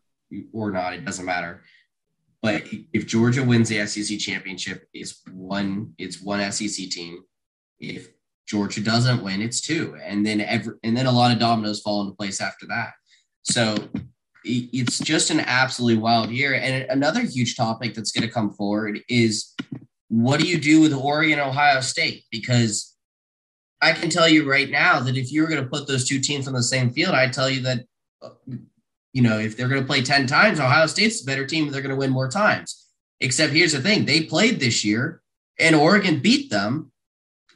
or 0.52 0.72
not 0.72 0.94
it 0.94 1.06
doesn't 1.06 1.26
matter. 1.26 1.64
But 2.42 2.64
if 2.92 3.08
Georgia 3.08 3.44
wins 3.44 3.70
the 3.70 3.86
SEC 3.88 4.20
championship 4.20 4.88
it's 4.94 5.22
one 5.32 5.94
it's 5.98 6.22
one 6.22 6.52
SEC 6.52 6.90
team. 6.90 7.24
If 7.80 8.10
Georgia 8.46 8.82
doesn't 8.82 9.24
win 9.24 9.42
it's 9.42 9.62
two. 9.62 9.98
And 10.04 10.26
then 10.26 10.42
every 10.42 10.74
and 10.84 10.98
then 10.98 11.06
a 11.06 11.12
lot 11.12 11.32
of 11.32 11.40
dominoes 11.40 11.82
fall 11.82 12.02
into 12.02 12.16
place 12.16 12.42
after 12.42 12.66
that. 12.68 12.92
So 13.44 13.76
it's 14.44 15.00
just 15.00 15.30
an 15.30 15.40
absolutely 15.42 16.02
wild 16.02 16.30
year. 16.30 16.54
And 16.54 16.86
another 16.90 17.22
huge 17.22 17.56
topic 17.56 17.94
that's 17.94 18.12
going 18.12 18.28
to 18.28 18.34
come 18.34 18.52
forward 18.52 19.00
is 19.08 19.54
what 20.10 20.40
do 20.40 20.48
you 20.48 20.60
do 20.60 20.82
with 20.82 20.94
Oregon 20.94 21.40
Ohio 21.40 21.82
State? 21.82 22.24
Because 22.32 22.96
I 23.82 23.94
can 23.94 24.10
tell 24.10 24.28
you 24.28 24.50
right 24.50 24.70
now 24.70 25.00
that 25.00 25.18
if 25.18 25.32
you 25.32 25.42
were 25.42 25.48
going 25.48 25.64
to 25.64 25.70
put 25.70 25.88
those 25.88 26.08
two 26.08 26.20
teams 26.20 26.48
on 26.48 26.54
the 26.54 26.64
same 26.64 26.92
field, 26.92 27.16
I'd 27.16 27.34
tell 27.34 27.50
you 27.50 27.62
that, 27.62 27.86
you 29.14 29.22
know, 29.22 29.40
if 29.40 29.58
they're 29.58 29.68
going 29.68 29.82
to 29.82 29.88
play 29.88 30.02
10 30.02 30.28
times, 30.28 30.60
Ohio 30.60 30.88
State's 30.88 31.22
a 31.22 31.26
better 31.26 31.46
team. 31.46 31.70
They're 31.70 31.82
going 31.82 31.90
to 31.90 31.98
win 31.98 32.12
more 32.12 32.30
times. 32.30 32.88
Except 33.20 33.54
here's 33.54 33.74
the 33.74 33.82
thing 33.82 34.06
they 34.06 34.22
played 34.22 34.60
this 34.60 34.84
year 34.84 35.22
and 35.60 35.76
Oregon 35.76 36.20
beat 36.20 36.50
them. 36.50 36.92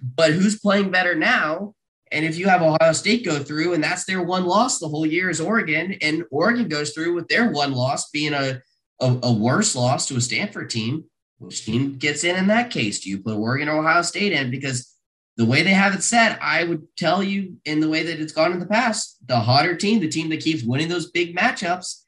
But 0.02 0.34
who's 0.34 0.60
playing 0.60 0.92
better 0.92 1.16
now? 1.16 1.74
And 2.12 2.26
if 2.26 2.38
you 2.38 2.48
have 2.48 2.62
Ohio 2.62 2.94
State 2.94 3.26
go 3.26 3.40
through 3.40 3.74
and 3.74 3.84
that's 3.84 4.06
their 4.06 4.22
one 4.22 4.46
loss 4.46 4.80
the 4.80 4.88
whole 4.88 5.06
year 5.06 5.30
is 5.30 5.42
Oregon, 5.42 5.96
and 6.02 6.24
Oregon 6.32 6.68
goes 6.68 6.92
through 6.92 7.14
with 7.14 7.28
their 7.28 7.52
one 7.52 7.74
loss 7.74 8.10
being 8.10 8.34
a, 8.34 8.62
a, 9.02 9.20
a, 9.24 9.34
worse 9.34 9.76
loss 9.76 10.08
to 10.08 10.16
a 10.16 10.22
Stanford 10.22 10.70
team, 10.70 11.06
which 11.40 11.66
team 11.66 11.98
gets 11.98 12.24
in 12.24 12.36
in 12.36 12.48
that 12.48 12.72
case? 12.72 13.02
Do 13.02 13.10
you 13.10 13.20
put 13.20 13.38
Oregon 13.38 13.70
or 13.70 13.80
Ohio 13.80 14.02
State 14.02 14.32
in? 14.32 14.50
Because 14.50 14.94
the 15.36 15.46
way 15.46 15.62
they 15.62 15.72
have 15.72 15.94
it 15.94 16.02
set, 16.02 16.40
I 16.42 16.64
would 16.64 16.88
tell 16.98 17.22
you 17.22 17.58
in 17.66 17.80
the 17.80 17.90
way 17.90 18.04
that 18.04 18.20
it's 18.20 18.34
gone 18.34 18.54
in 18.54 18.60
the 18.60 18.66
past, 18.66 19.18
the 19.28 19.40
hotter 19.40 19.76
team, 19.76 20.00
the 20.00 20.08
team 20.08 20.30
that 20.30 20.42
keeps 20.42 20.64
winning 20.64 20.88
those 20.88 21.12
big 21.12 21.36
matchups, 21.36 22.04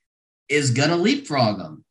is 0.47 0.71
going 0.71 0.89
to 0.89 0.95
leapfrog 0.95 1.59
them. 1.59 1.83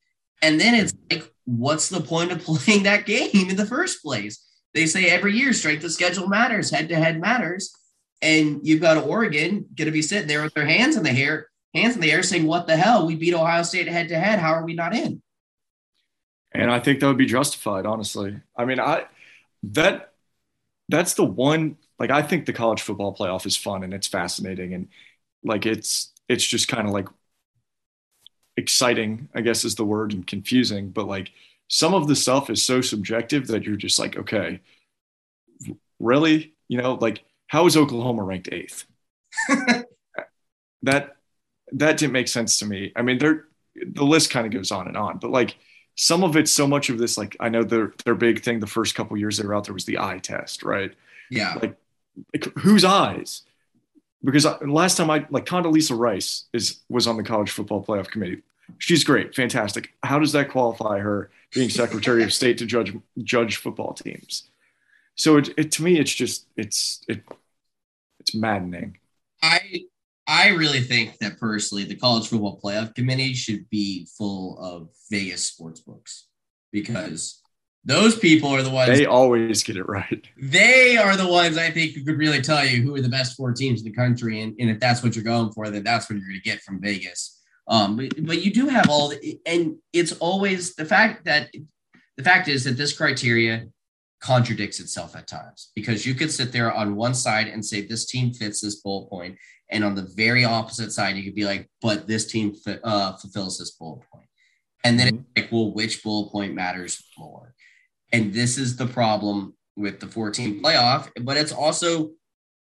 And 0.42 0.60
then 0.60 0.74
it's 0.74 0.92
like, 1.10 1.30
what's 1.44 1.88
the 1.88 2.00
point 2.00 2.32
of 2.32 2.40
playing 2.44 2.84
that 2.84 3.06
game 3.06 3.50
in 3.50 3.56
the 3.56 3.66
first 3.66 4.02
place? 4.02 4.44
They 4.74 4.86
say 4.86 5.08
every 5.08 5.34
year 5.34 5.52
strength 5.52 5.84
of 5.84 5.92
schedule 5.92 6.28
matters, 6.28 6.70
head 6.70 6.88
to 6.88 6.96
head 6.96 7.20
matters 7.20 7.72
and 8.20 8.60
you've 8.66 8.80
got 8.80 9.02
Oregon 9.04 9.66
going 9.74 9.86
to 9.86 9.92
be 9.92 10.02
sitting 10.02 10.28
there 10.28 10.42
with 10.42 10.54
their 10.54 10.66
hands 10.66 10.96
in 10.96 11.02
the 11.02 11.10
air, 11.10 11.48
hands 11.74 11.94
in 11.94 12.00
the 12.00 12.12
air, 12.12 12.22
saying, 12.22 12.46
"What 12.46 12.66
the 12.66 12.76
hell? 12.76 13.06
We 13.06 13.16
beat 13.16 13.34
Ohio 13.34 13.62
State 13.62 13.88
head 13.88 14.08
to 14.08 14.18
head. 14.18 14.38
How 14.38 14.52
are 14.52 14.64
we 14.64 14.74
not 14.74 14.94
in?" 14.94 15.22
And 16.52 16.70
I 16.70 16.80
think 16.80 17.00
that 17.00 17.06
would 17.06 17.18
be 17.18 17.26
justified, 17.26 17.86
honestly. 17.86 18.40
I 18.56 18.64
mean, 18.64 18.80
I 18.80 19.06
that 19.64 20.12
that's 20.88 21.14
the 21.14 21.24
one. 21.24 21.76
Like, 21.98 22.10
I 22.10 22.22
think 22.22 22.46
the 22.46 22.52
college 22.52 22.82
football 22.82 23.14
playoff 23.14 23.44
is 23.46 23.56
fun 23.56 23.82
and 23.82 23.92
it's 23.92 24.06
fascinating, 24.06 24.74
and 24.74 24.88
like 25.44 25.66
it's 25.66 26.12
it's 26.28 26.44
just 26.46 26.68
kind 26.68 26.86
of 26.86 26.94
like 26.94 27.08
exciting, 28.56 29.28
I 29.34 29.40
guess 29.40 29.64
is 29.64 29.76
the 29.76 29.84
word, 29.84 30.12
and 30.12 30.26
confusing. 30.26 30.90
But 30.90 31.06
like 31.06 31.30
some 31.68 31.94
of 31.94 32.08
the 32.08 32.16
stuff 32.16 32.50
is 32.50 32.64
so 32.64 32.80
subjective 32.80 33.46
that 33.48 33.64
you're 33.64 33.76
just 33.76 33.98
like, 33.98 34.16
okay, 34.16 34.60
really, 35.98 36.54
you 36.68 36.78
know, 36.78 36.94
like 36.94 37.22
how 37.48 37.66
is 37.66 37.76
Oklahoma 37.76 38.22
ranked 38.22 38.48
eighth? 38.52 38.86
that 40.82 41.16
that 41.72 41.96
didn't 41.98 42.12
make 42.12 42.28
sense 42.28 42.58
to 42.60 42.66
me. 42.66 42.92
I 42.94 43.02
mean, 43.02 43.18
they're 43.18 43.46
the 43.74 44.04
list 44.04 44.30
kind 44.30 44.46
of 44.46 44.52
goes 44.52 44.70
on 44.70 44.86
and 44.86 44.96
on, 44.96 45.18
but 45.18 45.30
like 45.30 45.56
some 45.96 46.22
of 46.22 46.36
it's 46.36 46.52
so 46.52 46.66
much 46.66 46.90
of 46.90 46.98
this, 46.98 47.18
like 47.18 47.36
I 47.40 47.48
know 47.48 47.64
their 47.64 47.92
their 48.04 48.14
big 48.14 48.42
thing 48.42 48.60
the 48.60 48.66
first 48.66 48.94
couple 48.94 49.16
years 49.16 49.38
they 49.38 49.46
were 49.46 49.54
out 49.54 49.64
there 49.64 49.74
was 49.74 49.86
the 49.86 49.98
eye 49.98 50.18
test, 50.18 50.62
right? 50.62 50.92
Yeah. 51.30 51.54
Like, 51.60 51.76
like 52.34 52.44
whose 52.58 52.84
eyes? 52.84 53.42
Because 54.22 54.44
I, 54.44 54.58
last 54.60 54.96
time 54.96 55.10
I 55.10 55.26
like 55.30 55.46
Condoleezza 55.46 55.98
Rice 55.98 56.44
is 56.52 56.80
was 56.88 57.06
on 57.06 57.16
the 57.16 57.22
college 57.22 57.50
football 57.50 57.84
playoff 57.84 58.08
committee. 58.08 58.42
She's 58.76 59.04
great, 59.04 59.34
fantastic. 59.34 59.94
How 60.02 60.18
does 60.18 60.32
that 60.32 60.50
qualify 60.50 60.98
her 60.98 61.30
being 61.54 61.70
Secretary 61.70 62.22
of 62.22 62.32
State 62.34 62.58
to 62.58 62.66
judge 62.66 62.94
judge 63.24 63.56
football 63.56 63.94
teams? 63.94 64.50
so 65.18 65.36
it, 65.36 65.50
it 65.58 65.72
to 65.72 65.82
me 65.82 65.98
it's 65.98 66.14
just 66.14 66.46
it's 66.56 67.04
it 67.08 67.22
it's 68.28 68.34
maddening. 68.34 68.96
I 69.42 69.84
i 70.26 70.48
really 70.48 70.80
think 70.80 71.16
that 71.18 71.38
personally 71.38 71.84
the 71.84 71.94
college 71.94 72.28
football 72.28 72.60
playoff 72.62 72.94
committee 72.94 73.32
should 73.32 73.68
be 73.70 74.06
full 74.18 74.58
of 74.58 74.90
vegas 75.10 75.46
sports 75.46 75.80
books 75.80 76.26
because 76.70 77.40
those 77.84 78.18
people 78.18 78.50
are 78.50 78.62
the 78.62 78.70
ones 78.70 78.90
they 78.90 79.06
always 79.06 79.62
get 79.62 79.76
it 79.76 79.88
right. 79.88 80.26
They 80.36 80.96
are 80.98 81.16
the 81.16 81.28
ones 81.28 81.56
i 81.56 81.70
think 81.70 81.92
who 81.92 82.04
could 82.04 82.18
really 82.18 82.42
tell 82.42 82.66
you 82.66 82.82
who 82.82 82.94
are 82.96 83.00
the 83.00 83.08
best 83.08 83.36
four 83.36 83.52
teams 83.52 83.80
in 83.80 83.86
the 83.86 83.92
country. 83.92 84.42
And, 84.42 84.54
and 84.58 84.68
if 84.68 84.80
that's 84.80 85.02
what 85.02 85.14
you're 85.14 85.24
going 85.24 85.52
for 85.52 85.70
then 85.70 85.84
that's 85.84 86.10
what 86.10 86.18
you're 86.18 86.28
going 86.28 86.42
to 86.42 86.50
get 86.50 86.60
from 86.60 86.80
vegas. 86.80 87.40
Um 87.68 87.96
but, 87.96 88.26
but 88.26 88.42
you 88.42 88.52
do 88.52 88.66
have 88.66 88.90
all 88.90 89.08
the, 89.08 89.40
and 89.46 89.76
it's 89.92 90.12
always 90.12 90.74
the 90.74 90.84
fact 90.84 91.24
that 91.24 91.50
the 92.16 92.24
fact 92.24 92.48
is 92.48 92.64
that 92.64 92.76
this 92.76 92.96
criteria 92.96 93.68
contradicts 94.20 94.80
itself 94.80 95.14
at 95.16 95.26
times 95.26 95.70
because 95.74 96.04
you 96.04 96.14
could 96.14 96.30
sit 96.30 96.52
there 96.52 96.72
on 96.72 96.96
one 96.96 97.14
side 97.14 97.48
and 97.48 97.64
say 97.64 97.80
this 97.80 98.06
team 98.06 98.32
fits 98.32 98.60
this 98.60 98.76
bullet 98.76 99.08
point, 99.08 99.36
and 99.70 99.84
on 99.84 99.94
the 99.94 100.10
very 100.16 100.44
opposite 100.44 100.92
side 100.92 101.16
you 101.16 101.22
could 101.22 101.34
be 101.34 101.44
like, 101.44 101.68
but 101.80 102.06
this 102.06 102.26
team 102.26 102.54
uh, 102.84 103.12
fulfills 103.16 103.58
this 103.58 103.72
bullet 103.72 104.02
point, 104.12 104.26
and 104.84 104.98
then 104.98 105.08
mm-hmm. 105.08 105.22
it's 105.36 105.44
like, 105.44 105.52
well, 105.52 105.72
which 105.72 106.02
bullet 106.02 106.30
point 106.30 106.54
matters 106.54 107.02
more? 107.16 107.54
And 108.12 108.32
this 108.32 108.56
is 108.56 108.76
the 108.76 108.86
problem 108.86 109.54
with 109.76 110.00
the 110.00 110.06
14 110.06 110.62
playoff, 110.62 111.08
but 111.22 111.36
it's 111.36 111.52
also 111.52 112.10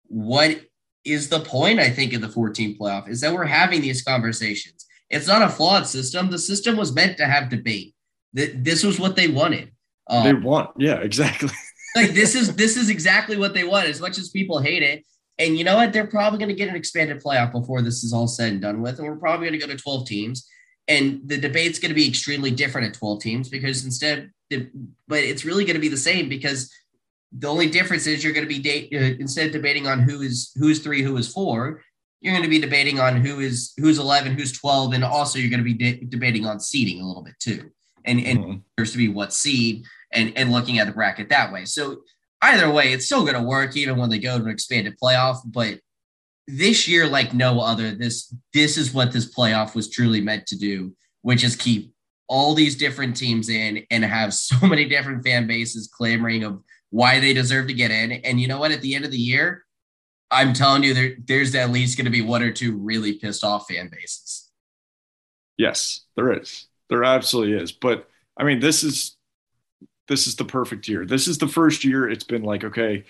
what 0.08 0.60
is 1.04 1.28
the 1.28 1.40
point? 1.40 1.78
I 1.78 1.88
think 1.88 2.12
of 2.12 2.20
the 2.20 2.28
14 2.28 2.76
playoff 2.78 3.08
is 3.08 3.20
that 3.20 3.32
we're 3.32 3.44
having 3.44 3.80
these 3.80 4.02
conversations. 4.02 4.86
It's 5.08 5.28
not 5.28 5.42
a 5.42 5.48
flawed 5.48 5.86
system. 5.86 6.30
The 6.30 6.38
system 6.38 6.76
was 6.76 6.94
meant 6.94 7.16
to 7.18 7.26
have 7.26 7.48
debate. 7.48 7.94
This 8.32 8.84
was 8.84 8.98
what 8.98 9.16
they 9.16 9.28
wanted 9.28 9.70
um, 10.08 10.24
they 10.24 10.34
want, 10.34 10.70
yeah, 10.78 10.96
exactly. 10.96 11.50
like 11.96 12.10
this 12.10 12.34
is 12.34 12.54
this 12.54 12.76
is 12.76 12.90
exactly 12.90 13.36
what 13.36 13.54
they 13.54 13.64
want. 13.64 13.88
As 13.88 14.00
much 14.00 14.18
as 14.18 14.28
people 14.28 14.60
hate 14.60 14.82
it, 14.82 15.04
and 15.38 15.56
you 15.56 15.64
know 15.64 15.76
what, 15.76 15.92
they're 15.92 16.06
probably 16.06 16.38
going 16.38 16.48
to 16.48 16.54
get 16.54 16.68
an 16.68 16.76
expanded 16.76 17.22
playoff 17.22 17.52
before 17.52 17.82
this 17.82 18.04
is 18.04 18.12
all 18.12 18.28
said 18.28 18.52
and 18.52 18.62
done 18.62 18.82
with, 18.82 18.98
and 18.98 19.08
we're 19.08 19.16
probably 19.16 19.48
going 19.48 19.58
to 19.58 19.66
go 19.66 19.72
to 19.72 19.82
twelve 19.82 20.06
teams. 20.06 20.46
And 20.88 21.22
the 21.24 21.36
debate's 21.36 21.80
going 21.80 21.90
to 21.90 21.96
be 21.96 22.06
extremely 22.06 22.52
different 22.52 22.86
at 22.88 22.94
twelve 22.94 23.20
teams 23.20 23.48
because 23.48 23.84
instead, 23.84 24.30
but 24.50 25.18
it's 25.18 25.44
really 25.44 25.64
going 25.64 25.74
to 25.74 25.80
be 25.80 25.88
the 25.88 25.96
same 25.96 26.28
because 26.28 26.70
the 27.36 27.48
only 27.48 27.68
difference 27.68 28.06
is 28.06 28.22
you're 28.22 28.32
going 28.32 28.46
to 28.46 28.54
be 28.54 28.60
date 28.60 28.92
uh, 28.94 29.16
instead 29.18 29.46
of 29.46 29.52
debating 29.52 29.86
on 29.86 30.00
who 30.00 30.22
is 30.22 30.52
who's 30.56 30.78
three, 30.80 31.02
who 31.02 31.16
is 31.16 31.32
four. 31.32 31.82
You're 32.20 32.32
going 32.32 32.44
to 32.44 32.48
be 32.50 32.60
debating 32.60 32.98
on 32.98 33.16
who 33.16 33.40
is 33.40 33.72
who's 33.76 33.98
11, 33.98 34.38
who's 34.38 34.52
12, 34.52 34.94
and 34.94 35.04
also 35.04 35.38
you're 35.38 35.50
going 35.50 35.64
to 35.64 35.64
be 35.64 35.74
de- 35.74 36.04
debating 36.06 36.46
on 36.46 36.60
seeding 36.60 37.00
a 37.00 37.06
little 37.06 37.22
bit 37.22 37.34
too. 37.40 37.70
And 38.04 38.20
and 38.20 38.38
mm-hmm. 38.38 38.58
there's 38.76 38.92
to 38.92 38.98
be 38.98 39.08
what 39.08 39.32
seed 39.32 39.84
and, 40.16 40.36
and 40.36 40.50
looking 40.50 40.78
at 40.78 40.86
the 40.86 40.92
bracket 40.92 41.28
that 41.28 41.52
way. 41.52 41.64
So 41.64 41.98
either 42.42 42.70
way, 42.70 42.92
it's 42.92 43.06
still 43.06 43.22
going 43.22 43.34
to 43.34 43.42
work 43.42 43.76
even 43.76 43.96
when 43.96 44.10
they 44.10 44.18
go 44.18 44.38
to 44.38 44.44
an 44.44 44.50
expanded 44.50 44.96
playoff. 45.00 45.38
But 45.44 45.80
this 46.48 46.88
year, 46.88 47.06
like 47.06 47.34
no 47.34 47.60
other, 47.60 47.92
this 47.92 48.34
this 48.52 48.76
is 48.76 48.92
what 48.92 49.12
this 49.12 49.32
playoff 49.34 49.74
was 49.74 49.90
truly 49.90 50.20
meant 50.20 50.46
to 50.48 50.58
do, 50.58 50.94
which 51.22 51.44
is 51.44 51.56
keep 51.56 51.92
all 52.28 52.54
these 52.54 52.76
different 52.76 53.16
teams 53.16 53.48
in 53.48 53.84
and 53.90 54.04
have 54.04 54.34
so 54.34 54.66
many 54.66 54.86
different 54.86 55.24
fan 55.24 55.46
bases 55.46 55.88
clamoring 55.88 56.44
of 56.44 56.62
why 56.90 57.20
they 57.20 57.34
deserve 57.34 57.66
to 57.68 57.74
get 57.74 57.90
in. 57.90 58.12
And 58.12 58.40
you 58.40 58.48
know 58.48 58.58
what? 58.58 58.72
At 58.72 58.80
the 58.80 58.94
end 58.94 59.04
of 59.04 59.10
the 59.10 59.18
year, 59.18 59.64
I'm 60.30 60.52
telling 60.52 60.82
you, 60.82 60.94
there, 60.94 61.16
there's 61.24 61.54
at 61.54 61.70
least 61.70 61.96
going 61.96 62.06
to 62.06 62.10
be 62.10 62.22
one 62.22 62.42
or 62.42 62.50
two 62.50 62.76
really 62.76 63.14
pissed 63.14 63.44
off 63.44 63.66
fan 63.68 63.90
bases. 63.92 64.50
Yes, 65.56 66.02
there 66.16 66.32
is. 66.32 66.66
There 66.88 67.04
absolutely 67.04 67.56
is. 67.56 67.72
But 67.72 68.08
I 68.36 68.44
mean, 68.44 68.60
this 68.60 68.82
is 68.84 69.15
this 70.08 70.26
is 70.26 70.36
the 70.36 70.44
perfect 70.44 70.88
year. 70.88 71.04
This 71.04 71.28
is 71.28 71.38
the 71.38 71.48
first 71.48 71.84
year 71.84 72.08
it's 72.08 72.24
been 72.24 72.42
like, 72.42 72.64
okay, 72.64 73.04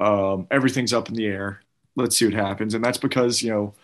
um, 0.00 0.46
everything's 0.50 0.92
up 0.92 1.08
in 1.08 1.14
the 1.14 1.26
air. 1.26 1.60
Let's 1.96 2.16
see 2.16 2.24
what 2.26 2.34
happens. 2.34 2.74
And 2.74 2.84
that's 2.84 2.98
because, 2.98 3.42
you 3.42 3.50
know, 3.50 3.74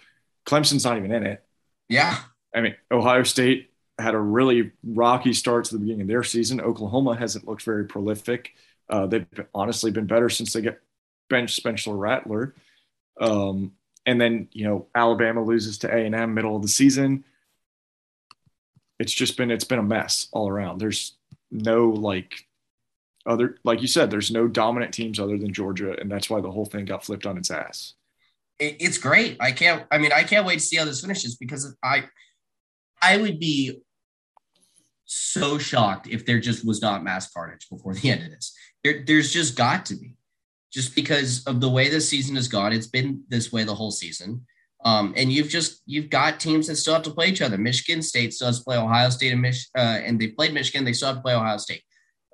Clemson's 0.46 0.84
not 0.84 0.96
even 0.96 1.12
in 1.12 1.24
it. 1.26 1.44
Yeah. 1.88 2.18
I 2.54 2.60
mean, 2.60 2.74
Ohio 2.90 3.22
State 3.22 3.70
had 3.98 4.14
a 4.14 4.18
really 4.18 4.72
rocky 4.82 5.32
start 5.32 5.66
to 5.66 5.74
the 5.74 5.80
beginning 5.80 6.02
of 6.02 6.08
their 6.08 6.24
season. 6.24 6.60
Oklahoma 6.60 7.16
hasn't 7.16 7.46
looked 7.46 7.62
very 7.62 7.84
prolific. 7.84 8.52
Uh, 8.88 9.06
they've 9.06 9.26
honestly 9.54 9.90
been 9.90 10.06
better 10.06 10.28
since 10.28 10.52
they 10.52 10.62
get 10.62 10.80
bench 11.28 11.54
Spencer 11.54 11.94
Rattler. 11.94 12.54
Um, 13.20 13.72
and 14.06 14.20
then, 14.20 14.48
you 14.52 14.64
know, 14.64 14.86
Alabama 14.94 15.44
loses 15.44 15.78
to 15.78 15.94
A&M 15.94 16.34
middle 16.34 16.56
of 16.56 16.62
the 16.62 16.68
season. 16.68 17.24
It's 18.98 19.12
just 19.12 19.36
been, 19.36 19.50
it's 19.50 19.64
been 19.64 19.78
a 19.78 19.84
mess 19.84 20.26
all 20.32 20.48
around. 20.48 20.78
There's 20.78 21.16
no 21.50 21.88
like 21.88 22.34
other 23.26 23.56
like 23.64 23.82
you 23.82 23.88
said 23.88 24.10
there's 24.10 24.30
no 24.30 24.48
dominant 24.48 24.94
teams 24.94 25.20
other 25.20 25.36
than 25.36 25.52
georgia 25.52 25.98
and 26.00 26.10
that's 26.10 26.30
why 26.30 26.40
the 26.40 26.50
whole 26.50 26.64
thing 26.64 26.84
got 26.84 27.04
flipped 27.04 27.26
on 27.26 27.36
its 27.36 27.50
ass 27.50 27.94
it's 28.60 28.98
great. 28.98 29.38
I 29.40 29.52
can't. 29.52 29.86
I 29.90 29.98
mean, 29.98 30.12
I 30.12 30.22
can't 30.22 30.46
wait 30.46 30.58
to 30.58 30.64
see 30.64 30.76
how 30.76 30.84
this 30.84 31.00
finishes 31.00 31.36
because 31.36 31.74
I, 31.82 32.04
I 33.02 33.16
would 33.16 33.40
be 33.40 33.80
so 35.06 35.58
shocked 35.58 36.08
if 36.08 36.26
there 36.26 36.38
just 36.38 36.66
was 36.66 36.82
not 36.82 37.02
mass 37.02 37.32
carnage 37.32 37.68
before 37.70 37.94
the 37.94 38.10
end 38.10 38.22
of 38.24 38.30
this. 38.30 38.54
There, 38.84 39.02
there's 39.06 39.32
just 39.32 39.56
got 39.56 39.86
to 39.86 39.96
be, 39.96 40.14
just 40.70 40.94
because 40.94 41.42
of 41.44 41.60
the 41.60 41.70
way 41.70 41.88
this 41.88 42.08
season 42.08 42.36
has 42.36 42.48
gone. 42.48 42.72
It's 42.72 42.86
been 42.86 43.22
this 43.28 43.50
way 43.50 43.64
the 43.64 43.74
whole 43.74 43.90
season. 43.90 44.44
Um, 44.84 45.12
and 45.16 45.30
you've 45.30 45.48
just 45.48 45.82
you've 45.84 46.08
got 46.08 46.40
teams 46.40 46.66
that 46.66 46.76
still 46.76 46.94
have 46.94 47.02
to 47.02 47.10
play 47.10 47.28
each 47.28 47.42
other. 47.42 47.58
Michigan 47.58 48.00
State 48.00 48.32
still 48.32 48.46
has 48.46 48.58
to 48.58 48.64
play 48.64 48.78
Ohio 48.78 49.10
State 49.10 49.32
and 49.32 49.42
Mich- 49.42 49.68
uh, 49.76 50.00
and 50.04 50.18
they 50.18 50.28
played 50.28 50.54
Michigan. 50.54 50.84
They 50.84 50.94
still 50.94 51.08
have 51.08 51.18
to 51.18 51.22
play 51.22 51.34
Ohio 51.34 51.58
State. 51.58 51.82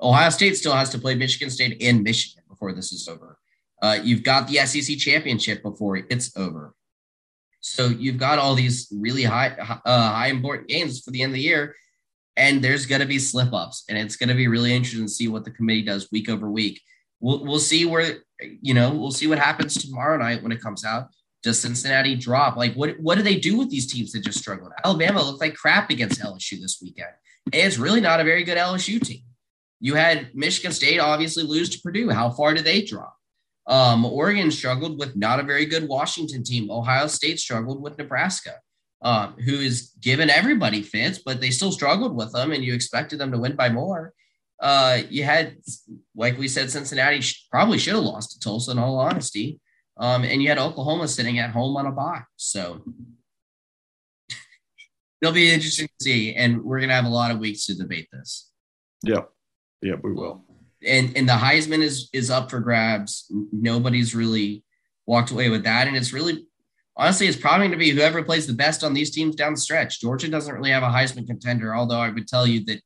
Ohio 0.01 0.30
State 0.30 0.57
still 0.57 0.74
has 0.74 0.90
to 0.90 0.99
play 0.99 1.14
Michigan 1.14 1.51
State 1.51 1.82
and 1.82 2.03
Michigan 2.03 2.44
before 2.49 2.72
this 2.72 2.92
is 2.92 3.09
over. 3.09 3.38
Uh, 3.82 3.99
you've 4.03 4.22
got 4.22 4.47
the 4.47 4.57
SEC 4.59 4.97
championship 4.97 5.62
before 5.62 5.97
it's 5.97 6.36
over. 6.36 6.74
So 7.61 7.88
you've 7.88 8.18
got 8.18 8.38
all 8.38 8.55
these 8.55 8.88
really 8.92 9.24
high 9.24 9.49
uh, 9.84 10.11
high 10.11 10.28
important 10.28 10.68
games 10.68 11.01
for 11.01 11.11
the 11.11 11.22
end 11.22 11.30
of 11.30 11.34
the 11.34 11.42
year, 11.42 11.74
and 12.36 12.62
there's 12.62 12.86
going 12.86 13.01
to 13.01 13.09
be 13.09 13.18
slip 13.18 13.53
ups, 13.53 13.84
and 13.88 13.99
it's 13.99 14.16
going 14.16 14.28
to 14.28 14.36
be 14.36 14.47
really 14.47 14.72
interesting 14.72 15.07
to 15.07 15.12
see 15.12 15.26
what 15.26 15.44
the 15.44 15.51
committee 15.51 15.82
does 15.82 16.09
week 16.12 16.28
over 16.28 16.49
week. 16.49 16.80
We'll 17.18 17.44
we'll 17.44 17.59
see 17.59 17.84
where 17.84 18.18
you 18.40 18.72
know 18.72 18.94
we'll 18.94 19.11
see 19.11 19.26
what 19.26 19.40
happens 19.40 19.74
tomorrow 19.74 20.16
night 20.16 20.44
when 20.44 20.53
it 20.53 20.61
comes 20.61 20.84
out. 20.84 21.09
Does 21.47 21.61
Cincinnati 21.61 22.16
drop? 22.16 22.57
Like 22.57 22.74
what 22.74 22.99
what 22.99 23.14
do 23.14 23.22
they 23.22 23.38
do 23.38 23.57
with 23.57 23.70
these 23.70 23.86
teams 23.86 24.11
that 24.11 24.24
just 24.24 24.40
struggled? 24.40 24.72
Alabama 24.84 25.22
looked 25.22 25.40
like 25.40 25.55
crap 25.55 25.90
against 25.90 26.20
LSU 26.20 26.61
this 26.61 26.80
weekend. 26.82 27.12
It's 27.53 27.78
really 27.78 28.01
not 28.01 28.18
a 28.18 28.24
very 28.24 28.42
good 28.42 28.59
LSU 28.59 29.01
team. 29.01 29.22
You 29.78 29.94
had 29.94 30.34
Michigan 30.34 30.72
State 30.72 30.99
obviously 30.99 31.44
lose 31.44 31.70
to 31.70 31.80
Purdue. 31.80 32.11
How 32.11 32.30
far 32.30 32.53
did 32.53 32.64
they 32.64 32.82
drop? 32.82 33.14
Um, 33.68 34.05
Oregon 34.05 34.51
struggled 34.51 34.99
with 34.99 35.14
not 35.14 35.38
a 35.38 35.44
very 35.44 35.66
good 35.66 35.86
Washington 35.86 36.42
team. 36.42 36.68
Ohio 36.68 37.07
State 37.07 37.38
struggled 37.38 37.80
with 37.80 37.97
Nebraska, 37.97 38.55
um, 39.03 39.34
who 39.34 39.55
is 39.55 39.92
given 40.01 40.28
everybody 40.28 40.82
fits, 40.82 41.20
but 41.24 41.40
they 41.40 41.51
still 41.51 41.70
struggled 41.70 42.16
with 42.16 42.32
them, 42.32 42.51
and 42.51 42.64
you 42.64 42.74
expected 42.74 43.20
them 43.20 43.30
to 43.30 43.38
win 43.38 43.55
by 43.55 43.68
more. 43.68 44.12
Uh, 44.61 45.03
you 45.11 45.22
had, 45.22 45.59
like 46.16 46.36
we 46.38 46.49
said, 46.49 46.72
Cincinnati 46.72 47.22
probably 47.53 47.78
should 47.78 47.94
have 47.94 48.03
lost 48.03 48.32
to 48.32 48.40
Tulsa, 48.40 48.72
in 48.72 48.80
all 48.80 48.99
honesty. 48.99 49.61
Um, 49.99 50.24
and 50.24 50.42
you 50.42 50.49
had 50.49 50.59
Oklahoma 50.59 51.09
sitting 51.09 51.38
at 51.38 51.51
home 51.51 51.76
on 51.76 51.86
a 51.86 51.92
bye. 51.92 52.22
So 52.36 52.84
it'll 55.22 55.34
be 55.34 55.51
interesting 55.51 55.86
to 55.86 56.05
see. 56.05 56.34
And 56.34 56.62
we're 56.62 56.78
going 56.78 56.90
to 56.90 56.94
have 56.94 57.07
a 57.07 57.09
lot 57.09 57.30
of 57.30 57.38
weeks 57.38 57.66
to 57.66 57.74
debate 57.74 58.09
this. 58.12 58.51
Yep. 59.05 59.30
Yep, 59.82 60.01
we 60.03 60.12
will 60.12 60.47
and 60.86 61.16
and 61.16 61.28
the 61.28 61.34
Heisman 61.34 61.82
is 61.82 62.09
is 62.12 62.30
up 62.30 62.51
for 62.51 62.61
grabs. 62.61 63.30
Nobody's 63.53 64.14
really 64.14 64.64
walked 65.07 65.30
away 65.30 65.49
with 65.49 65.64
that, 65.64 65.86
and 65.86 65.97
it's 65.97 66.12
really 66.12 66.47
honestly 66.97 67.26
it's 67.26 67.36
probably 67.36 67.68
going 67.68 67.78
to 67.78 67.84
be 67.84 67.90
whoever 67.90 68.22
plays 68.22 68.47
the 68.47 68.53
best 68.53 68.84
on 68.84 68.94
these 68.94 69.11
teams 69.11 69.36
down 69.36 69.55
the 69.55 69.61
stretch. 69.61 70.01
Georgia 70.01 70.28
doesn't 70.28 70.55
really 70.55 70.70
have 70.70 70.82
a 70.82 70.86
Heisman 70.86 71.26
contender, 71.26 71.74
although 71.74 72.01
I 72.01 72.11
would 72.11 72.28
tell 72.28 72.47
you 72.47 72.64
that 72.66 72.80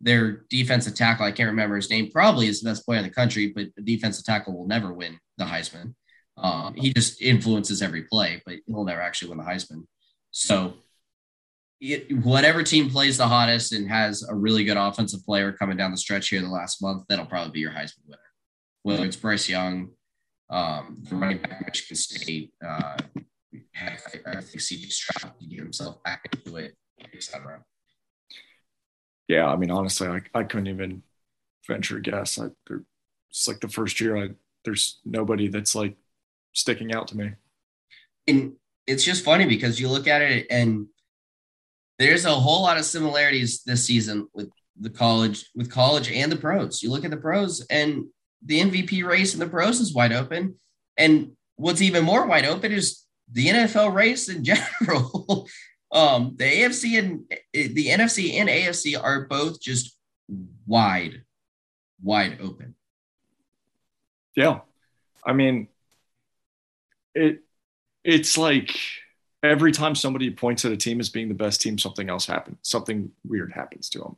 their 0.00 0.44
defensive 0.50 0.94
tackle, 0.94 1.24
I 1.24 1.32
can't 1.32 1.48
remember 1.48 1.76
his 1.76 1.88
name, 1.88 2.10
probably 2.10 2.48
is 2.48 2.60
the 2.60 2.70
best 2.70 2.84
player 2.84 2.98
in 2.98 3.04
the 3.04 3.10
country, 3.10 3.52
but 3.54 3.66
the 3.76 3.82
defensive 3.82 4.24
tackle 4.24 4.56
will 4.56 4.66
never 4.66 4.92
win 4.92 5.18
the 5.38 5.44
Heisman. 5.44 5.94
Um, 6.36 6.74
he 6.74 6.92
just 6.92 7.22
influences 7.22 7.80
every 7.80 8.02
play, 8.02 8.42
but 8.44 8.56
he'll 8.66 8.84
never 8.84 9.00
actually 9.00 9.28
win 9.28 9.38
the 9.38 9.44
Heisman. 9.44 9.86
So 10.30 10.74
it, 11.80 12.12
whatever 12.24 12.62
team 12.62 12.90
plays 12.90 13.16
the 13.16 13.28
hottest 13.28 13.72
and 13.72 13.88
has 13.88 14.26
a 14.28 14.34
really 14.34 14.64
good 14.64 14.76
offensive 14.76 15.24
player 15.24 15.52
coming 15.52 15.76
down 15.76 15.90
the 15.90 15.96
stretch 15.96 16.28
here 16.28 16.40
the 16.40 16.48
last 16.48 16.82
month, 16.82 17.04
that'll 17.08 17.26
probably 17.26 17.52
be 17.52 17.60
your 17.60 17.70
Heisman 17.70 18.06
winner. 18.06 18.18
Whether 18.82 19.04
it's 19.04 19.16
Bryce 19.16 19.48
Young, 19.48 19.90
um, 20.50 21.02
the 21.08 21.16
running 21.16 21.38
back 21.38 21.64
Michigan 21.66 21.96
State, 21.96 22.52
uh, 22.64 22.96
I, 23.76 23.98
I 24.26 24.40
think 24.40 24.60
CJ 24.60 24.92
Stroud 24.92 25.32
to 25.38 25.46
get 25.46 25.58
himself 25.58 26.02
back 26.02 26.28
into 26.32 26.56
it, 26.56 26.76
etc. 27.14 27.62
Yeah, 29.28 29.48
I 29.48 29.56
mean, 29.56 29.70
honestly, 29.70 30.08
I, 30.08 30.20
I 30.34 30.42
couldn't 30.42 30.66
even 30.66 31.02
venture 31.66 31.98
guess. 31.98 32.38
I, 32.38 32.48
it's 33.30 33.48
like 33.48 33.60
the 33.60 33.68
first 33.68 34.00
year, 34.00 34.16
I, 34.16 34.30
there's 34.64 35.00
nobody 35.04 35.48
that's 35.48 35.74
like 35.74 35.96
sticking 36.54 36.94
out 36.94 37.08
to 37.08 37.16
me. 37.16 37.32
And 38.26 38.54
it's 38.86 39.04
just 39.04 39.24
funny 39.24 39.46
because 39.46 39.78
you 39.78 39.88
look 39.88 40.06
at 40.06 40.22
it 40.22 40.46
and 40.50 40.86
there's 41.98 42.24
a 42.24 42.30
whole 42.30 42.62
lot 42.62 42.78
of 42.78 42.84
similarities 42.84 43.62
this 43.62 43.84
season 43.84 44.28
with 44.34 44.50
the 44.80 44.90
college 44.90 45.50
with 45.54 45.70
college 45.70 46.10
and 46.10 46.32
the 46.32 46.36
pros. 46.36 46.82
You 46.82 46.90
look 46.90 47.04
at 47.04 47.10
the 47.10 47.16
pros 47.16 47.64
and 47.70 48.06
the 48.44 48.60
MVP 48.60 49.04
race 49.04 49.34
in 49.34 49.40
the 49.40 49.46
pros 49.46 49.80
is 49.80 49.94
wide 49.94 50.12
open. 50.12 50.56
And 50.96 51.32
what's 51.56 51.82
even 51.82 52.04
more 52.04 52.26
wide 52.26 52.44
open 52.44 52.72
is 52.72 53.04
the 53.30 53.46
NFL 53.46 53.94
race 53.94 54.28
in 54.28 54.44
general. 54.80 55.48
um, 55.92 56.34
the 56.36 56.44
AFC 56.44 56.98
and 56.98 57.22
the 57.52 57.86
NFC 57.86 58.34
and 58.34 58.48
AFC 58.48 59.00
are 59.00 59.26
both 59.26 59.60
just 59.60 59.96
wide, 60.66 61.22
wide 62.02 62.38
open. 62.40 62.74
Yeah. 64.36 64.60
I 65.24 65.32
mean, 65.32 65.68
it 67.14 67.40
it's 68.04 68.36
like 68.36 68.76
every 69.42 69.72
time 69.72 69.94
somebody 69.94 70.30
points 70.30 70.64
at 70.64 70.72
a 70.72 70.76
team 70.76 71.00
as 71.00 71.08
being 71.08 71.28
the 71.28 71.34
best 71.34 71.60
team, 71.60 71.78
something 71.78 72.08
else 72.08 72.26
happens. 72.26 72.58
Something 72.62 73.10
weird 73.26 73.52
happens 73.52 73.88
to 73.90 73.98
them. 73.98 74.16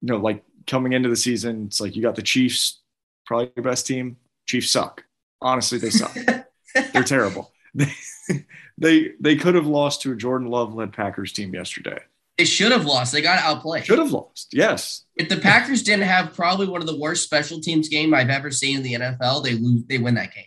You 0.00 0.08
know, 0.08 0.16
like 0.18 0.42
coming 0.66 0.92
into 0.92 1.08
the 1.08 1.16
season, 1.16 1.66
it's 1.66 1.80
like 1.80 1.96
you 1.96 2.02
got 2.02 2.16
the 2.16 2.22
Chiefs, 2.22 2.80
probably 3.26 3.52
your 3.56 3.64
best 3.64 3.86
team. 3.86 4.16
Chiefs 4.46 4.70
suck. 4.70 5.04
Honestly, 5.40 5.78
they 5.78 5.90
suck. 5.90 6.16
They're 6.92 7.02
terrible. 7.02 7.52
They, 7.74 8.44
they 8.76 9.12
they 9.18 9.36
could 9.36 9.54
have 9.54 9.66
lost 9.66 10.02
to 10.02 10.12
a 10.12 10.14
Jordan 10.16 10.48
Love 10.48 10.74
led 10.74 10.92
Packers 10.92 11.32
team 11.32 11.54
yesterday. 11.54 11.96
They 12.36 12.44
should 12.44 12.70
have 12.70 12.84
lost. 12.84 13.12
They 13.12 13.22
got 13.22 13.38
outplayed. 13.38 13.86
Should 13.86 13.98
have 13.98 14.12
lost. 14.12 14.48
Yes. 14.52 15.04
If 15.16 15.30
the 15.30 15.38
Packers 15.38 15.82
didn't 15.82 16.04
have 16.04 16.34
probably 16.34 16.66
one 16.66 16.82
of 16.82 16.86
the 16.86 16.98
worst 16.98 17.24
special 17.24 17.60
teams 17.60 17.88
game 17.88 18.12
I've 18.12 18.28
ever 18.28 18.50
seen 18.50 18.76
in 18.76 18.82
the 18.82 18.94
NFL, 18.94 19.42
they 19.42 19.54
lose. 19.54 19.84
They 19.84 19.96
win 19.96 20.16
that 20.16 20.34
game. 20.34 20.44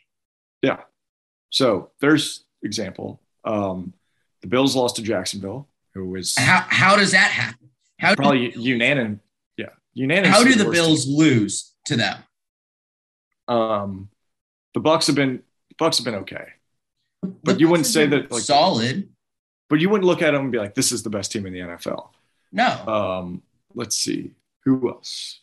Yeah. 0.61 0.81
So 1.55 1.91
there's 2.01 2.43
example. 2.63 3.21
Um, 3.45 3.93
the 4.41 4.47
Bills 4.47 4.75
lost 4.75 4.97
to 4.97 5.01
Jacksonville, 5.01 5.69
who 5.93 6.05
was 6.09 6.35
how 6.37 6.65
how 6.67 6.97
does 6.97 7.11
that 7.11 7.31
happen? 7.31 7.69
How 7.97 8.13
probably 8.13 8.53
unanimous? 8.57 9.21
Yeah, 9.55 9.69
unanimous. 9.93 10.35
How 10.35 10.43
do 10.43 10.53
the 10.53 10.69
Bills 10.69 11.05
team. 11.05 11.15
lose 11.15 11.71
to 11.85 11.95
them? 11.95 12.17
Um, 13.47 14.09
the 14.73 14.81
Bucks 14.81 15.07
have 15.07 15.15
been 15.15 15.43
Bucks 15.77 15.97
have 15.97 16.03
been 16.03 16.15
okay, 16.15 16.49
but 17.21 17.53
the 17.53 17.59
you 17.59 17.69
wouldn't 17.69 17.87
say 17.87 18.05
that 18.05 18.29
like 18.33 18.41
solid. 18.41 19.07
But 19.69 19.79
you 19.79 19.89
wouldn't 19.89 20.05
look 20.05 20.21
at 20.21 20.31
them 20.31 20.41
and 20.41 20.51
be 20.51 20.57
like, 20.57 20.75
"This 20.75 20.91
is 20.91 21.03
the 21.03 21.09
best 21.09 21.31
team 21.31 21.45
in 21.45 21.53
the 21.53 21.59
NFL." 21.59 22.09
No. 22.51 22.67
Um, 22.85 23.43
let's 23.73 23.95
see 23.95 24.31
who 24.65 24.89
else. 24.89 25.39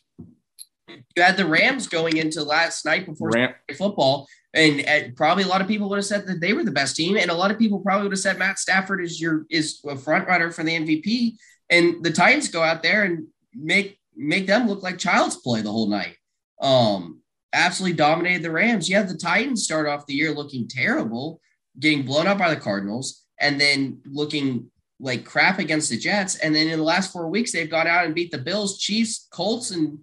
You 0.87 1.23
had 1.23 1.37
the 1.37 1.45
Rams 1.45 1.87
going 1.87 2.17
into 2.17 2.43
last 2.43 2.85
night 2.85 3.05
before 3.05 3.29
Ram- 3.29 3.53
football, 3.77 4.27
and, 4.53 4.81
and, 4.81 5.15
probably 5.15 5.43
a 5.43 5.47
lot 5.47 5.61
of 5.61 5.67
people 5.67 5.89
would 5.89 5.97
have 5.97 6.05
said 6.05 6.27
that 6.27 6.41
they 6.41 6.53
were 6.53 6.63
the 6.63 6.71
best 6.71 6.95
team, 6.95 7.17
and 7.17 7.31
a 7.31 7.35
lot 7.35 7.51
of 7.51 7.57
people 7.57 7.79
probably 7.79 8.03
would 8.03 8.11
have 8.11 8.19
said 8.19 8.37
Matt 8.37 8.59
Stafford 8.59 9.01
is 9.03 9.19
your 9.19 9.45
is 9.49 9.79
a 9.87 9.95
front 9.95 10.27
runner 10.27 10.51
for 10.51 10.63
the 10.63 10.71
MVP. 10.71 11.35
And 11.69 12.03
the 12.03 12.11
Titans 12.11 12.49
go 12.49 12.61
out 12.61 12.83
there 12.83 13.03
and 13.03 13.27
make 13.53 13.97
make 14.15 14.45
them 14.45 14.67
look 14.67 14.83
like 14.83 14.97
child's 14.97 15.37
play 15.37 15.61
the 15.61 15.71
whole 15.71 15.89
night. 15.89 16.17
Um, 16.61 17.21
absolutely 17.53 17.97
dominated 17.97 18.43
the 18.43 18.51
Rams. 18.51 18.89
Yeah, 18.89 19.03
the 19.03 19.17
Titans 19.17 19.63
start 19.63 19.87
off 19.87 20.05
the 20.05 20.13
year 20.13 20.31
looking 20.31 20.67
terrible, 20.67 21.39
getting 21.79 22.03
blown 22.03 22.27
up 22.27 22.37
by 22.37 22.53
the 22.53 22.59
Cardinals, 22.59 23.23
and 23.39 23.59
then 23.59 24.01
looking 24.05 24.69
like 24.99 25.25
crap 25.25 25.59
against 25.59 25.89
the 25.89 25.97
Jets. 25.97 26.35
And 26.35 26.53
then 26.53 26.67
in 26.67 26.79
the 26.79 26.85
last 26.85 27.11
four 27.11 27.29
weeks, 27.29 27.51
they've 27.51 27.69
gone 27.69 27.87
out 27.87 28.05
and 28.05 28.15
beat 28.15 28.31
the 28.31 28.37
Bills, 28.37 28.79
Chiefs, 28.79 29.27
Colts, 29.31 29.71
and 29.71 29.99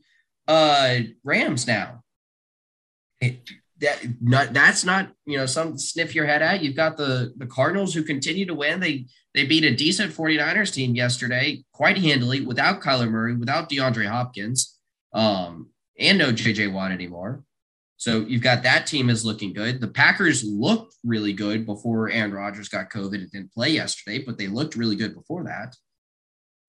uh, 0.51 1.01
Rams 1.25 1.67
now. 1.67 2.03
It, 3.21 3.49
that 3.81 4.01
not 4.21 4.53
that's 4.53 4.85
not 4.85 5.11
you 5.25 5.39
know 5.39 5.47
some 5.47 5.79
sniff 5.79 6.15
your 6.15 6.27
head 6.27 6.43
at. 6.43 6.63
You've 6.63 6.77
got 6.77 6.97
the 6.97 7.33
the 7.37 7.47
Cardinals 7.47 7.95
who 7.95 8.03
continue 8.03 8.45
to 8.47 8.55
win. 8.55 8.81
They 8.81 9.07
they 9.35 9.47
beat 9.47 9.65
a 9.65 9.75
decent 9.75 10.13
49ers 10.13 10.75
team 10.75 10.95
yesterday 10.95 11.65
quite 11.73 11.97
handily 11.97 12.43
without 12.43 12.83
Kyler 12.83 13.09
Murray, 13.09 13.37
without 13.37 13.71
DeAndre 13.71 14.07
Hopkins, 14.07 14.77
um, 15.15 15.71
and 15.99 16.19
no 16.19 16.33
JJ 16.33 16.73
Watt 16.73 16.93
anymore. 16.93 17.43
So 17.97 18.21
you've 18.21 18.43
got 18.43 18.63
that 18.65 18.87
team 18.87 19.09
is 19.09 19.25
looking 19.25 19.53
good. 19.53 19.81
The 19.81 19.89
Packers 19.89 20.43
looked 20.43 20.95
really 21.05 21.33
good 21.33 21.65
before 21.65 22.11
Aaron 22.11 22.33
Rodgers 22.33 22.69
got 22.69 22.91
COVID 22.91 23.15
and 23.15 23.31
didn't 23.31 23.53
play 23.53 23.71
yesterday, 23.71 24.23
but 24.25 24.37
they 24.37 24.47
looked 24.47 24.75
really 24.75 24.97
good 24.97 25.15
before 25.15 25.45
that. 25.45 25.77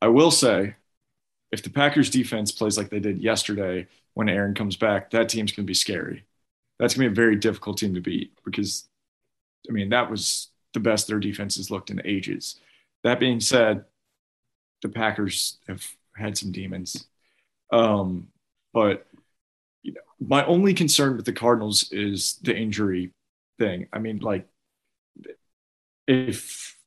I 0.01 0.07
will 0.07 0.31
say, 0.31 0.75
if 1.51 1.63
the 1.63 1.69
Packers 1.69 2.09
defense 2.09 2.51
plays 2.51 2.77
like 2.77 2.89
they 2.89 2.99
did 2.99 3.21
yesterday 3.21 3.87
when 4.13 4.29
Aaron 4.29 4.53
comes 4.53 4.75
back, 4.75 5.11
that 5.11 5.29
team's 5.29 5.51
going 5.51 5.65
to 5.65 5.67
be 5.67 5.73
scary 5.73 6.25
that's 6.81 6.95
going 6.95 7.05
to 7.05 7.09
be 7.09 7.13
a 7.13 7.23
very 7.23 7.35
difficult 7.35 7.77
team 7.77 7.93
to 7.93 8.01
beat 8.01 8.33
because, 8.43 8.89
I 9.69 9.71
mean, 9.71 9.89
that 9.89 10.09
was 10.09 10.49
the 10.73 10.79
best 10.79 11.07
their 11.07 11.19
defense 11.19 11.57
has 11.57 11.69
looked 11.69 11.91
in 11.91 12.01
ages. 12.03 12.59
That 13.03 13.19
being 13.19 13.39
said, 13.39 13.85
the 14.81 14.89
Packers 14.89 15.59
have 15.67 15.85
had 16.15 16.35
some 16.39 16.51
demons. 16.51 17.05
Um, 17.71 18.29
but 18.73 19.05
you 19.83 19.93
know, 19.93 20.01
my 20.19 20.43
only 20.45 20.73
concern 20.73 21.17
with 21.17 21.25
the 21.25 21.33
Cardinals 21.33 21.91
is 21.91 22.39
the 22.41 22.57
injury 22.57 23.11
thing. 23.59 23.87
I 23.93 23.99
mean, 23.99 24.17
like 24.17 24.47
if 26.07 26.79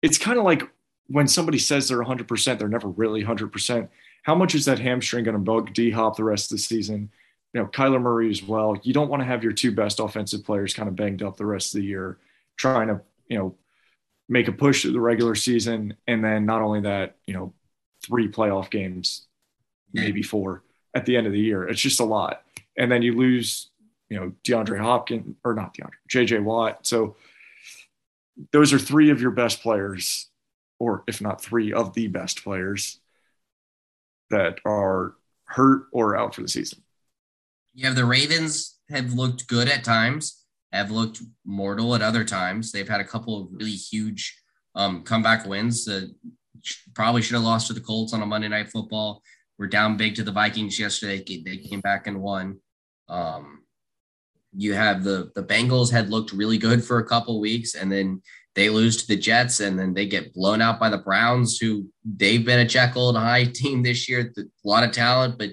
it's 0.00 0.16
kind 0.16 0.38
of 0.38 0.44
like 0.44 0.62
when 1.08 1.28
somebody 1.28 1.58
says 1.58 1.88
they're 1.88 2.02
100%, 2.02 2.58
they're 2.58 2.68
never 2.68 2.88
really 2.88 3.22
100%. 3.22 3.88
How 4.22 4.34
much 4.34 4.54
is 4.54 4.64
that 4.64 4.78
hamstring 4.78 5.24
going 5.24 5.36
to 5.36 5.40
bug 5.40 5.72
D 5.74 5.90
Hop 5.90 6.16
the 6.16 6.24
rest 6.24 6.50
of 6.50 6.56
the 6.56 6.62
season? 6.62 7.10
You 7.52 7.60
know, 7.60 7.66
Kyler 7.66 8.00
Murray 8.00 8.30
as 8.30 8.42
well. 8.42 8.78
You 8.82 8.94
don't 8.94 9.08
want 9.08 9.20
to 9.20 9.26
have 9.26 9.42
your 9.42 9.52
two 9.52 9.72
best 9.72 10.00
offensive 10.00 10.44
players 10.44 10.72
kind 10.72 10.88
of 10.88 10.96
banged 10.96 11.22
up 11.22 11.36
the 11.36 11.46
rest 11.46 11.74
of 11.74 11.80
the 11.80 11.86
year, 11.86 12.18
trying 12.56 12.88
to, 12.88 13.00
you 13.28 13.36
know, 13.36 13.54
make 14.28 14.48
a 14.48 14.52
push 14.52 14.82
through 14.82 14.92
the 14.92 15.00
regular 15.00 15.34
season. 15.34 15.94
And 16.06 16.24
then 16.24 16.46
not 16.46 16.62
only 16.62 16.80
that, 16.82 17.16
you 17.26 17.34
know, 17.34 17.52
three 18.04 18.28
playoff 18.28 18.70
games, 18.70 19.26
maybe 19.92 20.22
four 20.22 20.62
at 20.94 21.04
the 21.04 21.16
end 21.16 21.26
of 21.26 21.32
the 21.32 21.40
year. 21.40 21.68
It's 21.68 21.80
just 21.80 22.00
a 22.00 22.04
lot. 22.04 22.42
And 22.78 22.90
then 22.90 23.02
you 23.02 23.16
lose, 23.16 23.70
you 24.08 24.18
know, 24.18 24.32
DeAndre 24.44 24.80
Hopkins 24.80 25.36
or 25.44 25.54
not 25.54 25.74
DeAndre, 25.74 25.90
JJ 26.10 26.42
Watt. 26.42 26.86
So 26.86 27.16
those 28.52 28.72
are 28.72 28.78
three 28.78 29.10
of 29.10 29.20
your 29.20 29.30
best 29.30 29.62
players, 29.62 30.28
or 30.78 31.04
if 31.06 31.20
not 31.20 31.42
three 31.42 31.72
of 31.72 31.92
the 31.92 32.08
best 32.08 32.42
players 32.42 32.98
that 34.32 34.58
are 34.64 35.14
hurt 35.44 35.84
or 35.92 36.16
out 36.16 36.34
for 36.34 36.42
the 36.42 36.48
season. 36.48 36.82
Yeah, 37.74 37.90
the 37.90 38.04
Ravens 38.04 38.78
have 38.90 39.12
looked 39.12 39.46
good 39.46 39.68
at 39.68 39.84
times, 39.84 40.44
have 40.72 40.90
looked 40.90 41.20
mortal 41.44 41.94
at 41.94 42.02
other 42.02 42.24
times. 42.24 42.72
They've 42.72 42.88
had 42.88 43.00
a 43.00 43.04
couple 43.04 43.40
of 43.40 43.48
really 43.52 43.70
huge 43.70 44.36
um, 44.74 45.04
comeback 45.04 45.46
wins. 45.46 45.84
that 45.84 46.12
probably 46.94 47.22
should 47.22 47.34
have 47.34 47.44
lost 47.44 47.68
to 47.68 47.72
the 47.72 47.80
Colts 47.80 48.12
on 48.12 48.22
a 48.22 48.26
Monday 48.26 48.48
Night 48.48 48.70
Football. 48.70 49.22
We're 49.58 49.68
down 49.68 49.96
big 49.96 50.14
to 50.16 50.24
the 50.24 50.32
Vikings 50.32 50.78
yesterday. 50.78 51.22
They 51.44 51.58
came 51.58 51.80
back 51.80 52.06
and 52.06 52.20
won. 52.20 52.58
Um, 53.08 53.62
you 54.54 54.74
have 54.74 55.02
the 55.02 55.30
the 55.34 55.42
Bengals 55.42 55.90
had 55.90 56.10
looked 56.10 56.32
really 56.32 56.58
good 56.58 56.84
for 56.84 56.98
a 56.98 57.06
couple 57.06 57.40
weeks, 57.40 57.74
and 57.74 57.90
then 57.90 58.22
they 58.54 58.68
lose 58.68 58.98
to 58.98 59.06
the 59.06 59.16
Jets, 59.16 59.60
and 59.60 59.78
then 59.78 59.94
they 59.94 60.06
get 60.06 60.34
blown 60.34 60.60
out 60.60 60.78
by 60.78 60.88
the 60.88 60.98
Browns, 60.98 61.58
who 61.58 61.86
they've 62.04 62.44
been 62.44 62.60
a 62.60 62.66
Jekyll 62.66 63.08
and 63.08 63.18
Hyde 63.18 63.54
team 63.54 63.82
this 63.82 64.08
year. 64.08 64.32
A 64.36 64.42
lot 64.64 64.84
of 64.84 64.92
talent, 64.92 65.38
but 65.38 65.50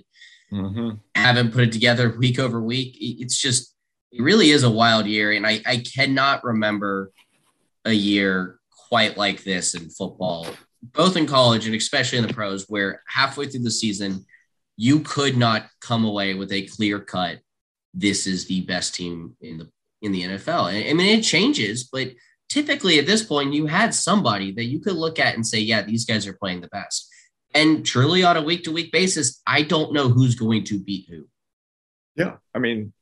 mm-hmm. 0.51 0.95
haven't 1.15 1.51
put 1.51 1.63
it 1.63 1.71
together 1.71 2.09
week 2.17 2.39
over 2.39 2.61
week. 2.61 2.97
It's 2.99 3.37
just 3.37 3.75
it 4.11 4.21
really 4.21 4.49
is 4.49 4.63
a 4.63 4.69
wild 4.69 5.05
year, 5.05 5.31
and 5.31 5.45
I 5.45 5.61
I 5.65 5.77
cannot 5.77 6.43
remember 6.43 7.11
a 7.85 7.93
year 7.93 8.59
quite 8.89 9.17
like 9.17 9.43
this 9.43 9.75
in 9.75 9.89
football, 9.89 10.47
both 10.81 11.15
in 11.15 11.25
college 11.25 11.65
and 11.65 11.75
especially 11.75 12.17
in 12.17 12.27
the 12.27 12.33
pros, 12.33 12.65
where 12.67 13.01
halfway 13.07 13.47
through 13.47 13.61
the 13.61 13.71
season 13.71 14.25
you 14.75 15.01
could 15.01 15.37
not 15.37 15.67
come 15.81 16.05
away 16.05 16.33
with 16.33 16.51
a 16.53 16.65
clear 16.67 16.99
cut 16.99 17.39
this 17.93 18.27
is 18.27 18.45
the 18.45 18.61
best 18.61 18.95
team 18.95 19.35
in 19.41 19.57
the 19.57 19.69
in 20.01 20.11
the 20.11 20.23
NFL. 20.23 20.89
I 20.89 20.93
mean, 20.93 21.19
it 21.19 21.23
changes, 21.23 21.83
but 21.83 22.09
typically 22.49 22.99
at 22.99 23.05
this 23.05 23.23
point, 23.23 23.53
you 23.53 23.67
had 23.67 23.93
somebody 23.93 24.51
that 24.53 24.65
you 24.65 24.79
could 24.79 24.95
look 24.95 25.19
at 25.19 25.35
and 25.35 25.45
say, 25.45 25.59
yeah, 25.59 25.83
these 25.83 26.05
guys 26.05 26.27
are 26.27 26.33
playing 26.33 26.61
the 26.61 26.67
best. 26.67 27.07
And 27.53 27.85
truly, 27.85 28.23
on 28.23 28.37
a 28.37 28.43
week 28.43 28.63
to 28.63 28.71
week 28.71 28.91
basis, 28.91 29.41
I 29.47 29.63
don't 29.63 29.93
know 29.93 30.09
who's 30.09 30.35
going 30.35 30.65
to 30.65 30.79
beat 30.79 31.07
who. 31.09 31.27
Yeah, 32.15 32.35
I 32.53 32.59
mean, 32.59 32.93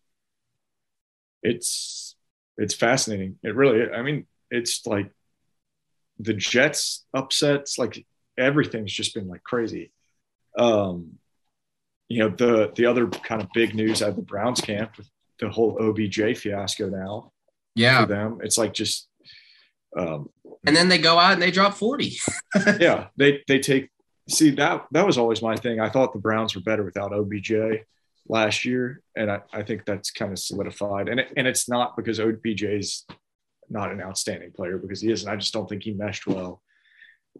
it's 1.42 2.16
it's 2.58 2.74
fascinating. 2.74 3.40
It 3.44 3.56
really, 3.56 3.92
I 3.92 4.02
mean, 4.04 4.26
it's 4.50 4.86
like 4.86 5.12
the 6.20 6.34
Jets 6.34 7.06
upsets, 7.14 7.78
like 7.78 8.06
everything's 8.38 8.94
just 8.94 9.14
been 9.14 9.28
like 9.28 9.44
crazy. 9.44 9.92
Um, 10.58 11.18
you 12.08 12.20
know, 12.20 12.30
the 12.30 12.72
the 12.74 12.86
other 12.86 13.08
kind 13.08 13.42
of 13.42 13.50
big 13.54 13.76
news 13.76 14.02
out 14.02 14.10
of 14.10 14.16
the 14.16 14.22
Browns 14.22 14.62
camp 14.62 14.98
with 14.98 15.10
the 15.40 15.50
whole 15.50 15.78
OBJ 15.82 16.38
fiasco 16.38 16.90
now. 16.90 17.34
Yeah. 17.76 18.02
For 18.02 18.08
them. 18.08 18.40
It's 18.42 18.58
like 18.58 18.74
just 18.74 19.08
um 19.96 20.30
and 20.66 20.76
then 20.76 20.90
they 20.90 20.98
go 20.98 21.18
out 21.18 21.34
and 21.34 21.42
they 21.42 21.52
drop 21.52 21.74
40. 21.76 22.18
yeah. 22.80 23.08
They 23.16 23.44
they 23.48 23.60
take 23.60 23.90
see 24.30 24.52
that 24.52 24.86
that 24.92 25.06
was 25.06 25.18
always 25.18 25.42
my 25.42 25.56
thing. 25.56 25.80
I 25.80 25.90
thought 25.90 26.14
the 26.14 26.20
Browns 26.20 26.56
were 26.56 26.62
better 26.62 26.84
without 26.84 27.14
OBJ 27.14 27.52
last 28.28 28.66
year. 28.66 29.02
And 29.16 29.32
I, 29.32 29.42
I 29.54 29.64
think 29.64 29.86
that's 29.86 30.12
kind 30.12 30.32
of 30.32 30.40
solidified. 30.40 31.10
And 31.10 31.20
it, 31.22 31.34
and 31.38 31.48
it's 31.48 31.70
not 31.70 31.96
because 31.96 32.20
OBJ 32.20 32.64
is 32.64 33.06
not 33.70 33.92
an 33.92 34.02
outstanding 34.02 34.52
player 34.52 34.78
because 34.78 35.02
he 35.02 35.12
isn't. 35.12 35.30
I 35.30 35.36
just 35.36 35.54
don't 35.54 35.68
think 35.68 35.84
he 35.84 35.92
meshed 35.92 36.28
well 36.28 36.62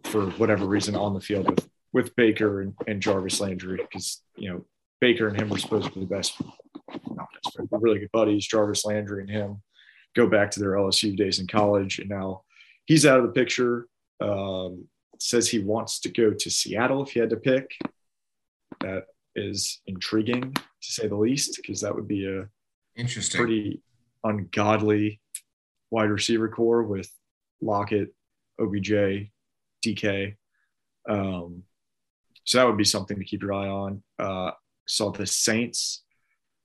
for 0.04 0.26
whatever 0.32 0.66
reason 0.66 0.94
on 0.94 1.14
the 1.14 1.20
field 1.20 1.50
with 1.50 1.68
with 1.92 2.14
Baker 2.16 2.60
and, 2.60 2.74
and 2.86 3.02
Jarvis 3.02 3.40
Landry 3.40 3.78
because 3.78 4.22
you 4.36 4.50
know 4.50 4.64
Baker 5.00 5.28
and 5.28 5.40
him 5.40 5.48
were 5.48 5.58
supposed 5.58 5.88
to 5.88 5.94
be 5.94 6.00
the 6.00 6.06
best, 6.06 6.40
not 7.10 7.28
best 7.44 7.56
but 7.70 7.82
really 7.82 7.98
good 7.98 8.12
buddies. 8.12 8.46
Jarvis 8.46 8.84
Landry 8.84 9.22
and 9.22 9.30
him 9.30 9.62
go 10.14 10.28
back 10.28 10.50
to 10.52 10.60
their 10.60 10.72
LSU 10.72 11.16
days 11.16 11.38
in 11.38 11.46
college, 11.46 11.98
and 11.98 12.08
now 12.08 12.42
he's 12.86 13.06
out 13.06 13.18
of 13.18 13.26
the 13.26 13.32
picture. 13.32 13.86
Um, 14.20 14.86
says 15.20 15.48
he 15.48 15.58
wants 15.58 16.00
to 16.00 16.08
go 16.10 16.32
to 16.32 16.50
Seattle 16.50 17.02
if 17.02 17.10
he 17.10 17.20
had 17.20 17.30
to 17.30 17.36
pick. 17.36 17.76
That 18.80 19.04
is 19.34 19.80
intriguing 19.86 20.52
to 20.52 20.62
say 20.80 21.08
the 21.08 21.16
least, 21.16 21.56
because 21.56 21.80
that 21.80 21.94
would 21.94 22.08
be 22.08 22.26
a 22.26 22.48
interesting, 22.96 23.38
pretty 23.38 23.82
ungodly 24.24 25.20
wide 25.90 26.10
receiver 26.10 26.48
corps 26.48 26.82
with 26.82 27.10
Lockett, 27.60 28.14
OBJ, 28.60 29.30
DK. 29.84 30.36
Um, 31.08 31.62
so 32.44 32.58
that 32.58 32.66
would 32.66 32.76
be 32.76 32.84
something 32.84 33.18
to 33.18 33.24
keep 33.24 33.42
your 33.42 33.52
eye 33.52 33.68
on. 33.68 34.02
Uh, 34.18 34.52
saw 34.86 35.10
the 35.10 35.26
Saints 35.26 36.02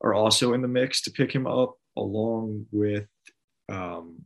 are 0.01 0.13
also 0.13 0.53
in 0.53 0.61
the 0.61 0.67
mix 0.67 1.01
to 1.01 1.11
pick 1.11 1.33
him 1.33 1.47
up 1.47 1.75
along 1.97 2.65
with 2.71 3.05
um, 3.69 4.23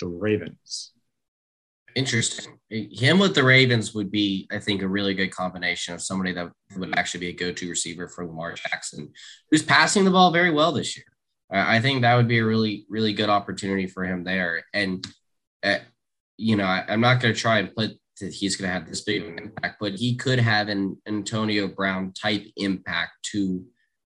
the 0.00 0.06
Ravens. 0.06 0.92
Interesting. 1.94 2.58
Him 2.70 3.20
with 3.20 3.34
the 3.34 3.44
Ravens 3.44 3.94
would 3.94 4.10
be, 4.10 4.48
I 4.50 4.58
think, 4.58 4.82
a 4.82 4.88
really 4.88 5.14
good 5.14 5.30
combination 5.30 5.94
of 5.94 6.02
somebody 6.02 6.32
that 6.32 6.50
would 6.76 6.98
actually 6.98 7.20
be 7.20 7.28
a 7.28 7.32
go-to 7.32 7.70
receiver 7.70 8.08
for 8.08 8.26
Lamar 8.26 8.54
Jackson, 8.54 9.12
who's 9.50 9.62
passing 9.62 10.04
the 10.04 10.10
ball 10.10 10.32
very 10.32 10.50
well 10.50 10.72
this 10.72 10.96
year. 10.96 11.06
I 11.50 11.80
think 11.80 12.02
that 12.02 12.16
would 12.16 12.26
be 12.26 12.38
a 12.38 12.44
really, 12.44 12.84
really 12.88 13.12
good 13.12 13.28
opportunity 13.28 13.86
for 13.86 14.04
him 14.04 14.24
there. 14.24 14.64
And, 14.72 15.06
uh, 15.62 15.78
you 16.36 16.56
know, 16.56 16.64
I, 16.64 16.84
am 16.88 17.00
not 17.00 17.20
going 17.20 17.32
to 17.32 17.40
try 17.40 17.58
and 17.58 17.74
put 17.74 17.92
that 18.20 18.32
he's 18.32 18.56
going 18.56 18.68
to 18.68 18.72
have 18.72 18.88
this 18.88 19.02
big 19.02 19.22
of 19.22 19.28
an 19.28 19.38
impact, 19.38 19.76
but 19.80 19.94
he 19.94 20.16
could 20.16 20.40
have 20.40 20.68
an 20.68 21.00
Antonio 21.06 21.68
Brown 21.68 22.12
type 22.12 22.44
impact 22.56 23.12
to 23.32 23.64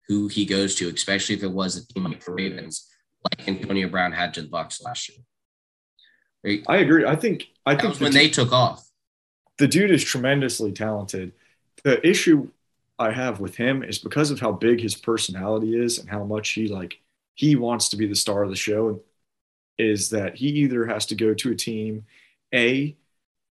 who 0.08 0.28
he 0.28 0.46
goes 0.46 0.76
to, 0.76 0.90
especially 0.90 1.36
if 1.36 1.44
it 1.44 1.52
was 1.52 1.78
a 1.78 1.88
team 1.94 2.06
like 2.06 2.24
the 2.24 2.32
Ravens, 2.32 2.89
like 3.24 3.48
Antonio 3.48 3.88
Brown 3.90 4.12
had 4.12 4.34
to 4.36 4.42
the 4.42 4.48
Bucs 4.48 4.84
last 4.84 5.10
year. 5.10 5.20
Right? 6.44 6.64
I 6.68 6.78
agree. 6.78 7.06
I 7.06 7.16
think 7.16 7.48
I 7.66 7.76
that 7.76 7.82
think 7.82 7.98
the 7.98 8.04
when 8.06 8.14
they 8.14 8.30
took 8.30 8.52
off. 8.52 8.88
The 9.58 9.68
dude 9.68 9.92
is 9.92 10.04
tremendously 10.04 10.72
talented. 10.72 11.34
The 11.84 12.06
issue 12.08 12.50
I 12.98 13.12
have 13.12 13.40
with 13.40 13.56
him 13.56 13.84
is 13.84 14.00
because 14.00 14.32
of 14.32 14.40
how 14.40 14.52
big 14.52 14.82
his 14.82 14.96
personality 14.96 15.78
is 15.78 16.00
and 16.00 16.10
how 16.10 16.24
much 16.24 16.50
he 16.52 16.68
like 16.68 17.02
he 17.36 17.56
wants 17.56 17.90
to 17.90 17.98
be 17.98 18.08
the 18.08 18.16
star 18.16 18.44
of 18.44 18.50
the 18.50 18.56
show 18.56 19.02
is 19.78 20.10
that 20.10 20.36
he 20.36 20.48
either 20.48 20.86
has 20.86 21.06
to 21.08 21.16
go 21.16 21.34
to 21.34 21.52
a 21.52 21.56
team 21.56 22.06
a 22.54 22.96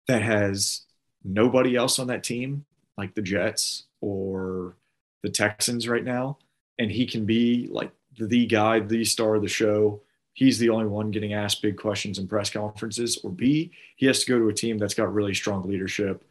that 0.07 0.21
has 0.21 0.81
nobody 1.23 1.75
else 1.75 1.99
on 1.99 2.07
that 2.07 2.23
team, 2.23 2.65
like 2.97 3.15
the 3.15 3.21
Jets 3.21 3.85
or 4.01 4.75
the 5.23 5.29
Texans 5.29 5.87
right 5.87 6.03
now, 6.03 6.37
and 6.77 6.91
he 6.91 7.05
can 7.05 7.25
be 7.25 7.67
like 7.71 7.91
the 8.17 8.45
guy, 8.45 8.79
the 8.79 9.03
star 9.05 9.35
of 9.35 9.41
the 9.41 9.47
show. 9.47 10.01
He's 10.33 10.57
the 10.57 10.69
only 10.69 10.87
one 10.87 11.11
getting 11.11 11.33
asked 11.33 11.61
big 11.61 11.77
questions 11.77 12.17
in 12.17 12.27
press 12.27 12.49
conferences. 12.49 13.19
Or 13.23 13.29
B, 13.29 13.71
he 13.95 14.07
has 14.07 14.23
to 14.23 14.31
go 14.31 14.39
to 14.39 14.49
a 14.49 14.53
team 14.53 14.77
that's 14.77 14.95
got 14.95 15.13
really 15.13 15.33
strong 15.33 15.63
leadership, 15.63 16.25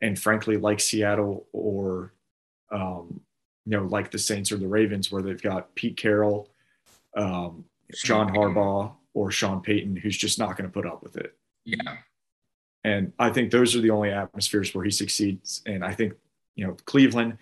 and 0.00 0.18
frankly, 0.18 0.56
like 0.56 0.80
Seattle 0.80 1.46
or 1.52 2.12
um, 2.70 3.20
you 3.64 3.76
know, 3.76 3.84
like 3.84 4.10
the 4.10 4.18
Saints 4.18 4.50
or 4.50 4.56
the 4.56 4.66
Ravens, 4.68 5.12
where 5.12 5.22
they've 5.22 5.42
got 5.42 5.74
Pete 5.74 5.96
Carroll, 5.96 6.50
um, 7.16 7.64
John 7.94 8.34
Harbaugh, 8.34 8.92
or 9.14 9.30
Sean 9.30 9.60
Payton, 9.60 9.96
who's 9.96 10.16
just 10.16 10.38
not 10.38 10.56
going 10.56 10.68
to 10.68 10.72
put 10.72 10.86
up 10.86 11.02
with 11.02 11.16
it. 11.16 11.36
Yeah. 11.64 11.96
And 12.84 13.12
I 13.18 13.30
think 13.30 13.50
those 13.50 13.76
are 13.76 13.80
the 13.80 13.90
only 13.90 14.10
atmospheres 14.10 14.74
where 14.74 14.84
he 14.84 14.90
succeeds. 14.90 15.62
And 15.66 15.84
I 15.84 15.92
think, 15.92 16.14
you 16.54 16.66
know, 16.66 16.76
Cleveland, 16.86 17.38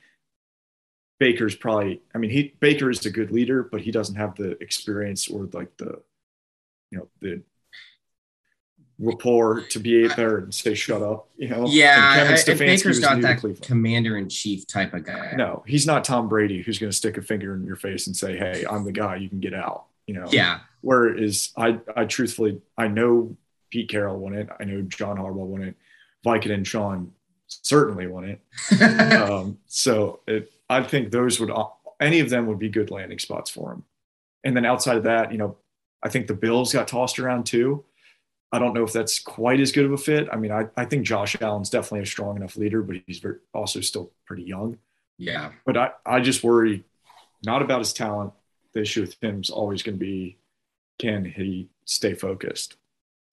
Baker's 1.18 1.54
probably, 1.54 2.02
I 2.14 2.18
mean, 2.18 2.30
he 2.30 2.54
Baker 2.60 2.90
is 2.90 3.04
a 3.06 3.10
good 3.10 3.30
leader, 3.30 3.62
but 3.62 3.80
he 3.80 3.90
doesn't 3.90 4.16
have 4.16 4.34
the 4.36 4.50
experience 4.62 5.28
or 5.28 5.48
like 5.52 5.76
the, 5.78 6.02
you 6.90 6.98
know, 6.98 7.08
the 7.20 7.42
rapport 8.98 9.62
to 9.62 9.78
be 9.78 10.06
there 10.08 10.38
and 10.38 10.54
say 10.54 10.74
shut 10.74 11.02
up. 11.02 11.28
You 11.36 11.48
know, 11.48 11.66
yeah. 11.68 12.22
And 12.22 12.44
Kevin 12.44 12.66
Baker's 12.66 13.00
not 13.00 13.20
that 13.22 13.62
commander 13.62 14.16
in 14.16 14.28
chief 14.28 14.66
type 14.66 14.94
of 14.94 15.04
guy. 15.04 15.34
No, 15.36 15.62
he's 15.66 15.86
not 15.86 16.04
Tom 16.04 16.28
Brady 16.28 16.62
who's 16.62 16.78
going 16.78 16.90
to 16.90 16.96
stick 16.96 17.16
a 17.16 17.22
finger 17.22 17.54
in 17.54 17.64
your 17.64 17.76
face 17.76 18.06
and 18.06 18.16
say, 18.16 18.36
"Hey, 18.36 18.64
I'm 18.68 18.84
the 18.84 18.92
guy. 18.92 19.16
You 19.16 19.28
can 19.28 19.40
get 19.40 19.54
out." 19.54 19.86
You 20.06 20.14
know. 20.14 20.26
Yeah. 20.30 20.60
Whereas 20.82 21.50
I, 21.56 21.80
I 21.96 22.04
truthfully, 22.04 22.60
I 22.78 22.86
know 22.86 23.36
Pete 23.70 23.88
Carroll 23.88 24.18
won 24.18 24.34
it. 24.34 24.48
I 24.60 24.64
know 24.64 24.82
John 24.82 25.16
Harbaugh 25.16 25.46
won 25.46 25.62
it. 25.62 25.74
Viking 26.22 26.52
and 26.52 26.66
Sean 26.66 27.12
certainly 27.48 28.06
won 28.06 28.24
it. 28.24 28.80
um, 29.20 29.58
so 29.66 30.20
it, 30.26 30.52
I 30.68 30.82
think 30.82 31.10
those 31.10 31.38
would 31.40 31.50
uh, 31.50 31.68
any 32.00 32.20
of 32.20 32.30
them 32.30 32.46
would 32.46 32.58
be 32.58 32.68
good 32.68 32.90
landing 32.90 33.18
spots 33.18 33.50
for 33.50 33.72
him. 33.72 33.84
And 34.44 34.56
then 34.56 34.64
outside 34.64 34.96
of 34.96 35.04
that, 35.04 35.32
you 35.32 35.38
know, 35.38 35.56
I 36.02 36.08
think 36.08 36.26
the 36.26 36.34
Bills 36.34 36.72
got 36.72 36.88
tossed 36.88 37.18
around 37.18 37.46
too. 37.46 37.84
I 38.52 38.58
don't 38.58 38.74
know 38.74 38.84
if 38.84 38.92
that's 38.92 39.18
quite 39.18 39.60
as 39.60 39.72
good 39.72 39.86
of 39.86 39.92
a 39.92 39.98
fit. 39.98 40.28
I 40.32 40.36
mean, 40.36 40.52
I, 40.52 40.68
I 40.76 40.84
think 40.84 41.04
Josh 41.04 41.36
Allen's 41.40 41.70
definitely 41.70 42.02
a 42.02 42.06
strong 42.06 42.36
enough 42.36 42.56
leader, 42.56 42.80
but 42.82 42.96
he's 43.06 43.18
very, 43.18 43.36
also 43.52 43.80
still 43.80 44.12
pretty 44.24 44.44
young. 44.44 44.78
Yeah. 45.18 45.50
But 45.64 45.76
I, 45.76 45.90
I 46.04 46.20
just 46.20 46.44
worry 46.44 46.84
not 47.44 47.62
about 47.62 47.80
his 47.80 47.92
talent. 47.92 48.32
The 48.72 48.82
issue 48.82 49.00
with 49.00 49.16
him 49.22 49.40
is 49.40 49.50
always 49.50 49.82
going 49.82 49.98
to 49.98 50.04
be 50.04 50.38
can 50.98 51.24
he 51.24 51.68
stay 51.84 52.14
focused? 52.14 52.76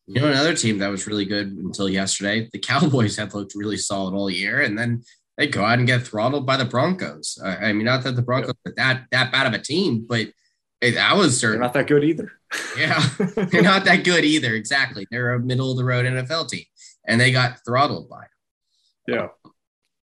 You 0.08 0.20
know, 0.20 0.28
another 0.28 0.56
team 0.56 0.80
that 0.80 0.90
was 0.90 1.08
really 1.08 1.26
good 1.26 1.48
until 1.48 1.88
yesterday, 1.88 2.50
the 2.52 2.60
Cowboys 2.60 3.16
have 3.18 3.34
looked 3.34 3.56
really 3.56 3.78
solid 3.78 4.14
all 4.14 4.30
year, 4.30 4.62
and 4.62 4.78
then 4.78 5.04
they 5.38 5.48
go 5.48 5.64
out 5.64 5.80
and 5.80 5.88
get 5.88 6.04
throttled 6.04 6.46
by 6.46 6.58
the 6.58 6.66
Broncos. 6.66 7.40
I, 7.44 7.56
I 7.56 7.74
mean, 7.74 7.86
not 7.86 8.04
that 8.04 8.16
the 8.16 8.22
Broncos 8.22 8.54
yeah. 8.66 8.72
are 8.72 8.76
that 8.76 9.06
that 9.12 9.32
bad 9.32 9.48
of 9.48 9.54
a 9.54 9.64
team, 9.64 10.06
but 10.08 10.28
it, 10.82 10.96
that 10.96 11.16
was 11.16 11.40
certain. 11.40 11.60
They're 11.60 11.68
not 11.68 11.74
that 11.74 11.88
good 11.88 12.04
either. 12.04 12.32
yeah, 12.78 13.02
they're 13.36 13.64
not 13.64 13.86
that 13.86 14.04
good 14.04 14.24
either. 14.24 14.54
Exactly, 14.54 15.08
they're 15.10 15.34
a 15.34 15.40
middle 15.40 15.72
of 15.72 15.78
the 15.78 15.86
road 15.86 16.06
NFL 16.06 16.50
team, 16.50 16.66
and 17.08 17.20
they 17.20 17.32
got 17.32 17.60
throttled 17.66 18.10
by. 18.10 18.26
Them. 19.08 19.16
Yeah, 19.16 19.52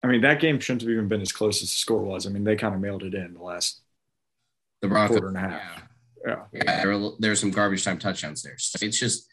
I 0.02 0.06
mean 0.06 0.22
that 0.22 0.40
game 0.40 0.60
shouldn't 0.60 0.82
have 0.82 0.90
even 0.90 1.08
been 1.08 1.20
as 1.20 1.32
close 1.32 1.62
as 1.62 1.70
the 1.70 1.76
score 1.76 2.02
was. 2.02 2.26
I 2.26 2.30
mean 2.30 2.44
they 2.44 2.56
kind 2.56 2.74
of 2.74 2.80
mailed 2.80 3.02
it 3.02 3.14
in 3.14 3.34
the 3.34 3.42
last 3.42 3.82
the 4.80 4.88
Broncos 4.88 5.18
quarter 5.18 5.28
and 5.28 5.36
a 5.36 5.40
half. 5.40 5.82
Yeah, 6.26 6.36
yeah, 6.52 6.62
yeah 6.64 6.82
there 6.82 6.98
were 6.98 7.10
there 7.18 7.30
were 7.30 7.36
some 7.36 7.50
garbage 7.50 7.84
time 7.84 7.98
touchdowns 7.98 8.42
there. 8.42 8.58
So 8.58 8.78
it's 8.84 8.98
just 8.98 9.28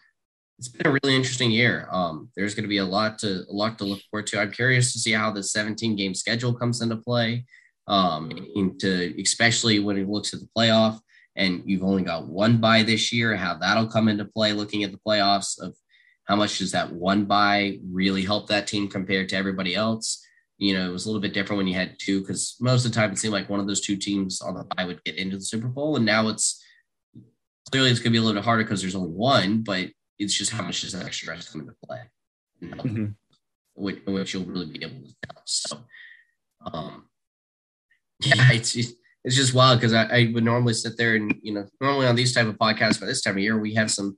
it's 0.58 0.70
been 0.70 0.88
a 0.88 0.97
really 1.03 1.16
interesting 1.16 1.51
year. 1.51 1.88
Um, 1.91 2.30
there's 2.36 2.56
going 2.56 2.64
to 2.64 2.70
be 2.70 2.78
a 2.78 2.86
lot 2.86 3.20
to 3.20 3.43
a 3.49 3.53
lot 3.53 3.78
to 3.80 3.84
look 3.84 4.01
forward 4.10 4.28
to. 4.28 4.39
I'm 4.39 4.51
curious 4.51 4.93
to 4.93 4.99
see 4.99 5.12
how 5.12 5.32
the 5.32 5.43
17 5.43 5.95
game 5.95 6.14
schedule 6.14 6.53
comes 6.53 6.82
into 6.82 6.97
play. 6.97 7.45
Um, 7.88 8.32
into 8.56 9.14
especially 9.22 9.80
when 9.80 9.97
it 9.97 10.10
looks 10.10 10.34
at 10.34 10.39
the 10.39 10.49
playoff, 10.58 10.99
and 11.36 11.62
you've 11.66 11.84
only 11.84 12.01
got 12.01 12.28
one 12.28 12.58
bye 12.58 12.82
this 12.84 13.12
year. 13.12 13.36
How 13.36 13.56
that'll 13.56 13.88
come 13.88 14.08
into 14.08 14.26
play, 14.26 14.53
looking 14.53 14.84
at 14.84 14.91
the 14.91 14.99
playoffs 15.06 15.62
of 15.62 15.76
how 16.24 16.36
much 16.36 16.58
does 16.58 16.72
that 16.72 16.91
one 16.91 17.26
bye 17.26 17.78
really 17.91 18.24
help 18.24 18.47
that 18.47 18.66
team 18.66 18.88
compared 18.88 19.30
to 19.30 19.36
everybody 19.36 19.76
else? 19.76 20.26
You 20.58 20.74
know, 20.74 20.89
it 20.89 20.91
was 20.91 21.06
a 21.06 21.10
little 21.10 21.22
bit 21.22 21.34
different 21.34 21.58
when 21.58 21.68
you 21.68 21.76
had 21.76 21.97
two 21.99 22.22
because 22.22 22.56
most 22.60 22.86
of 22.86 22.91
the 22.91 22.95
time 22.95 23.12
it 23.12 23.20
seemed 23.20 23.34
like 23.34 23.49
one 23.49 23.60
of 23.60 23.68
those 23.68 23.82
two 23.82 23.97
teams 23.97 24.41
on 24.41 24.56
the 24.56 24.64
bye 24.76 24.86
would 24.86 25.03
get 25.03 25.18
into 25.18 25.36
the 25.36 25.43
Super 25.43 25.68
Bowl, 25.68 25.97
and 25.97 26.06
now 26.06 26.30
it's 26.30 26.64
clearly 27.72 27.91
it's 27.91 27.99
going 27.99 28.12
to 28.12 28.12
be 28.12 28.18
a 28.18 28.22
little 28.22 28.39
bit 28.39 28.45
harder 28.45 28.64
because 28.64 28.82
there's 28.82 28.95
only 28.95 29.12
one, 29.12 29.62
but 29.62 29.89
it's 30.20 30.34
just 30.34 30.51
how 30.51 30.63
much 30.63 30.82
does 30.82 30.93
that 30.93 31.05
extra 31.05 31.34
rest 31.34 31.51
come 31.51 31.61
into 31.61 31.76
play, 31.86 32.01
you 32.59 32.70
know, 32.70 32.78
mm-hmm. 32.78 33.05
which, 33.74 33.99
which, 34.05 34.34
you'll 34.34 34.45
really 34.45 34.66
be 34.66 34.84
able 34.84 35.07
to 35.07 35.16
tell. 35.28 35.41
So, 35.45 35.78
um, 36.66 37.05
yeah, 38.22 38.36
it's 38.51 38.76
it's 38.76 39.36
just 39.36 39.53
wild 39.53 39.80
because 39.80 39.93
I, 39.93 40.03
I 40.05 40.32
would 40.34 40.43
normally 40.43 40.74
sit 40.74 40.97
there 40.97 41.16
and 41.16 41.36
you 41.41 41.53
know 41.53 41.66
normally 41.82 42.07
on 42.07 42.16
these 42.16 42.34
type 42.34 42.47
of 42.47 42.57
podcasts 42.57 42.99
by 42.99 43.07
this 43.07 43.22
time 43.22 43.36
of 43.36 43.43
year 43.43 43.57
we 43.57 43.74
have 43.74 43.91
some 43.91 44.18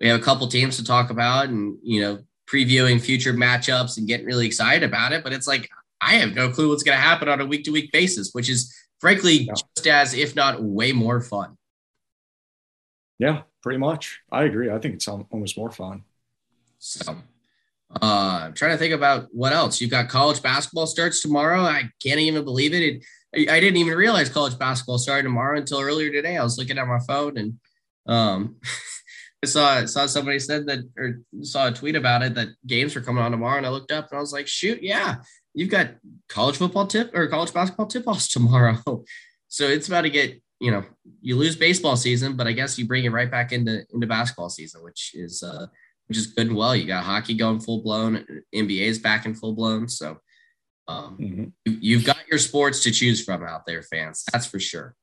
we 0.00 0.08
have 0.08 0.20
a 0.20 0.22
couple 0.22 0.46
teams 0.48 0.76
to 0.76 0.84
talk 0.84 1.10
about 1.10 1.48
and 1.48 1.78
you 1.82 2.00
know 2.00 2.18
previewing 2.52 3.00
future 3.00 3.32
matchups 3.32 3.96
and 3.96 4.06
getting 4.06 4.26
really 4.26 4.46
excited 4.46 4.82
about 4.82 5.12
it, 5.12 5.24
but 5.24 5.32
it's 5.32 5.46
like 5.46 5.68
I 6.00 6.14
have 6.14 6.34
no 6.34 6.50
clue 6.50 6.68
what's 6.68 6.82
going 6.82 6.96
to 6.96 7.02
happen 7.02 7.28
on 7.28 7.40
a 7.40 7.46
week 7.46 7.64
to 7.64 7.70
week 7.70 7.92
basis, 7.92 8.30
which 8.32 8.50
is 8.50 8.74
frankly 9.00 9.34
yeah. 9.34 9.52
just 9.52 9.86
as 9.86 10.14
if 10.14 10.34
not 10.34 10.62
way 10.62 10.92
more 10.92 11.20
fun. 11.20 11.56
Yeah, 13.18 13.42
pretty 13.62 13.78
much. 13.78 14.20
I 14.30 14.44
agree. 14.44 14.70
I 14.70 14.78
think 14.78 14.94
it's 14.94 15.08
almost 15.08 15.56
more 15.56 15.70
fun. 15.70 16.04
So, 16.78 17.16
uh, 18.00 18.40
I'm 18.44 18.54
trying 18.54 18.72
to 18.72 18.78
think 18.78 18.94
about 18.94 19.28
what 19.32 19.52
else. 19.52 19.80
You've 19.80 19.90
got 19.90 20.08
college 20.08 20.42
basketball 20.42 20.86
starts 20.86 21.22
tomorrow. 21.22 21.60
I 21.60 21.90
can't 22.02 22.20
even 22.20 22.44
believe 22.44 22.74
it. 22.74 23.02
it 23.32 23.48
I 23.48 23.60
didn't 23.60 23.76
even 23.76 23.94
realize 23.96 24.28
college 24.28 24.58
basketball 24.58 24.98
started 24.98 25.24
tomorrow 25.24 25.58
until 25.58 25.80
earlier 25.80 26.10
today. 26.10 26.36
I 26.36 26.42
was 26.42 26.58
looking 26.58 26.78
at 26.78 26.86
my 26.86 26.98
phone 27.06 27.38
and 27.38 27.58
um, 28.06 28.56
I 29.42 29.48
saw 29.48 29.84
saw 29.86 30.06
somebody 30.06 30.38
said 30.38 30.66
that 30.66 30.88
or 30.96 31.20
saw 31.42 31.68
a 31.68 31.72
tweet 31.72 31.96
about 31.96 32.22
it 32.22 32.34
that 32.34 32.48
games 32.66 32.94
were 32.94 33.00
coming 33.00 33.24
on 33.24 33.32
tomorrow, 33.32 33.56
and 33.56 33.66
I 33.66 33.70
looked 33.70 33.90
up 33.90 34.10
and 34.10 34.18
I 34.18 34.20
was 34.20 34.32
like, 34.32 34.46
shoot, 34.46 34.82
yeah, 34.82 35.16
you've 35.52 35.70
got 35.70 35.94
college 36.28 36.56
football 36.56 36.86
tip 36.86 37.10
or 37.14 37.26
college 37.26 37.52
basketball 37.52 37.86
tip 37.86 38.06
offs 38.06 38.28
tomorrow. 38.32 38.78
So 39.48 39.68
it's 39.68 39.88
about 39.88 40.02
to 40.02 40.10
get 40.10 40.40
you 40.62 40.70
know 40.70 40.84
you 41.20 41.36
lose 41.36 41.56
baseball 41.56 41.96
season, 41.96 42.36
but 42.36 42.46
I 42.46 42.52
guess 42.52 42.78
you 42.78 42.86
bring 42.86 43.04
it 43.04 43.10
right 43.10 43.30
back 43.30 43.52
into 43.52 43.84
into 43.92 44.06
basketball 44.06 44.48
season, 44.48 44.84
which 44.84 45.10
is 45.12 45.42
uh, 45.42 45.66
which 46.06 46.16
is 46.16 46.28
good 46.28 46.46
and 46.46 46.56
well. 46.56 46.76
You 46.76 46.86
got 46.86 47.02
hockey 47.02 47.34
going 47.34 47.58
full 47.58 47.82
blown, 47.82 48.24
NBA 48.54 48.82
is 48.82 49.00
back 49.00 49.26
in 49.26 49.34
full 49.34 49.54
blown, 49.54 49.88
so 49.88 50.18
um, 50.86 51.18
mm-hmm. 51.20 51.44
you, 51.64 51.78
you've 51.80 52.04
got 52.04 52.28
your 52.30 52.38
sports 52.38 52.84
to 52.84 52.92
choose 52.92 53.24
from 53.24 53.42
out 53.42 53.66
there, 53.66 53.82
fans. 53.82 54.24
That's 54.32 54.46
for 54.46 54.60
sure. 54.60 54.94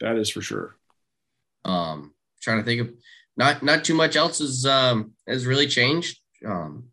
That 0.00 0.16
is 0.16 0.30
for 0.30 0.40
sure. 0.40 0.74
Um, 1.66 2.14
trying 2.40 2.60
to 2.60 2.64
think 2.64 2.80
of 2.80 2.90
not 3.36 3.62
not 3.62 3.84
too 3.84 3.94
much 3.94 4.16
else 4.16 4.38
has 4.38 4.64
um 4.64 5.12
has 5.28 5.44
really 5.44 5.66
changed 5.66 6.18
um 6.46 6.84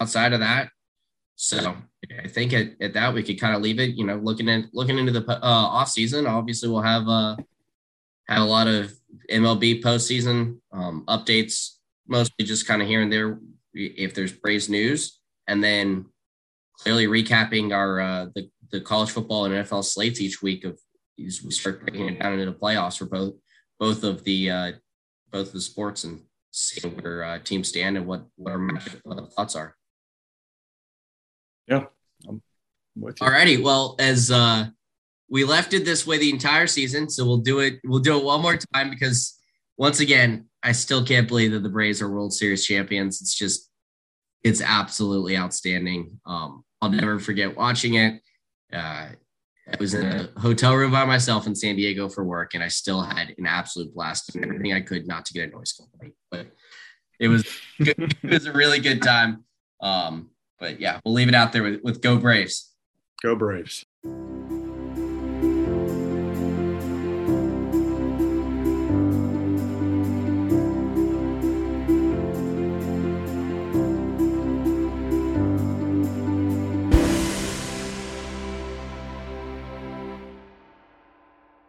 outside 0.00 0.32
of 0.32 0.40
that. 0.40 0.70
So 1.34 1.76
I 2.22 2.28
think 2.28 2.52
at, 2.52 2.72
at 2.80 2.92
that 2.94 3.14
we 3.14 3.22
could 3.22 3.40
kind 3.40 3.54
of 3.54 3.62
leave 3.62 3.78
it. 3.78 3.96
You 3.96 4.06
know, 4.06 4.16
looking 4.16 4.48
at 4.48 4.64
looking 4.72 4.98
into 4.98 5.12
the 5.12 5.24
uh, 5.30 5.38
off 5.42 5.88
season, 5.88 6.26
obviously 6.26 6.68
we'll 6.68 6.82
have 6.82 7.08
uh, 7.08 7.36
have 8.28 8.42
a 8.42 8.44
lot 8.44 8.66
of 8.66 8.92
MLB 9.30 9.82
postseason 9.82 10.58
um, 10.72 11.04
updates, 11.08 11.76
mostly 12.06 12.44
just 12.44 12.66
kind 12.66 12.82
of 12.82 12.88
here 12.88 13.02
and 13.02 13.12
there 13.12 13.38
if 13.74 14.14
there's 14.14 14.32
Braves 14.32 14.68
news, 14.68 15.20
and 15.46 15.62
then 15.62 16.06
clearly 16.78 17.06
recapping 17.06 17.72
our 17.72 18.00
uh, 18.00 18.26
the 18.34 18.50
the 18.70 18.80
college 18.80 19.10
football 19.10 19.44
and 19.44 19.54
NFL 19.54 19.84
slates 19.84 20.20
each 20.20 20.42
week 20.42 20.64
of 20.64 20.78
we 21.18 21.30
start 21.30 21.80
breaking 21.80 22.08
it 22.08 22.20
down 22.20 22.34
into 22.34 22.46
the 22.46 22.52
playoffs 22.52 22.98
for 22.98 23.06
both 23.06 23.34
both 23.78 24.04
of 24.04 24.24
the 24.24 24.50
uh, 24.50 24.72
both 25.30 25.48
of 25.48 25.52
the 25.52 25.60
sports 25.60 26.04
and 26.04 26.22
seeing 26.50 26.94
where 26.96 27.22
uh, 27.22 27.38
teams 27.38 27.68
stand 27.68 27.96
and 27.96 28.06
what 28.06 28.26
what 28.36 28.52
our 28.52 29.26
thoughts 29.36 29.56
are. 29.56 29.76
Yeah, 31.66 31.86
with 32.24 33.20
you. 33.20 33.26
Alrighty. 33.26 33.62
Well, 33.62 33.96
as 33.98 34.30
uh, 34.30 34.66
we 35.28 35.44
left 35.44 35.72
it 35.74 35.84
this 35.84 36.06
way 36.06 36.18
the 36.18 36.30
entire 36.30 36.66
season, 36.66 37.08
so 37.08 37.24
we'll 37.24 37.38
do 37.38 37.60
it. 37.60 37.80
We'll 37.84 38.00
do 38.00 38.18
it 38.18 38.24
one 38.24 38.42
more 38.42 38.56
time 38.74 38.90
because 38.90 39.38
once 39.76 40.00
again, 40.00 40.46
I 40.62 40.72
still 40.72 41.04
can't 41.04 41.28
believe 41.28 41.52
that 41.52 41.62
the 41.62 41.68
Braves 41.68 42.02
are 42.02 42.10
World 42.10 42.32
Series 42.32 42.66
champions. 42.66 43.20
It's 43.20 43.36
just, 43.36 43.70
it's 44.42 44.60
absolutely 44.60 45.36
outstanding. 45.36 46.20
Um, 46.26 46.64
I'll 46.80 46.90
never 46.90 47.18
forget 47.18 47.56
watching 47.56 47.94
it. 47.94 48.20
Uh, 48.72 49.08
I 49.68 49.76
was 49.80 49.94
in 49.94 50.06
a 50.06 50.40
hotel 50.40 50.76
room 50.76 50.92
by 50.92 51.04
myself 51.04 51.46
in 51.46 51.54
San 51.54 51.76
Diego 51.76 52.08
for 52.08 52.22
work, 52.22 52.54
and 52.54 52.62
I 52.62 52.68
still 52.68 53.02
had 53.02 53.34
an 53.36 53.46
absolute 53.46 53.92
blast 53.94 54.34
and 54.34 54.44
everything 54.44 54.72
I 54.72 54.80
could 54.80 55.08
not 55.08 55.24
to 55.26 55.34
get 55.34 55.48
a 55.48 55.52
noise 55.52 55.72
complaint. 55.72 56.14
But 56.30 56.46
it 57.18 57.28
was 57.28 57.44
it 57.80 58.16
was 58.22 58.46
a 58.46 58.52
really 58.52 58.78
good 58.78 59.02
time. 59.02 59.44
Um, 59.80 60.30
but 60.58 60.80
yeah, 60.80 61.00
we'll 61.04 61.14
leave 61.14 61.28
it 61.28 61.34
out 61.34 61.52
there 61.52 61.62
with, 61.62 61.82
with 61.82 62.00
Go 62.00 62.18
Braves. 62.18 62.72
Go 63.22 63.36
Braves. 63.36 63.84